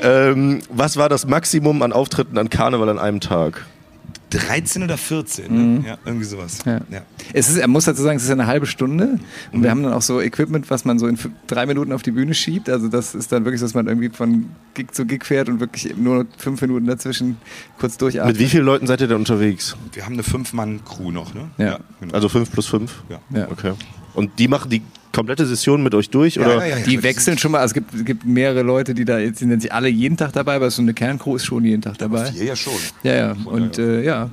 Ähm, 0.00 0.60
was 0.70 0.96
war 0.96 1.08
das 1.08 1.26
Maximum 1.26 1.82
an 1.82 1.92
Auftritten 1.92 2.38
an 2.38 2.50
Karneval 2.50 2.88
an 2.88 2.98
einem 2.98 3.20
Tag? 3.20 3.64
13 4.32 4.82
oder 4.82 4.96
14, 4.96 5.80
ne? 5.80 5.84
Ja, 5.86 5.98
irgendwie 6.04 6.24
sowas. 6.24 6.58
Ja. 6.64 6.80
Ja. 6.90 7.02
Es 7.32 7.48
ist, 7.48 7.58
er 7.58 7.68
muss 7.68 7.84
dazu 7.84 8.02
sagen, 8.02 8.16
es 8.16 8.24
ist 8.24 8.30
eine 8.30 8.46
halbe 8.46 8.66
Stunde 8.66 9.18
und 9.52 9.62
wir 9.62 9.70
haben 9.70 9.82
dann 9.82 9.92
auch 9.92 10.02
so 10.02 10.20
Equipment, 10.20 10.70
was 10.70 10.84
man 10.84 10.98
so 10.98 11.06
in 11.06 11.18
drei 11.46 11.66
Minuten 11.66 11.92
auf 11.92 12.02
die 12.02 12.10
Bühne 12.10 12.34
schiebt. 12.34 12.68
Also 12.68 12.88
das 12.88 13.14
ist 13.14 13.32
dann 13.32 13.44
wirklich 13.44 13.60
so, 13.60 13.66
dass 13.66 13.74
man 13.74 13.86
irgendwie 13.86 14.08
von 14.08 14.50
Gig 14.74 14.92
zu 14.92 15.06
Gig 15.06 15.24
fährt 15.24 15.48
und 15.48 15.60
wirklich 15.60 15.96
nur 15.96 16.26
fünf 16.38 16.60
Minuten 16.62 16.86
dazwischen 16.86 17.36
kurz 17.78 17.98
durchatmet. 17.98 18.34
Mit 18.34 18.40
wie 18.44 18.48
vielen 18.48 18.64
Leuten 18.64 18.86
seid 18.86 19.00
ihr 19.00 19.08
denn 19.08 19.18
unterwegs? 19.18 19.76
Wir 19.92 20.04
haben 20.04 20.14
eine 20.14 20.22
Fünf-Mann-Crew 20.22 21.10
noch, 21.10 21.34
ne? 21.34 21.50
Ja. 21.58 21.78
genau. 22.00 22.14
Also 22.14 22.28
fünf 22.28 22.50
plus 22.50 22.66
fünf? 22.66 23.02
ja. 23.08 23.20
Ja. 23.30 23.50
Okay. 23.50 23.72
Und 24.14 24.38
die 24.38 24.48
machen 24.48 24.70
die 24.70 24.82
komplette 25.12 25.46
Session 25.46 25.82
mit 25.82 25.94
euch 25.94 26.10
durch? 26.10 26.36
Ja, 26.36 26.42
oder? 26.42 26.54
ja, 26.56 26.66
ja, 26.66 26.78
ja. 26.78 26.84
Die 26.84 27.02
wechseln 27.02 27.38
schon 27.38 27.52
mal, 27.52 27.58
also 27.58 27.72
es 27.72 27.74
gibt, 27.74 27.94
es 27.94 28.04
gibt 28.04 28.24
mehrere 28.24 28.62
Leute, 28.62 28.94
die 28.94 29.04
da 29.04 29.18
jetzt 29.18 29.38
sind 29.38 29.50
nicht 29.50 29.72
alle 29.72 29.88
jeden 29.88 30.16
Tag 30.16 30.32
dabei, 30.32 30.56
aber 30.56 30.70
so 30.70 30.82
eine 30.82 30.94
Kerncrew 30.94 31.36
ist 31.36 31.44
schon 31.44 31.64
jeden 31.64 31.82
Tag 31.82 31.98
dabei. 31.98 32.32
Vier 32.32 32.44
ja 32.44 32.56
schon. 32.56 32.72
Ja, 33.02 33.14
ja. 33.14 33.36
Und 33.44 33.78
äh, 33.78 34.02
ja, 34.02 34.30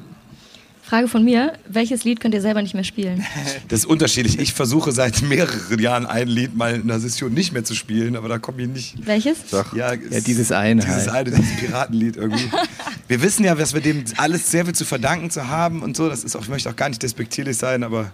Frage 0.89 1.07
von 1.07 1.23
mir, 1.23 1.53
welches 1.67 2.03
Lied 2.03 2.19
könnt 2.19 2.33
ihr 2.33 2.41
selber 2.41 2.63
nicht 2.63 2.73
mehr 2.73 2.83
spielen? 2.83 3.23
Das 3.67 3.81
ist 3.81 3.85
unterschiedlich. 3.85 4.39
Ich 4.39 4.53
versuche 4.53 4.91
seit 4.91 5.21
mehreren 5.21 5.79
Jahren 5.79 6.07
ein 6.07 6.27
Lied 6.27 6.55
mal 6.55 6.73
in 6.73 6.81
einer 6.81 6.99
Session 6.99 7.31
nicht 7.31 7.53
mehr 7.53 7.63
zu 7.63 7.75
spielen, 7.75 8.15
aber 8.15 8.27
da 8.27 8.39
komme 8.39 8.63
ich 8.63 8.67
nicht. 8.69 9.05
Welches? 9.05 9.37
Ja, 9.51 9.93
ja 9.93 10.19
dieses 10.19 10.51
eine 10.51 10.81
Dieses 10.81 11.07
halt. 11.11 11.27
eine, 11.27 11.37
dieses 11.37 11.57
Piratenlied 11.57 12.17
irgendwie. 12.17 12.49
Wir 13.07 13.21
wissen 13.21 13.43
ja, 13.43 13.53
dass 13.53 13.73
wir 13.73 13.81
dem 13.81 14.03
alles 14.17 14.49
sehr 14.49 14.65
viel 14.65 14.73
zu 14.73 14.85
verdanken 14.85 15.29
zu 15.29 15.47
haben 15.47 15.83
und 15.83 15.95
so. 15.95 16.09
Das 16.09 16.23
ist 16.23 16.35
auch, 16.35 16.41
ich 16.41 16.49
möchte 16.49 16.69
auch 16.69 16.75
gar 16.75 16.89
nicht 16.89 17.01
despektierlich 17.01 17.57
sein, 17.57 17.83
aber 17.83 18.11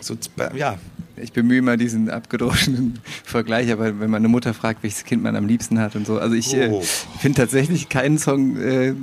so, 0.00 0.16
ja. 0.56 0.78
Ich 1.22 1.32
bemühe 1.32 1.62
mal 1.62 1.76
diesen 1.76 2.10
abgedroschenen 2.10 2.98
Vergleich, 3.24 3.70
aber 3.72 3.98
wenn 4.00 4.10
meine 4.10 4.28
Mutter 4.28 4.54
fragt, 4.54 4.82
welches 4.82 5.04
Kind 5.04 5.22
man 5.22 5.36
am 5.36 5.46
liebsten 5.46 5.78
hat 5.78 5.96
und 5.96 6.06
so. 6.06 6.18
Also 6.18 6.34
ich 6.34 6.54
äh, 6.54 6.68
Oh. 6.70 6.82
finde 7.20 7.40
tatsächlich 7.42 7.88
keinen 7.88 8.18
Song 8.18 8.56
äh, 8.56 8.94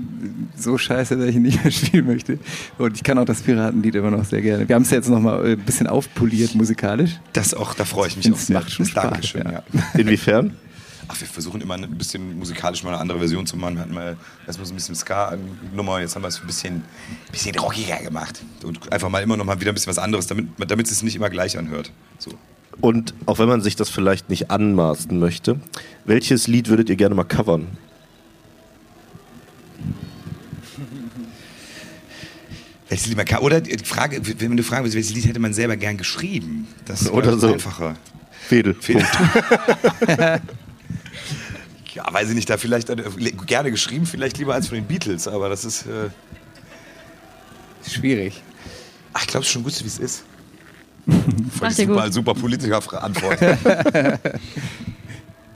so 0.56 0.78
scheiße, 0.78 1.18
dass 1.18 1.28
ich 1.28 1.36
ihn 1.36 1.42
nicht 1.44 1.62
mehr 1.64 1.72
spielen 1.72 2.06
möchte. 2.08 2.40
Und 2.78 2.96
ich 2.96 3.04
kann 3.04 3.18
auch 3.18 3.26
das 3.26 3.42
Piratenlied 3.42 3.96
immer 3.96 4.12
noch 4.12 4.26
sehr 4.26 4.42
gerne. 4.42 4.68
Wir 4.68 4.76
haben 4.76 4.84
es 4.84 4.92
ja 4.92 4.98
jetzt 4.98 5.10
noch 5.10 5.20
mal 5.20 5.46
äh, 5.46 5.52
ein 5.54 5.60
bisschen 5.60 5.88
aufpoliert 5.88 6.56
musikalisch. 6.56 7.12
Das 7.34 7.54
auch, 7.54 7.74
da 7.74 7.86
freue 7.86 8.08
ich 8.10 8.18
mich 8.18 8.26
Das 8.28 8.34
auch 8.36 8.40
sehr. 8.40 8.60
macht 8.60 8.72
schon 8.72 8.86
Spaß, 8.86 9.04
Dankeschön, 9.12 9.44
ja. 9.52 9.64
Inwiefern? 9.98 10.54
Ach, 11.08 11.20
wir 11.20 11.28
versuchen 11.28 11.62
immer 11.62 11.76
ein 11.76 11.98
bisschen 11.98 12.38
musikalisch 12.40 12.84
mal 12.84 12.90
eine 12.90 13.00
andere 13.00 13.20
Version 13.20 13.46
zu 13.46 13.58
machen. 13.58 13.76
Wir 13.76 13.82
hatten 13.82 13.94
mal 13.94 14.18
erstmal 14.48 14.66
so 14.66 14.74
ein 14.74 14.76
bisschen 14.76 14.96
Ska-Nummer, 14.96 16.00
jetzt 16.00 16.16
haben 16.16 16.24
wir 16.24 16.30
es 16.30 16.42
ein 16.42 16.48
bisschen, 16.48 16.84
bisschen 17.32 17.56
rockiger 17.58 17.98
gemacht. 17.98 18.42
Und 18.64 18.92
einfach 18.92 19.10
mal 19.10 19.22
immer 19.22 19.38
noch 19.38 19.46
mal 19.46 19.60
wieder 19.60 19.72
ein 19.72 19.76
bisschen 19.76 19.92
was 19.92 20.00
anderes, 20.00 20.26
damit, 20.28 20.48
damit 20.68 20.90
es 20.90 21.04
nicht 21.04 21.16
immer 21.16 21.30
gleich 21.30 21.58
anhört. 21.58 21.92
So. 22.18 22.32
Und 22.82 23.14
auch 23.26 23.40
wenn 23.40 23.48
man 23.48 23.62
sich 23.62 23.76
das 23.76 23.90
vielleicht 23.90 24.30
nicht 24.30 24.50
anmaßen 24.52 25.18
möchte, 25.20 25.60
welches 26.06 26.48
Lied 26.48 26.70
würdet 26.70 26.90
ihr 26.90 26.96
gerne 26.96 27.14
mal 27.16 27.24
covern? 27.24 27.68
Welches 32.90 33.08
Lied 33.08 33.18
man 33.18 33.26
kann. 33.26 33.40
Oder 33.40 33.62
die 33.62 33.84
Frage, 33.84 34.22
wenn 34.40 34.58
du 34.58 34.64
fragen 34.64 34.84
willst, 34.84 34.96
welches 34.96 35.14
Lied 35.14 35.26
hätte 35.26 35.40
man 35.40 35.54
selber 35.54 35.78
gern 35.78 35.98
geschrieben? 35.98 36.68
Das 36.86 37.02
ist 37.04 37.12
so. 37.12 37.54
einfacher. 37.54 37.96
Fedel. 38.48 38.76
Fehler. 38.76 39.08
ja, 41.94 42.12
weiß 42.12 42.30
ich 42.30 42.36
nicht, 42.36 42.50
da 42.50 42.58
vielleicht 42.58 42.90
äh, 42.90 42.96
gerne 43.46 43.72
geschrieben, 43.72 44.06
vielleicht 44.06 44.38
lieber 44.38 44.54
als 44.54 44.68
von 44.68 44.76
den 44.78 44.86
Beatles, 44.86 45.28
aber 45.28 45.50
das 45.50 45.64
ist. 45.66 45.86
Äh, 45.86 46.10
Schwierig. 47.88 48.42
ach, 49.14 49.22
ich 49.22 49.28
glaube, 49.28 49.42
es 49.44 49.48
ist 49.48 49.54
schon 49.54 49.64
gut, 49.64 49.80
wie 49.84 49.88
es 49.88 50.00
ist. 50.00 50.24
Voll 51.60 51.70
super, 51.72 52.04
gut. 52.06 52.14
super 52.14 52.34
politiker 52.34 52.82
Fra- 52.82 52.98
Antwort. 52.98 53.40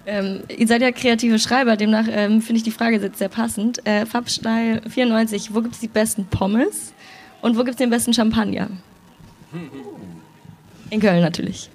Ähm, 0.06 0.40
ihr 0.58 0.68
seid 0.68 0.82
ja 0.82 0.92
kreative 0.92 1.38
Schreiber, 1.38 1.78
demnach 1.78 2.06
ähm, 2.10 2.42
finde 2.42 2.58
ich 2.58 2.64
die 2.64 2.72
Frage 2.72 2.98
jetzt 2.98 3.20
sehr 3.20 3.30
passend. 3.30 3.86
Äh, 3.86 4.08
Fabstyle 4.08 4.82
94, 4.90 5.54
wo 5.54 5.62
gibt 5.62 5.76
es 5.76 5.82
die 5.82 5.88
besten 5.88 6.26
Pommes 6.26 6.94
und 7.42 7.54
wo 7.56 7.60
gibt 7.60 7.72
es 7.72 7.76
den 7.76 7.92
besten 7.92 8.12
Champagner? 8.12 8.70
In 10.90 11.00
Köln 11.00 11.22
natürlich. 11.22 11.70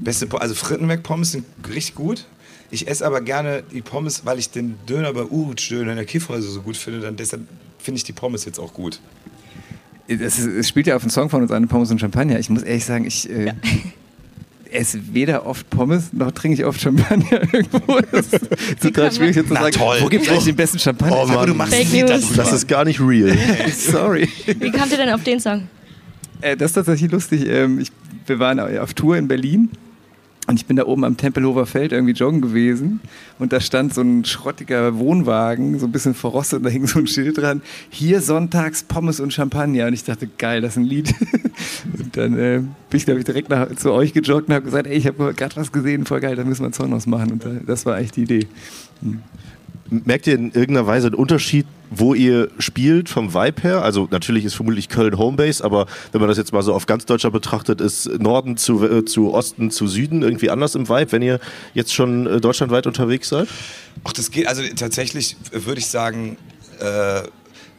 Beste, 0.00 0.26
Po- 0.26 0.38
also 0.38 0.56
Frittenwerk-Pommes 0.56 1.30
sind 1.32 1.44
richtig 1.68 1.94
gut. 1.94 2.24
Ich 2.70 2.86
esse 2.88 3.06
aber 3.06 3.20
gerne 3.22 3.62
die 3.72 3.80
Pommes, 3.80 4.26
weil 4.26 4.38
ich 4.38 4.50
den 4.50 4.74
Döner 4.88 5.12
bei 5.14 5.24
Uruc 5.24 5.56
Döner 5.56 5.92
in 5.92 5.96
der 5.96 6.04
Kiffhäuser 6.04 6.48
so 6.50 6.60
gut 6.62 6.76
finde. 6.76 7.00
Dann 7.00 7.16
deshalb 7.16 7.42
finde 7.78 7.98
ich 7.98 8.04
die 8.04 8.12
Pommes 8.12 8.44
jetzt 8.44 8.58
auch 8.58 8.74
gut. 8.74 9.00
Es, 10.06 10.38
ist, 10.38 10.46
es 10.46 10.68
spielt 10.68 10.86
ja 10.86 10.96
auf 10.96 11.02
einen 11.02 11.10
Song 11.10 11.30
von 11.30 11.42
uns 11.42 11.50
eine 11.50 11.66
Pommes 11.66 11.90
und 11.90 12.00
Champagner. 12.00 12.38
Ich 12.38 12.50
muss 12.50 12.62
ehrlich 12.62 12.84
sagen, 12.84 13.04
ich 13.06 13.28
äh, 13.30 13.52
esse 14.70 15.00
weder 15.14 15.46
oft 15.46 15.68
Pommes 15.70 16.12
noch 16.12 16.30
trinke 16.32 16.54
ich 16.60 16.64
oft 16.66 16.80
Champagner 16.80 17.42
irgendwo. 17.52 18.00
Das 18.12 18.26
ist 18.32 18.46
total 18.82 19.12
schwierig 19.12 19.36
jetzt 19.36 19.48
zu 19.48 19.54
Na 19.54 19.60
sagen. 19.62 19.76
toll. 19.76 19.98
Wo 20.00 20.08
gibt 20.08 20.24
es 20.24 20.30
eigentlich 20.30 20.44
den 20.44 20.56
besten 20.56 20.78
Champagner? 20.78 21.16
Oh 21.16 21.22
Aber 21.22 21.34
Mann. 21.34 21.46
du 21.46 21.54
machst 21.54 21.74
Fake 21.74 21.92
News. 21.92 22.10
darüber. 22.10 22.42
Das 22.42 22.52
ist 22.52 22.68
gar 22.68 22.84
nicht 22.84 23.00
real. 23.00 23.36
Sorry. 23.74 24.28
Wie 24.46 24.70
kamt 24.70 24.90
ihr 24.92 24.98
denn 24.98 25.10
auf 25.10 25.22
den 25.22 25.40
Song? 25.40 25.68
Äh, 26.42 26.56
das 26.56 26.70
ist 26.72 26.74
tatsächlich 26.74 27.10
lustig. 27.10 27.46
Ähm, 27.46 27.78
ich, 27.80 27.90
wir 28.26 28.38
waren 28.38 28.60
auf 28.78 28.92
Tour 28.94 29.16
in 29.16 29.26
Berlin 29.28 29.70
und 30.48 30.56
ich 30.56 30.64
bin 30.64 30.76
da 30.76 30.86
oben 30.86 31.04
am 31.04 31.18
Tempelhofer 31.18 31.66
Feld 31.66 31.92
irgendwie 31.92 32.14
joggen 32.14 32.40
gewesen 32.40 33.00
und 33.38 33.52
da 33.52 33.60
stand 33.60 33.92
so 33.92 34.00
ein 34.00 34.24
schrottiger 34.24 34.98
Wohnwagen, 34.98 35.78
so 35.78 35.86
ein 35.86 35.92
bisschen 35.92 36.14
verrostet, 36.14 36.58
und 36.58 36.62
da 36.64 36.70
hing 36.70 36.86
so 36.86 36.98
ein 36.98 37.06
Schild 37.06 37.36
dran, 37.36 37.60
hier 37.90 38.22
sonntags 38.22 38.82
Pommes 38.82 39.20
und 39.20 39.32
Champagner. 39.32 39.86
Und 39.86 39.92
ich 39.92 40.04
dachte, 40.04 40.26
geil, 40.38 40.62
das 40.62 40.72
ist 40.72 40.78
ein 40.78 40.84
Lied. 40.84 41.14
Und 41.98 42.16
dann 42.16 42.38
äh, 42.38 42.58
bin 42.58 42.96
ich, 42.96 43.04
glaube 43.04 43.20
ich, 43.20 43.26
direkt 43.26 43.50
nach, 43.50 43.74
zu 43.76 43.92
euch 43.92 44.12
gejoggt 44.12 44.48
und 44.48 44.54
habe 44.54 44.64
gesagt, 44.64 44.86
ey, 44.86 44.96
ich 44.96 45.06
habe 45.06 45.34
gerade 45.34 45.56
was 45.56 45.72
gesehen, 45.72 46.06
voll 46.06 46.20
geil, 46.20 46.36
da 46.36 46.44
müssen 46.44 46.62
wir 46.62 46.66
einen 46.66 46.72
Song 46.72 46.92
ausmachen. 46.92 47.32
Und 47.32 47.44
äh, 47.44 47.60
das 47.66 47.84
war 47.84 47.96
eigentlich 47.96 48.12
die 48.12 48.22
Idee. 48.22 48.46
Hm. 49.02 49.20
Merkt 49.90 50.26
ihr 50.26 50.34
in 50.34 50.52
irgendeiner 50.52 50.86
Weise 50.86 51.06
einen 51.06 51.14
Unterschied, 51.14 51.66
wo 51.90 52.14
ihr 52.14 52.50
spielt 52.58 53.08
vom 53.08 53.32
Vibe 53.32 53.62
her? 53.62 53.82
Also 53.82 54.06
natürlich 54.10 54.44
ist 54.44 54.54
vermutlich 54.54 54.88
Köln 54.88 55.16
Homebase, 55.16 55.64
aber 55.64 55.86
wenn 56.12 56.20
man 56.20 56.28
das 56.28 56.36
jetzt 56.36 56.52
mal 56.52 56.62
so 56.62 56.74
auf 56.74 56.86
ganz 56.86 57.06
Deutschland 57.06 57.32
betrachtet, 57.32 57.80
ist 57.80 58.06
Norden 58.20 58.56
zu, 58.56 58.84
äh, 58.84 59.04
zu 59.04 59.32
Osten 59.32 59.70
zu 59.70 59.86
Süden 59.86 60.22
irgendwie 60.22 60.50
anders 60.50 60.74
im 60.74 60.88
Vibe, 60.88 61.12
wenn 61.12 61.22
ihr 61.22 61.40
jetzt 61.74 61.94
schon 61.94 62.26
äh, 62.26 62.40
deutschlandweit 62.40 62.86
unterwegs 62.86 63.30
seid? 63.30 63.48
Ach, 64.04 64.12
das 64.12 64.30
geht, 64.30 64.46
also 64.46 64.62
tatsächlich 64.76 65.36
würde 65.52 65.80
ich 65.80 65.86
sagen, 65.86 66.36
äh, 66.80 67.22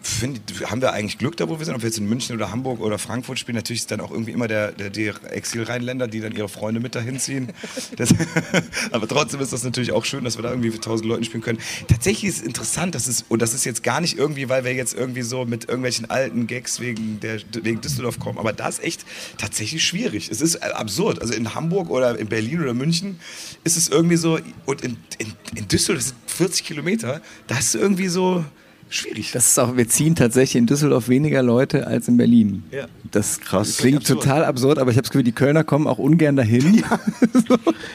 find, 0.01 0.41
haben 0.69 0.81
wir 0.81 0.93
eigentlich 0.93 1.17
Glück 1.17 1.35
da, 1.37 1.49
wo 1.49 1.59
wir 1.59 1.65
sind, 1.65 1.75
ob 1.75 1.81
wir 1.81 1.89
jetzt 1.89 1.97
in 1.97 2.07
München 2.07 2.35
oder 2.35 2.51
Hamburg 2.51 2.79
oder 2.79 2.97
Frankfurt 2.97 3.39
spielen. 3.39 3.55
Natürlich 3.55 3.81
ist 3.81 3.91
dann 3.91 4.01
auch 4.01 4.11
irgendwie 4.11 4.31
immer 4.31 4.47
der, 4.47 4.71
der, 4.71 4.89
die 4.89 5.07
Exil-Rheinländer, 5.07 6.07
die 6.07 6.21
dann 6.21 6.31
ihre 6.31 6.49
Freunde 6.49 6.79
mit 6.79 6.95
dahin 6.95 7.19
ziehen. 7.19 7.49
Das, 7.95 8.13
aber 8.91 9.07
trotzdem 9.07 9.41
ist 9.41 9.51
das 9.51 9.63
natürlich 9.63 9.91
auch 9.91 10.05
schön, 10.05 10.23
dass 10.23 10.37
wir 10.37 10.43
da 10.43 10.49
irgendwie 10.49 10.71
für 10.71 10.79
tausend 10.79 11.07
Leuten 11.07 11.23
spielen 11.23 11.41
können. 11.41 11.59
Tatsächlich 11.87 12.29
ist 12.29 12.37
es 12.37 12.43
interessant, 12.43 12.95
dass 12.95 13.07
es, 13.07 13.25
und 13.27 13.41
das 13.41 13.53
ist 13.53 13.65
jetzt 13.65 13.83
gar 13.83 13.99
nicht 13.99 14.17
irgendwie, 14.17 14.47
weil 14.47 14.63
wir 14.63 14.73
jetzt 14.73 14.93
irgendwie 14.93 15.21
so 15.21 15.45
mit 15.45 15.65
irgendwelchen 15.65 16.09
alten 16.09 16.47
Gags 16.47 16.79
wegen, 16.79 17.19
der, 17.19 17.39
wegen 17.61 17.81
Düsseldorf 17.81 18.19
kommen, 18.19 18.37
aber 18.37 18.53
das 18.53 18.79
ist 18.79 18.83
echt 18.85 19.05
tatsächlich 19.37 19.83
schwierig. 19.83 20.29
Es 20.29 20.39
ist 20.39 20.55
äh, 20.55 20.71
absurd. 20.73 21.21
Also 21.21 21.33
in 21.33 21.55
Hamburg 21.55 21.89
oder 21.89 22.17
in 22.17 22.27
Berlin 22.27 22.61
oder 22.61 22.73
München 22.73 23.19
ist 23.63 23.75
es 23.75 23.89
irgendwie 23.89 24.17
so, 24.17 24.39
und 24.65 24.81
in, 24.81 24.97
in, 25.17 25.33
in 25.55 25.67
Düsseldorf 25.67 26.05
sind 26.05 26.17
40 26.27 26.63
Kilometer, 26.65 27.21
da 27.47 27.57
ist 27.57 27.75
irgendwie 27.75 28.07
so, 28.07 28.45
schwierig. 28.89 29.31
Das 29.31 29.47
ist 29.47 29.59
auch, 29.59 29.77
wir 29.77 29.87
ziehen 29.87 30.15
tatsächlich 30.15 30.57
in 30.57 30.65
Düsseldorf 30.65 31.09
weniger 31.09 31.41
Leute 31.41 31.87
als 31.87 32.07
in 32.07 32.17
Berlin. 32.17 32.63
Ja. 32.71 32.85
Das 33.11 33.39
Krass. 33.39 33.77
klingt 33.77 33.99
absurd. 33.99 34.21
total 34.21 34.45
absurd, 34.45 34.79
aber 34.79 34.91
ich 34.91 34.97
habe 34.97 35.03
das 35.03 35.11
Gefühl, 35.11 35.23
die 35.23 35.31
Kölner 35.31 35.63
kommen 35.63 35.87
auch 35.87 35.97
ungern 35.97 36.35
dahin. 36.35 36.73
Ja. 36.73 36.99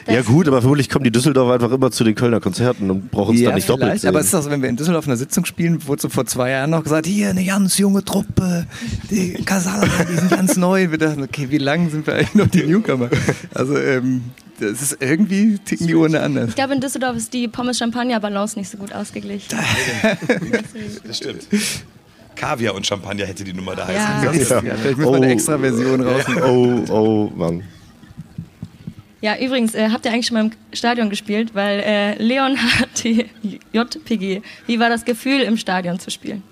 ja 0.13 0.21
gut, 0.21 0.47
aber 0.47 0.61
vermutlich 0.61 0.89
kommen 0.89 1.03
die 1.03 1.11
Düsseldorfer 1.11 1.53
einfach 1.53 1.71
immer 1.71 1.91
zu 1.91 2.03
den 2.03 2.15
Kölner 2.15 2.39
Konzerten 2.39 2.89
und 2.89 3.11
brauchen 3.11 3.35
es 3.35 3.41
ja, 3.41 3.49
dann 3.49 3.55
nicht 3.55 3.69
doppelt 3.69 3.99
sehen. 3.99 4.09
Aber 4.09 4.19
es 4.19 4.27
ist 4.27 4.35
auch 4.35 4.43
so, 4.43 4.49
wenn 4.49 4.61
wir 4.61 4.69
in 4.69 4.75
Düsseldorf 4.75 5.07
eine 5.07 5.17
Sitzung 5.17 5.45
spielen, 5.45 5.87
wurde 5.87 6.01
so 6.01 6.09
vor 6.09 6.25
zwei 6.25 6.51
Jahren 6.51 6.69
noch 6.69 6.83
gesagt, 6.83 7.05
hier 7.05 7.29
eine 7.29 7.45
ganz 7.45 7.77
junge 7.77 8.03
Truppe, 8.03 8.67
die 9.09 9.33
Kasala, 9.45 9.87
die 10.09 10.15
sind 10.15 10.29
ganz 10.29 10.57
neu. 10.57 10.91
Wir 10.91 10.97
dachten, 10.97 11.23
okay, 11.23 11.47
wie 11.49 11.57
lange 11.57 11.89
sind 11.89 12.07
wir 12.07 12.15
eigentlich 12.15 12.35
noch 12.35 12.47
die 12.47 12.63
Newcomer? 12.63 13.09
Also 13.53 13.77
ähm, 13.77 14.21
das 14.59 14.81
ist 14.81 14.97
irgendwie 15.01 15.57
ticken 15.59 15.87
die 15.87 15.95
Uhren 15.95 16.15
anders. 16.15 16.49
Ich 16.49 16.55
glaube, 16.55 16.73
in 16.73 16.81
Düsseldorf 16.81 17.17
ist 17.17 17.33
die 17.33 17.47
Pommes-Champagner-Balance 17.47 18.57
nicht 18.57 18.69
so 18.69 18.77
gut 18.77 18.93
ausgeglichen. 18.93 19.57
das 21.07 21.17
stimmt. 21.17 21.47
Kaviar 22.35 22.75
und 22.75 22.85
Champagner 22.85 23.25
hätte 23.25 23.43
die 23.43 23.53
Nummer 23.53 23.75
da 23.75 23.91
ja. 23.91 24.21
heißen. 24.21 24.57
Ja. 24.57 24.63
ja. 24.63 24.75
vielleicht 24.75 24.97
müssen 24.97 25.11
wir 25.11 25.15
eine 25.15 25.27
oh. 25.27 25.29
extra 25.29 25.57
Version 25.57 26.01
raus. 26.01 26.23
Oh, 26.43 26.93
oh, 26.93 27.31
Mann. 27.35 27.63
Ja, 29.21 29.37
übrigens, 29.39 29.73
äh, 29.73 29.89
habt 29.89 30.05
ihr 30.05 30.11
eigentlich 30.11 30.27
schon 30.27 30.35
mal 30.35 30.45
im 30.45 30.51
Stadion 30.73 31.09
gespielt? 31.09 31.55
Weil 31.55 31.79
äh, 31.79 32.21
Leon 32.21 32.57
hat 32.79 33.03
die 33.03 33.25
JPG. 33.73 34.41
Wie 34.67 34.79
war 34.79 34.89
das 34.89 35.05
Gefühl, 35.05 35.41
im 35.41 35.57
Stadion 35.57 35.99
zu 35.99 36.11
spielen? 36.11 36.43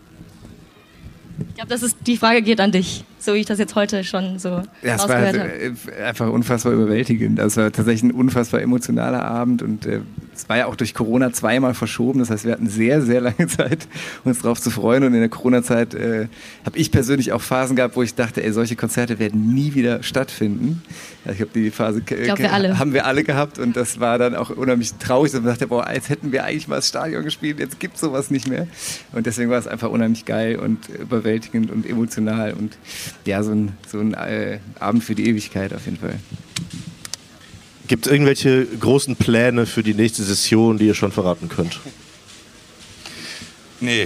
Ich 1.49 1.55
glaube, 1.55 1.69
das 1.69 1.83
ist 1.83 1.97
die 2.07 2.17
Frage 2.17 2.41
geht 2.41 2.59
an 2.59 2.71
dich 2.71 3.03
so 3.23 3.33
wie 3.33 3.39
ich 3.39 3.45
das 3.45 3.59
jetzt 3.59 3.75
heute 3.75 4.03
schon 4.03 4.39
so 4.39 4.61
ja, 4.81 4.95
es 4.95 5.07
war 5.07 5.17
halt, 5.17 5.35
äh, 5.35 6.03
einfach 6.03 6.29
unfassbar 6.29 6.73
überwältigend. 6.73 7.39
Das 7.39 7.57
war 7.57 7.71
tatsächlich 7.71 8.03
ein 8.03 8.11
unfassbar 8.11 8.61
emotionaler 8.61 9.23
Abend 9.23 9.61
und 9.61 9.85
äh, 9.85 10.01
es 10.35 10.49
war 10.49 10.57
ja 10.57 10.65
auch 10.65 10.75
durch 10.75 10.93
Corona 10.93 11.31
zweimal 11.31 11.73
verschoben. 11.73 12.19
Das 12.19 12.29
heißt, 12.29 12.45
wir 12.45 12.53
hatten 12.53 12.67
sehr, 12.67 13.01
sehr 13.01 13.21
lange 13.21 13.47
Zeit, 13.47 13.87
uns 14.23 14.41
darauf 14.41 14.59
zu 14.59 14.69
freuen. 14.71 15.03
Und 15.03 15.13
in 15.13 15.19
der 15.19 15.29
Corona-Zeit 15.29 15.93
äh, 15.93 16.27
habe 16.65 16.77
ich 16.77 16.91
persönlich 16.91 17.31
auch 17.31 17.41
Phasen 17.41 17.75
gehabt, 17.75 17.95
wo 17.95 18.03
ich 18.03 18.15
dachte, 18.15 18.43
ey, 18.43 18.51
solche 18.51 18.75
Konzerte 18.75 19.19
werden 19.19 19.53
nie 19.53 19.73
wieder 19.73 20.03
stattfinden. 20.03 20.81
Ich 21.29 21.37
glaube, 21.37 21.51
die 21.53 21.71
Phase 21.71 22.01
glaub, 22.01 22.39
wir 22.39 22.51
haben 22.51 22.93
wir 22.93 23.05
alle 23.05 23.23
gehabt 23.23 23.57
und 23.57 23.77
das 23.77 23.99
war 23.99 24.17
dann 24.17 24.35
auch 24.35 24.49
unheimlich 24.49 24.93
traurig. 24.95 25.33
Und 25.33 25.43
man 25.43 25.53
dachte, 25.53 25.67
boah, 25.67 25.89
jetzt 25.93 26.09
hätten 26.09 26.31
wir 26.31 26.43
eigentlich 26.43 26.67
mal 26.67 26.77
das 26.77 26.89
Stadion 26.89 27.23
gespielt, 27.23 27.59
jetzt 27.59 27.79
gibt 27.79 27.95
es 27.95 28.01
sowas 28.01 28.29
nicht 28.29 28.47
mehr. 28.47 28.67
Und 29.13 29.25
deswegen 29.25 29.49
war 29.49 29.59
es 29.59 29.67
einfach 29.67 29.89
unheimlich 29.89 30.25
geil 30.25 30.57
und 30.57 30.89
überwältigend 30.89 31.71
und 31.71 31.89
emotional 31.89 32.53
und 32.53 32.77
ja, 33.25 33.43
so 33.43 33.51
ein, 33.51 33.71
so 33.89 33.99
ein 33.99 34.13
äh, 34.13 34.59
Abend 34.79 35.03
für 35.03 35.15
die 35.15 35.27
Ewigkeit 35.27 35.73
auf 35.73 35.85
jeden 35.85 35.97
Fall. 35.97 36.19
Gibt 37.87 38.05
es 38.05 38.11
irgendwelche 38.11 38.65
großen 38.65 39.15
Pläne 39.15 39.65
für 39.65 39.83
die 39.83 39.93
nächste 39.93 40.23
Session, 40.23 40.77
die 40.77 40.87
ihr 40.87 40.95
schon 40.95 41.11
verraten 41.11 41.49
könnt? 41.49 41.79
Nee. 43.83 44.05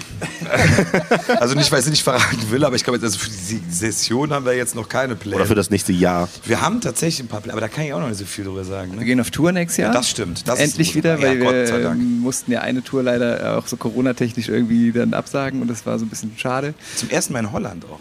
also 1.39 1.53
nicht, 1.53 1.71
weil 1.71 1.81
ich 1.81 1.85
nicht 1.85 2.01
verraten 2.01 2.49
will, 2.49 2.65
aber 2.65 2.75
ich 2.75 2.83
glaube, 2.83 2.99
also 2.99 3.19
für 3.19 3.29
die 3.29 3.61
Session 3.69 4.33
haben 4.33 4.43
wir 4.43 4.55
jetzt 4.55 4.73
noch 4.73 4.89
keine 4.89 5.15
Pläne. 5.15 5.35
Oder 5.35 5.45
für 5.45 5.53
das 5.53 5.69
nächste 5.69 5.93
Jahr. 5.93 6.27
Wir 6.45 6.61
haben 6.61 6.81
tatsächlich 6.81 7.25
ein 7.25 7.27
paar 7.27 7.41
Pläne, 7.41 7.53
aber 7.53 7.61
da 7.61 7.67
kann 7.67 7.85
ich 7.85 7.93
auch 7.93 7.99
noch 7.99 8.07
nicht 8.07 8.17
so 8.17 8.25
viel 8.25 8.45
drüber 8.45 8.63
sagen. 8.63 8.93
Ne? 8.93 8.99
Wir 8.99 9.05
gehen 9.05 9.21
auf 9.21 9.29
Tour 9.29 9.51
nächstes 9.51 9.77
Jahr. 9.77 9.93
Ja, 9.93 9.99
das 9.99 10.09
stimmt. 10.09 10.47
Das 10.47 10.57
Endlich 10.57 10.95
wieder, 10.95 11.21
weil 11.21 11.39
ja, 11.39 11.79
wir 11.79 11.93
mussten 11.93 12.51
ja 12.51 12.61
eine 12.61 12.83
Tour 12.83 13.03
leider 13.03 13.55
auch 13.59 13.67
so 13.67 13.77
Corona-technisch 13.77 14.49
irgendwie 14.49 14.91
dann 14.91 15.13
absagen 15.13 15.61
und 15.61 15.67
das 15.67 15.85
war 15.85 15.99
so 15.99 16.05
ein 16.05 16.09
bisschen 16.09 16.31
schade. 16.37 16.73
Zum 16.95 17.11
ersten 17.11 17.33
Mal 17.33 17.39
in 17.39 17.51
Holland 17.51 17.85
auch. 17.85 17.99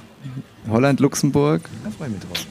Holland, 0.69 1.01
Luxemburg. 1.01 1.63
Da 1.85 1.91
freue 1.91 2.09
ich 2.09 2.15
mich 2.15 2.23
drauf. 2.23 2.47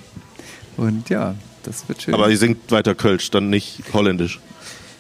Und 0.78 1.10
ja, 1.10 1.36
das 1.64 1.88
wird 1.88 2.02
schön. 2.02 2.14
Aber 2.14 2.30
ihr 2.30 2.38
singt 2.38 2.72
weiter 2.72 2.96
Kölsch, 2.96 3.32
dann 3.32 3.50
nicht 3.50 3.82
Holländisch. 3.94 4.40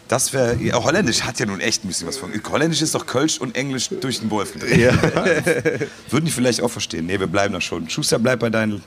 Das 0.07 0.33
wäre. 0.33 0.55
Ja, 0.61 0.83
Holländisch 0.83 1.21
hat 1.21 1.39
ja 1.39 1.45
nun 1.45 1.59
echt 1.59 1.83
ein 1.83 1.87
bisschen 1.87 2.07
was 2.07 2.17
von. 2.17 2.31
Holländisch 2.51 2.81
ist 2.81 2.93
doch 2.93 3.05
Kölsch 3.05 3.39
und 3.39 3.55
Englisch 3.55 3.89
durch 3.89 4.19
den 4.19 4.29
Wolf 4.29 4.53
gedreht. 4.53 4.77
Ja. 4.77 4.93
Würden 6.09 6.25
die 6.25 6.31
vielleicht 6.31 6.61
auch 6.61 6.69
verstehen. 6.69 7.07
Nee, 7.07 7.19
wir 7.19 7.27
bleiben 7.27 7.53
da 7.53 7.61
schon. 7.61 7.89
Schuster, 7.89 8.19
bleib 8.19 8.39
bei 8.39 8.49
deinen 8.49 8.83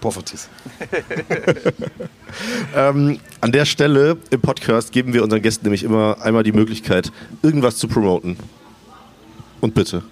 Poffertis. 0.00 0.48
ähm, 2.74 3.20
an 3.40 3.52
der 3.52 3.64
Stelle 3.64 4.16
im 4.30 4.40
Podcast 4.40 4.90
geben 4.90 5.12
wir 5.12 5.22
unseren 5.22 5.42
Gästen 5.42 5.66
nämlich 5.66 5.84
immer 5.84 6.16
einmal 6.20 6.42
die 6.42 6.52
Möglichkeit, 6.52 7.12
irgendwas 7.42 7.76
zu 7.76 7.86
promoten. 7.86 8.36
Und 9.60 9.74
bitte. 9.74 10.02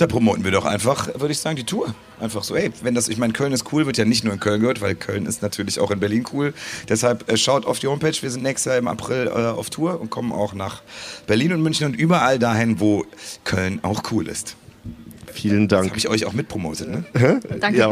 Da 0.00 0.06
promoten 0.06 0.44
wir 0.44 0.50
doch 0.50 0.64
einfach, 0.64 1.08
würde 1.08 1.32
ich 1.32 1.40
sagen, 1.40 1.56
die 1.56 1.64
Tour. 1.64 1.94
Einfach 2.18 2.42
so, 2.42 2.56
ey, 2.56 2.72
wenn 2.80 2.94
das, 2.94 3.08
ich 3.08 3.18
meine, 3.18 3.34
Köln 3.34 3.52
ist 3.52 3.70
cool, 3.70 3.84
wird 3.84 3.98
ja 3.98 4.06
nicht 4.06 4.24
nur 4.24 4.32
in 4.32 4.40
Köln 4.40 4.62
gehört, 4.62 4.80
weil 4.80 4.94
Köln 4.94 5.26
ist 5.26 5.42
natürlich 5.42 5.78
auch 5.78 5.90
in 5.90 6.00
Berlin 6.00 6.24
cool. 6.32 6.54
Deshalb 6.88 7.30
äh, 7.30 7.36
schaut 7.36 7.66
auf 7.66 7.80
die 7.80 7.86
Homepage, 7.86 8.14
wir 8.18 8.30
sind 8.30 8.42
nächstes 8.42 8.70
Jahr 8.70 8.78
im 8.78 8.88
April 8.88 9.26
äh, 9.26 9.30
auf 9.30 9.68
Tour 9.68 10.00
und 10.00 10.08
kommen 10.08 10.32
auch 10.32 10.54
nach 10.54 10.80
Berlin 11.26 11.52
und 11.52 11.60
München 11.60 11.86
und 11.86 11.96
überall 11.96 12.38
dahin, 12.38 12.80
wo 12.80 13.04
Köln 13.44 13.80
auch 13.82 14.02
cool 14.10 14.26
ist. 14.26 14.56
Vielen 15.32 15.68
Dank. 15.68 15.82
Das 15.82 15.90
habe 15.90 15.98
ich 15.98 16.08
euch 16.08 16.26
auch 16.26 16.32
mitpromotet, 16.32 16.88
ne? 16.88 17.04
Danke. 17.60 17.78
Ja, 17.78 17.90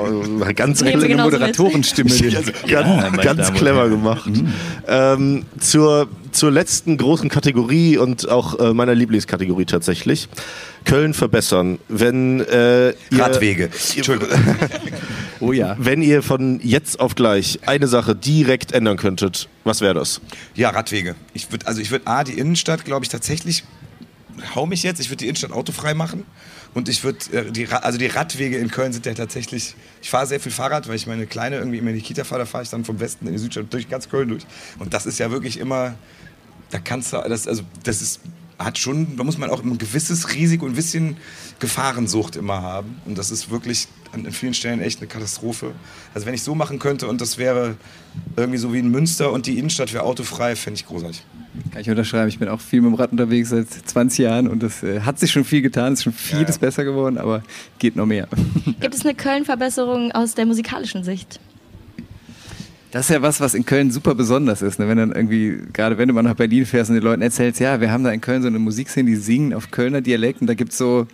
ganz 0.52 0.82
clevere 0.82 1.22
Moderatorenstimme. 1.22 2.10
Also, 2.10 2.52
ganz, 2.68 3.16
ganz 3.18 3.52
clever 3.54 3.88
gemacht. 3.88 4.26
Mhm. 4.26 4.52
Ähm, 4.86 5.44
zur, 5.58 6.08
zur 6.32 6.50
letzten 6.50 6.96
großen 6.96 7.28
Kategorie 7.28 7.96
und 7.96 8.28
auch 8.28 8.58
äh, 8.58 8.72
meiner 8.72 8.94
Lieblingskategorie 8.94 9.64
tatsächlich. 9.64 10.28
Köln 10.84 11.14
verbessern. 11.14 11.78
Wenn 11.88 12.40
äh, 12.40 12.90
ihr, 12.90 12.94
Radwege. 13.12 13.70
Entschuldigung. 13.96 14.28
oh 15.40 15.52
ja. 15.52 15.76
Wenn 15.78 16.02
ihr 16.02 16.22
von 16.22 16.60
jetzt 16.62 17.00
auf 17.00 17.14
gleich 17.14 17.60
eine 17.66 17.88
Sache 17.88 18.14
direkt 18.14 18.72
ändern 18.72 18.96
könntet, 18.96 19.48
was 19.64 19.80
wäre 19.80 19.94
das? 19.94 20.20
Ja, 20.54 20.70
Radwege. 20.70 21.14
Ich 21.34 21.50
würde 21.52 21.66
also 21.66 21.80
ich 21.80 21.90
würde 21.90 22.06
A 22.06 22.24
die 22.24 22.38
Innenstadt, 22.38 22.84
glaube 22.84 23.04
ich, 23.04 23.10
tatsächlich 23.10 23.64
hau 24.54 24.66
mich 24.66 24.82
jetzt, 24.82 25.00
ich 25.00 25.10
würde 25.10 25.18
die 25.18 25.26
Innenstadt 25.26 25.52
autofrei 25.52 25.94
machen 25.94 26.24
und 26.74 26.88
ich 26.88 27.02
würde, 27.04 27.18
äh, 27.32 27.50
die, 27.50 27.66
also 27.68 27.98
die 27.98 28.06
Radwege 28.06 28.58
in 28.58 28.70
Köln 28.70 28.92
sind 28.92 29.06
ja 29.06 29.14
tatsächlich, 29.14 29.74
ich 30.02 30.10
fahre 30.10 30.26
sehr 30.26 30.40
viel 30.40 30.52
Fahrrad, 30.52 30.88
weil 30.88 30.96
ich 30.96 31.06
meine 31.06 31.26
Kleine 31.26 31.56
irgendwie 31.56 31.78
immer 31.78 31.90
in 31.90 31.96
die 31.96 32.02
Kita 32.02 32.24
fahre, 32.24 32.40
da 32.40 32.46
fahre 32.46 32.64
ich 32.64 32.70
dann 32.70 32.84
vom 32.84 33.00
Westen 33.00 33.26
in 33.26 33.32
die 33.32 33.38
Südstadt 33.38 33.72
durch 33.72 33.88
ganz 33.88 34.08
Köln 34.08 34.28
durch. 34.28 34.44
Und 34.78 34.94
das 34.94 35.06
ist 35.06 35.18
ja 35.18 35.30
wirklich 35.30 35.58
immer, 35.58 35.94
da 36.70 36.78
kannst 36.78 37.12
du, 37.12 37.16
das, 37.28 37.48
also 37.48 37.62
das 37.82 38.02
ist 38.02 38.20
hat 38.58 38.78
schon, 38.78 39.16
da 39.16 39.24
muss 39.24 39.38
man 39.38 39.50
auch 39.50 39.62
ein 39.62 39.78
gewisses 39.78 40.34
Risiko, 40.34 40.66
ein 40.66 40.72
bisschen 40.72 41.16
Gefahrensucht 41.60 42.36
immer 42.36 42.60
haben. 42.60 43.00
Und 43.04 43.16
das 43.16 43.30
ist 43.30 43.50
wirklich 43.50 43.88
an 44.12 44.30
vielen 44.32 44.54
Stellen 44.54 44.80
echt 44.80 44.98
eine 44.98 45.06
Katastrophe. 45.06 45.72
Also 46.14 46.26
wenn 46.26 46.34
ich 46.34 46.42
so 46.42 46.54
machen 46.54 46.78
könnte 46.78 47.06
und 47.06 47.20
das 47.20 47.38
wäre 47.38 47.76
irgendwie 48.36 48.58
so 48.58 48.72
wie 48.72 48.78
in 48.78 48.90
Münster 48.90 49.32
und 49.32 49.46
die 49.46 49.58
Innenstadt 49.58 49.92
wäre 49.92 50.02
autofrei, 50.02 50.56
fände 50.56 50.80
ich 50.80 50.86
großartig. 50.86 51.22
Kann 51.72 51.80
ich 51.80 51.90
unterschreiben. 51.90 52.28
Ich 52.28 52.38
bin 52.38 52.48
auch 52.48 52.60
viel 52.60 52.80
mit 52.80 52.92
dem 52.92 52.94
Rad 52.94 53.12
unterwegs 53.12 53.50
seit 53.50 53.68
20 53.68 54.18
Jahren 54.18 54.48
und 54.48 54.62
das 54.62 54.82
äh, 54.82 55.00
hat 55.00 55.18
sich 55.18 55.30
schon 55.30 55.44
viel 55.44 55.62
getan, 55.62 55.92
es 55.92 56.00
ist 56.00 56.04
schon 56.04 56.12
vieles 56.12 56.56
ja. 56.56 56.60
besser 56.60 56.84
geworden, 56.84 57.18
aber 57.18 57.42
geht 57.78 57.96
noch 57.96 58.06
mehr. 58.06 58.28
Gibt 58.80 58.94
es 58.94 59.04
eine 59.04 59.14
Köln-Verbesserung 59.14 60.12
aus 60.12 60.34
der 60.34 60.46
musikalischen 60.46 61.04
Sicht? 61.04 61.40
Das 62.90 63.08
ist 63.08 63.14
ja 63.14 63.20
was, 63.20 63.40
was 63.40 63.54
in 63.54 63.66
Köln 63.66 63.90
super 63.90 64.14
besonders 64.14 64.62
ist. 64.62 64.78
Ne? 64.78 64.88
Wenn 64.88 64.96
dann 64.96 65.12
irgendwie, 65.12 65.58
gerade 65.72 65.98
wenn 65.98 66.08
du 66.08 66.14
mal 66.14 66.22
nach 66.22 66.34
Berlin 66.34 66.64
fährst 66.64 66.90
und 66.90 66.96
den 66.96 67.04
Leuten 67.04 67.20
erzählst, 67.20 67.60
ja, 67.60 67.80
wir 67.80 67.92
haben 67.92 68.02
da 68.02 68.10
in 68.10 68.22
Köln 68.22 68.40
so 68.40 68.48
eine 68.48 68.58
Musikszene, 68.58 69.10
die 69.10 69.16
singen 69.16 69.52
auf 69.52 69.70
Kölner 69.70 70.00
Dialekt 70.00 70.40
und 70.40 70.46
da 70.46 70.54
gibt 70.54 70.72
es 70.72 70.78
so 70.78 71.06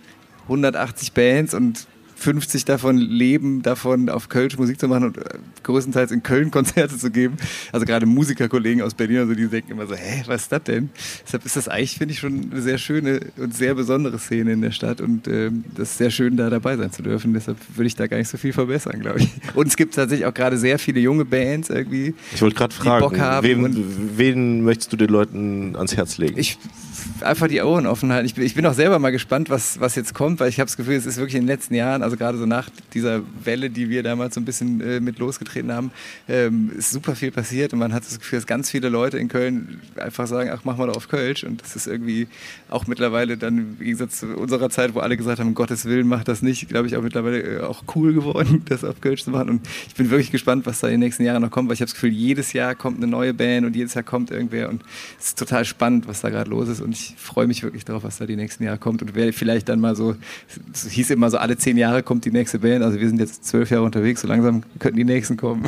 180 0.43 1.11
Bands 1.11 1.53
und 1.53 1.87
50 2.15 2.65
davon 2.65 2.97
leben, 2.97 3.61
davon 3.61 4.09
auf 4.09 4.29
Kölsch 4.29 4.57
Musik 4.57 4.79
zu 4.79 4.87
machen 4.87 5.05
und 5.05 5.17
äh, 5.17 5.37
größtenteils 5.63 6.11
in 6.11 6.23
Köln 6.23 6.51
Konzerte 6.51 6.97
zu 6.97 7.11
geben. 7.11 7.37
Also 7.71 7.85
gerade 7.85 8.05
Musikerkollegen 8.05 8.81
aus 8.81 8.93
Berlin, 8.93 9.19
also 9.19 9.35
die 9.35 9.47
denken 9.47 9.71
immer 9.71 9.85
so, 9.87 9.95
hä, 9.95 10.23
was 10.25 10.43
ist 10.43 10.51
das 10.51 10.63
denn? 10.63 10.89
Deshalb 11.25 11.45
ist 11.45 11.55
das 11.55 11.67
eigentlich, 11.67 11.97
finde 11.97 12.13
ich, 12.13 12.19
schon 12.19 12.49
eine 12.51 12.61
sehr 12.61 12.77
schöne 12.77 13.19
und 13.37 13.53
sehr 13.53 13.75
besondere 13.75 14.17
Szene 14.19 14.53
in 14.53 14.61
der 14.61 14.71
Stadt 14.71 15.01
und 15.01 15.27
äh, 15.27 15.51
das 15.75 15.91
ist 15.91 15.97
sehr 15.97 16.09
schön, 16.09 16.37
da 16.37 16.49
dabei 16.49 16.77
sein 16.77 16.91
zu 16.91 17.03
dürfen. 17.03 17.33
Deshalb 17.33 17.57
würde 17.75 17.87
ich 17.87 17.95
da 17.95 18.07
gar 18.07 18.17
nicht 18.17 18.29
so 18.29 18.37
viel 18.37 18.53
verbessern, 18.53 18.99
glaube 18.99 19.19
ich. 19.19 19.29
Und 19.53 19.67
es 19.67 19.77
gibt 19.77 19.95
tatsächlich 19.95 20.25
auch 20.25 20.33
gerade 20.33 20.57
sehr 20.57 20.79
viele 20.79 20.99
junge 20.99 21.25
Bands 21.25 21.69
irgendwie. 21.69 22.13
Ich 22.33 22.41
wollte 22.41 22.55
gerade 22.55 22.73
fragen, 22.73 23.43
wem, 23.43 23.85
wen 24.17 24.63
möchtest 24.63 24.91
du 24.91 24.97
den 24.97 25.09
Leuten 25.09 25.75
ans 25.75 25.95
Herz 25.95 26.17
legen? 26.17 26.37
Ich 26.37 26.57
einfach 27.21 27.47
die 27.47 27.61
Ohren 27.61 27.87
offen 27.87 28.11
halten. 28.11 28.25
Ich 28.25 28.35
bin, 28.35 28.43
ich 28.43 28.55
bin 28.55 28.65
auch 28.65 28.73
selber 28.73 28.99
mal 28.99 29.11
gespannt, 29.11 29.49
was, 29.49 29.79
was 29.79 29.95
jetzt 29.95 30.13
kommt, 30.13 30.39
weil 30.39 30.49
ich 30.49 30.59
habe 30.59 30.67
das 30.67 30.77
Gefühl, 30.77 30.95
es 30.95 31.05
ist 31.05 31.17
wirklich 31.17 31.35
in 31.35 31.41
den 31.41 31.47
letzten 31.47 31.75
Jahren, 31.75 32.03
also 32.03 32.17
gerade 32.17 32.37
so 32.37 32.45
nach 32.45 32.69
dieser 32.93 33.21
Welle, 33.43 33.69
die 33.69 33.89
wir 33.89 34.03
damals 34.03 34.35
so 34.35 34.41
ein 34.41 34.45
bisschen 34.45 34.81
äh, 34.81 34.99
mit 34.99 35.19
losgetreten 35.19 35.71
haben, 35.71 35.91
ähm, 36.27 36.71
ist 36.77 36.91
super 36.91 37.15
viel 37.15 37.31
passiert 37.31 37.73
und 37.73 37.79
man 37.79 37.93
hat 37.93 38.05
das 38.05 38.19
Gefühl, 38.19 38.39
dass 38.39 38.47
ganz 38.47 38.69
viele 38.69 38.89
Leute 38.89 39.17
in 39.17 39.27
Köln 39.27 39.81
einfach 39.97 40.27
sagen, 40.27 40.49
ach, 40.53 40.61
mach 40.63 40.77
mal 40.77 40.87
doch 40.87 40.97
auf 40.97 41.07
Kölsch 41.07 41.43
und 41.43 41.61
das 41.61 41.75
ist 41.75 41.87
irgendwie 41.87 42.27
auch 42.69 42.87
mittlerweile 42.87 43.37
dann, 43.37 43.79
wie 43.79 43.89
gesagt, 43.91 44.13
zu 44.13 44.27
unserer 44.35 44.69
Zeit, 44.69 44.95
wo 44.95 44.99
alle 44.99 45.17
gesagt 45.17 45.39
haben, 45.39 45.53
Gottes 45.53 45.85
Willen, 45.85 46.07
mach 46.07 46.23
das 46.23 46.41
nicht, 46.41 46.69
glaube 46.69 46.87
ich, 46.87 46.97
auch 46.97 47.01
mittlerweile 47.01 47.41
äh, 47.41 47.61
auch 47.61 47.83
cool 47.95 48.13
geworden, 48.13 48.63
das 48.69 48.83
auf 48.83 49.01
Kölsch 49.01 49.23
zu 49.23 49.31
machen 49.31 49.49
und 49.49 49.67
ich 49.87 49.95
bin 49.95 50.09
wirklich 50.09 50.31
gespannt, 50.31 50.65
was 50.65 50.79
da 50.79 50.87
in 50.87 50.95
den 50.95 50.99
nächsten 51.01 51.23
Jahren 51.23 51.41
noch 51.41 51.51
kommt, 51.51 51.69
weil 51.69 51.75
ich 51.75 51.81
habe 51.81 51.87
das 51.87 51.95
Gefühl, 51.95 52.11
jedes 52.11 52.53
Jahr 52.53 52.75
kommt 52.75 52.97
eine 52.97 53.07
neue 53.07 53.33
Band 53.33 53.65
und 53.65 53.75
jedes 53.75 53.93
Jahr 53.93 54.03
kommt 54.03 54.31
irgendwer 54.31 54.69
und 54.69 54.83
es 55.19 55.27
ist 55.27 55.39
total 55.39 55.65
spannend, 55.65 56.07
was 56.07 56.21
da 56.21 56.29
gerade 56.29 56.49
los 56.49 56.67
ist 56.67 56.81
und 56.81 56.94
ich 56.95 57.13
freue 57.17 57.45
mich 57.45 57.61
wirklich 57.61 57.83
darauf, 57.83 58.03
was 58.03 58.17
da 58.17 58.25
die 58.25 58.37
nächsten 58.37 58.63
Jahre 58.63 58.77
kommt 58.77 59.01
und 59.01 59.15
wer 59.15 59.31
vielleicht 59.33 59.67
dann 59.67 59.81
mal 59.81 59.95
so, 59.95 60.15
es 60.73 60.89
hieß 60.89 61.09
immer 61.09 61.29
so, 61.29 61.37
alle 61.37 61.57
zehn 61.57 61.77
Jahre 61.77 62.03
kommt 62.03 62.23
die 62.23 62.31
nächste 62.31 62.59
Band, 62.59 62.83
also 62.83 62.99
wir 62.99 63.07
sind 63.07 63.19
jetzt 63.19 63.45
zwölf 63.45 63.69
Jahre 63.69 63.83
unterwegs, 63.83 64.21
so 64.21 64.27
langsam 64.27 64.63
könnten 64.79 64.97
die 64.97 65.03
nächsten 65.03 65.35
kommen. 65.35 65.65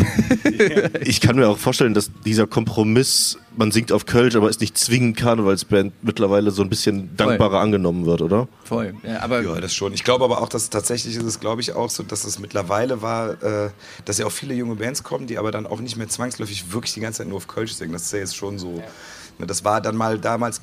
ich 1.02 1.20
kann 1.20 1.36
mir 1.36 1.50
auch 1.50 1.58
vorstellen, 1.58 1.94
dass 1.94 2.10
dieser 2.26 2.48
Kompromiss, 2.48 3.38
man 3.58 3.72
singt 3.72 3.92
auf 3.92 4.06
Kölsch, 4.06 4.36
aber 4.36 4.50
ist 4.50 4.62
nicht 4.62 4.78
zwingend 4.78 5.18
Karnevalsband, 5.18 5.94
mittlerweile 6.02 6.52
so 6.52 6.64
ein 6.64 6.70
bisschen 6.70 7.16
dankbarer 7.18 7.52
Voll. 7.52 7.60
angenommen 7.60 8.06
wird, 8.06 8.22
oder? 8.22 8.48
Voll, 8.64 8.94
ja, 9.04 9.22
aber 9.22 9.42
ja, 9.42 9.60
das 9.60 9.74
schon. 9.74 9.94
Ich 9.94 10.06
glaube 10.06 10.24
aber 10.24 10.42
auch, 10.42 10.50
dass 10.50 10.70
tatsächlich 10.70 11.18
ist 11.18 11.24
es, 11.24 11.40
glaube 11.40 11.62
ich, 11.62 11.74
auch 11.74 11.90
so, 11.90 12.04
dass 12.04 12.24
es 12.24 12.40
mittlerweile 12.40 13.02
war, 13.02 13.44
äh, 13.44 13.70
dass 14.06 14.18
ja 14.18 14.26
auch 14.26 14.32
viele 14.32 14.54
junge 14.54 14.76
Bands 14.76 15.04
kommen, 15.04 15.28
die 15.28 15.38
aber 15.38 15.52
dann 15.52 15.66
auch 15.66 15.82
nicht 15.82 15.98
mehr 15.98 16.08
zwangsläufig 16.08 16.72
wirklich 16.72 16.94
die 16.94 17.02
ganze 17.02 17.20
Zeit 17.20 17.28
nur 17.28 17.38
auf 17.38 17.48
Kölsch 17.48 17.74
singen. 17.74 17.92
Das 17.92 18.04
ist 18.04 18.14
ja 18.14 18.20
jetzt 18.20 18.36
schon 18.36 18.58
so. 18.60 18.78
Ja 18.78 18.84
das 19.46 19.64
war 19.64 19.82
dann 19.82 19.96
mal 19.96 20.18
damals 20.18 20.60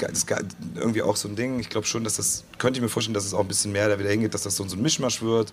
irgendwie 0.75 1.03
auch 1.03 1.17
so 1.17 1.29
ein 1.29 1.37
Ding. 1.37 1.61
Ich 1.61 1.69
glaube 1.69 1.87
schon, 1.87 2.03
dass 2.03 2.17
das, 2.17 2.45
könnte 2.59 2.79
ich 2.79 2.83
mir 2.83 2.89
vorstellen, 2.89 3.15
dass 3.15 3.25
es 3.25 3.33
auch 3.33 3.41
ein 3.41 3.49
bisschen 3.49 3.71
mehr 3.71 3.89
da 3.89 3.99
wieder 3.99 4.11
hingeht, 4.11 4.35
dass 4.35 4.43
das 4.43 4.57
so 4.57 4.65
ein 4.65 4.83
Mischmasch 4.83 5.23
wird. 5.23 5.53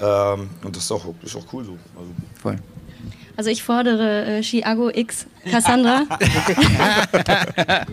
Ähm, 0.00 0.50
und 0.62 0.76
das 0.76 0.84
ist 0.84 0.92
auch, 0.92 1.14
ist 1.22 1.34
auch 1.34 1.52
cool 1.52 1.64
so. 1.64 1.78
Also. 1.96 2.10
Voll. 2.40 2.58
Also 3.36 3.50
ich 3.50 3.62
fordere 3.62 4.26
äh, 4.26 4.42
Chiago 4.42 4.90
X 4.90 5.26
Cassandra. 5.50 6.04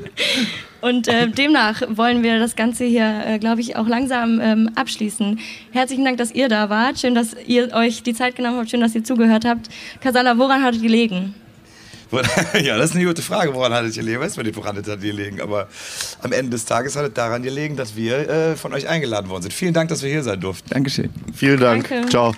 und 0.82 1.08
äh, 1.08 1.30
demnach 1.30 1.82
wollen 1.90 2.22
wir 2.22 2.38
das 2.38 2.56
Ganze 2.56 2.84
hier, 2.84 3.24
äh, 3.26 3.40
glaube 3.40 3.62
ich, 3.62 3.78
auch 3.78 3.88
langsam 3.88 4.42
ähm, 4.42 4.70
abschließen. 4.76 5.40
Herzlichen 5.72 6.04
Dank, 6.04 6.18
dass 6.18 6.34
ihr 6.34 6.50
da 6.50 6.70
wart. 6.70 7.00
Schön, 7.00 7.16
dass 7.16 7.34
ihr 7.46 7.74
euch 7.74 8.04
die 8.04 8.14
Zeit 8.14 8.36
genommen 8.36 8.58
habt. 8.58 8.70
Schön, 8.70 8.82
dass 8.82 8.94
ihr 8.94 9.06
zugehört 9.06 9.46
habt. 9.46 9.70
Cassandra, 10.02 10.38
woran 10.38 10.64
hat 10.64 10.76
es 10.76 10.82
gelegen? 10.82 11.34
ja, 12.62 12.78
das 12.78 12.92
ist 12.92 12.96
eine 12.96 13.06
gute 13.06 13.22
Frage. 13.22 13.54
Woran 13.54 13.74
hat 13.74 13.86
es 13.86 13.96
gelegen? 13.96 14.20
Weiß 14.20 14.38
man 14.38 14.46
nicht, 14.46 14.56
woran 14.56 14.78
es 14.78 14.88
hat 14.88 15.02
gelegen. 15.02 15.42
Aber 15.42 15.68
am 16.22 16.32
Ende 16.32 16.52
des 16.52 16.66
Tages 16.66 16.96
hat 16.96 17.06
es 17.06 17.14
daran 17.14 17.44
gelegen, 17.44 17.76
dass 17.76 17.96
wir 17.96 18.30
äh, 18.30 18.56
von 18.56 18.74
euch 18.74 18.88
eingeladen 18.88 19.30
worden 19.30 19.44
sind. 19.44 19.54
Vielen 19.54 19.74
Dank, 19.74 19.90
dass 19.90 20.04
wir 20.04 20.10
hier 20.10 20.24
sein 20.24 20.40
durften. 20.40 20.70
Dankeschön. 20.70 21.10
Vielen 21.36 21.60
Dank. 21.60 21.90
Danke. 21.90 22.10
Ciao. 22.10 22.34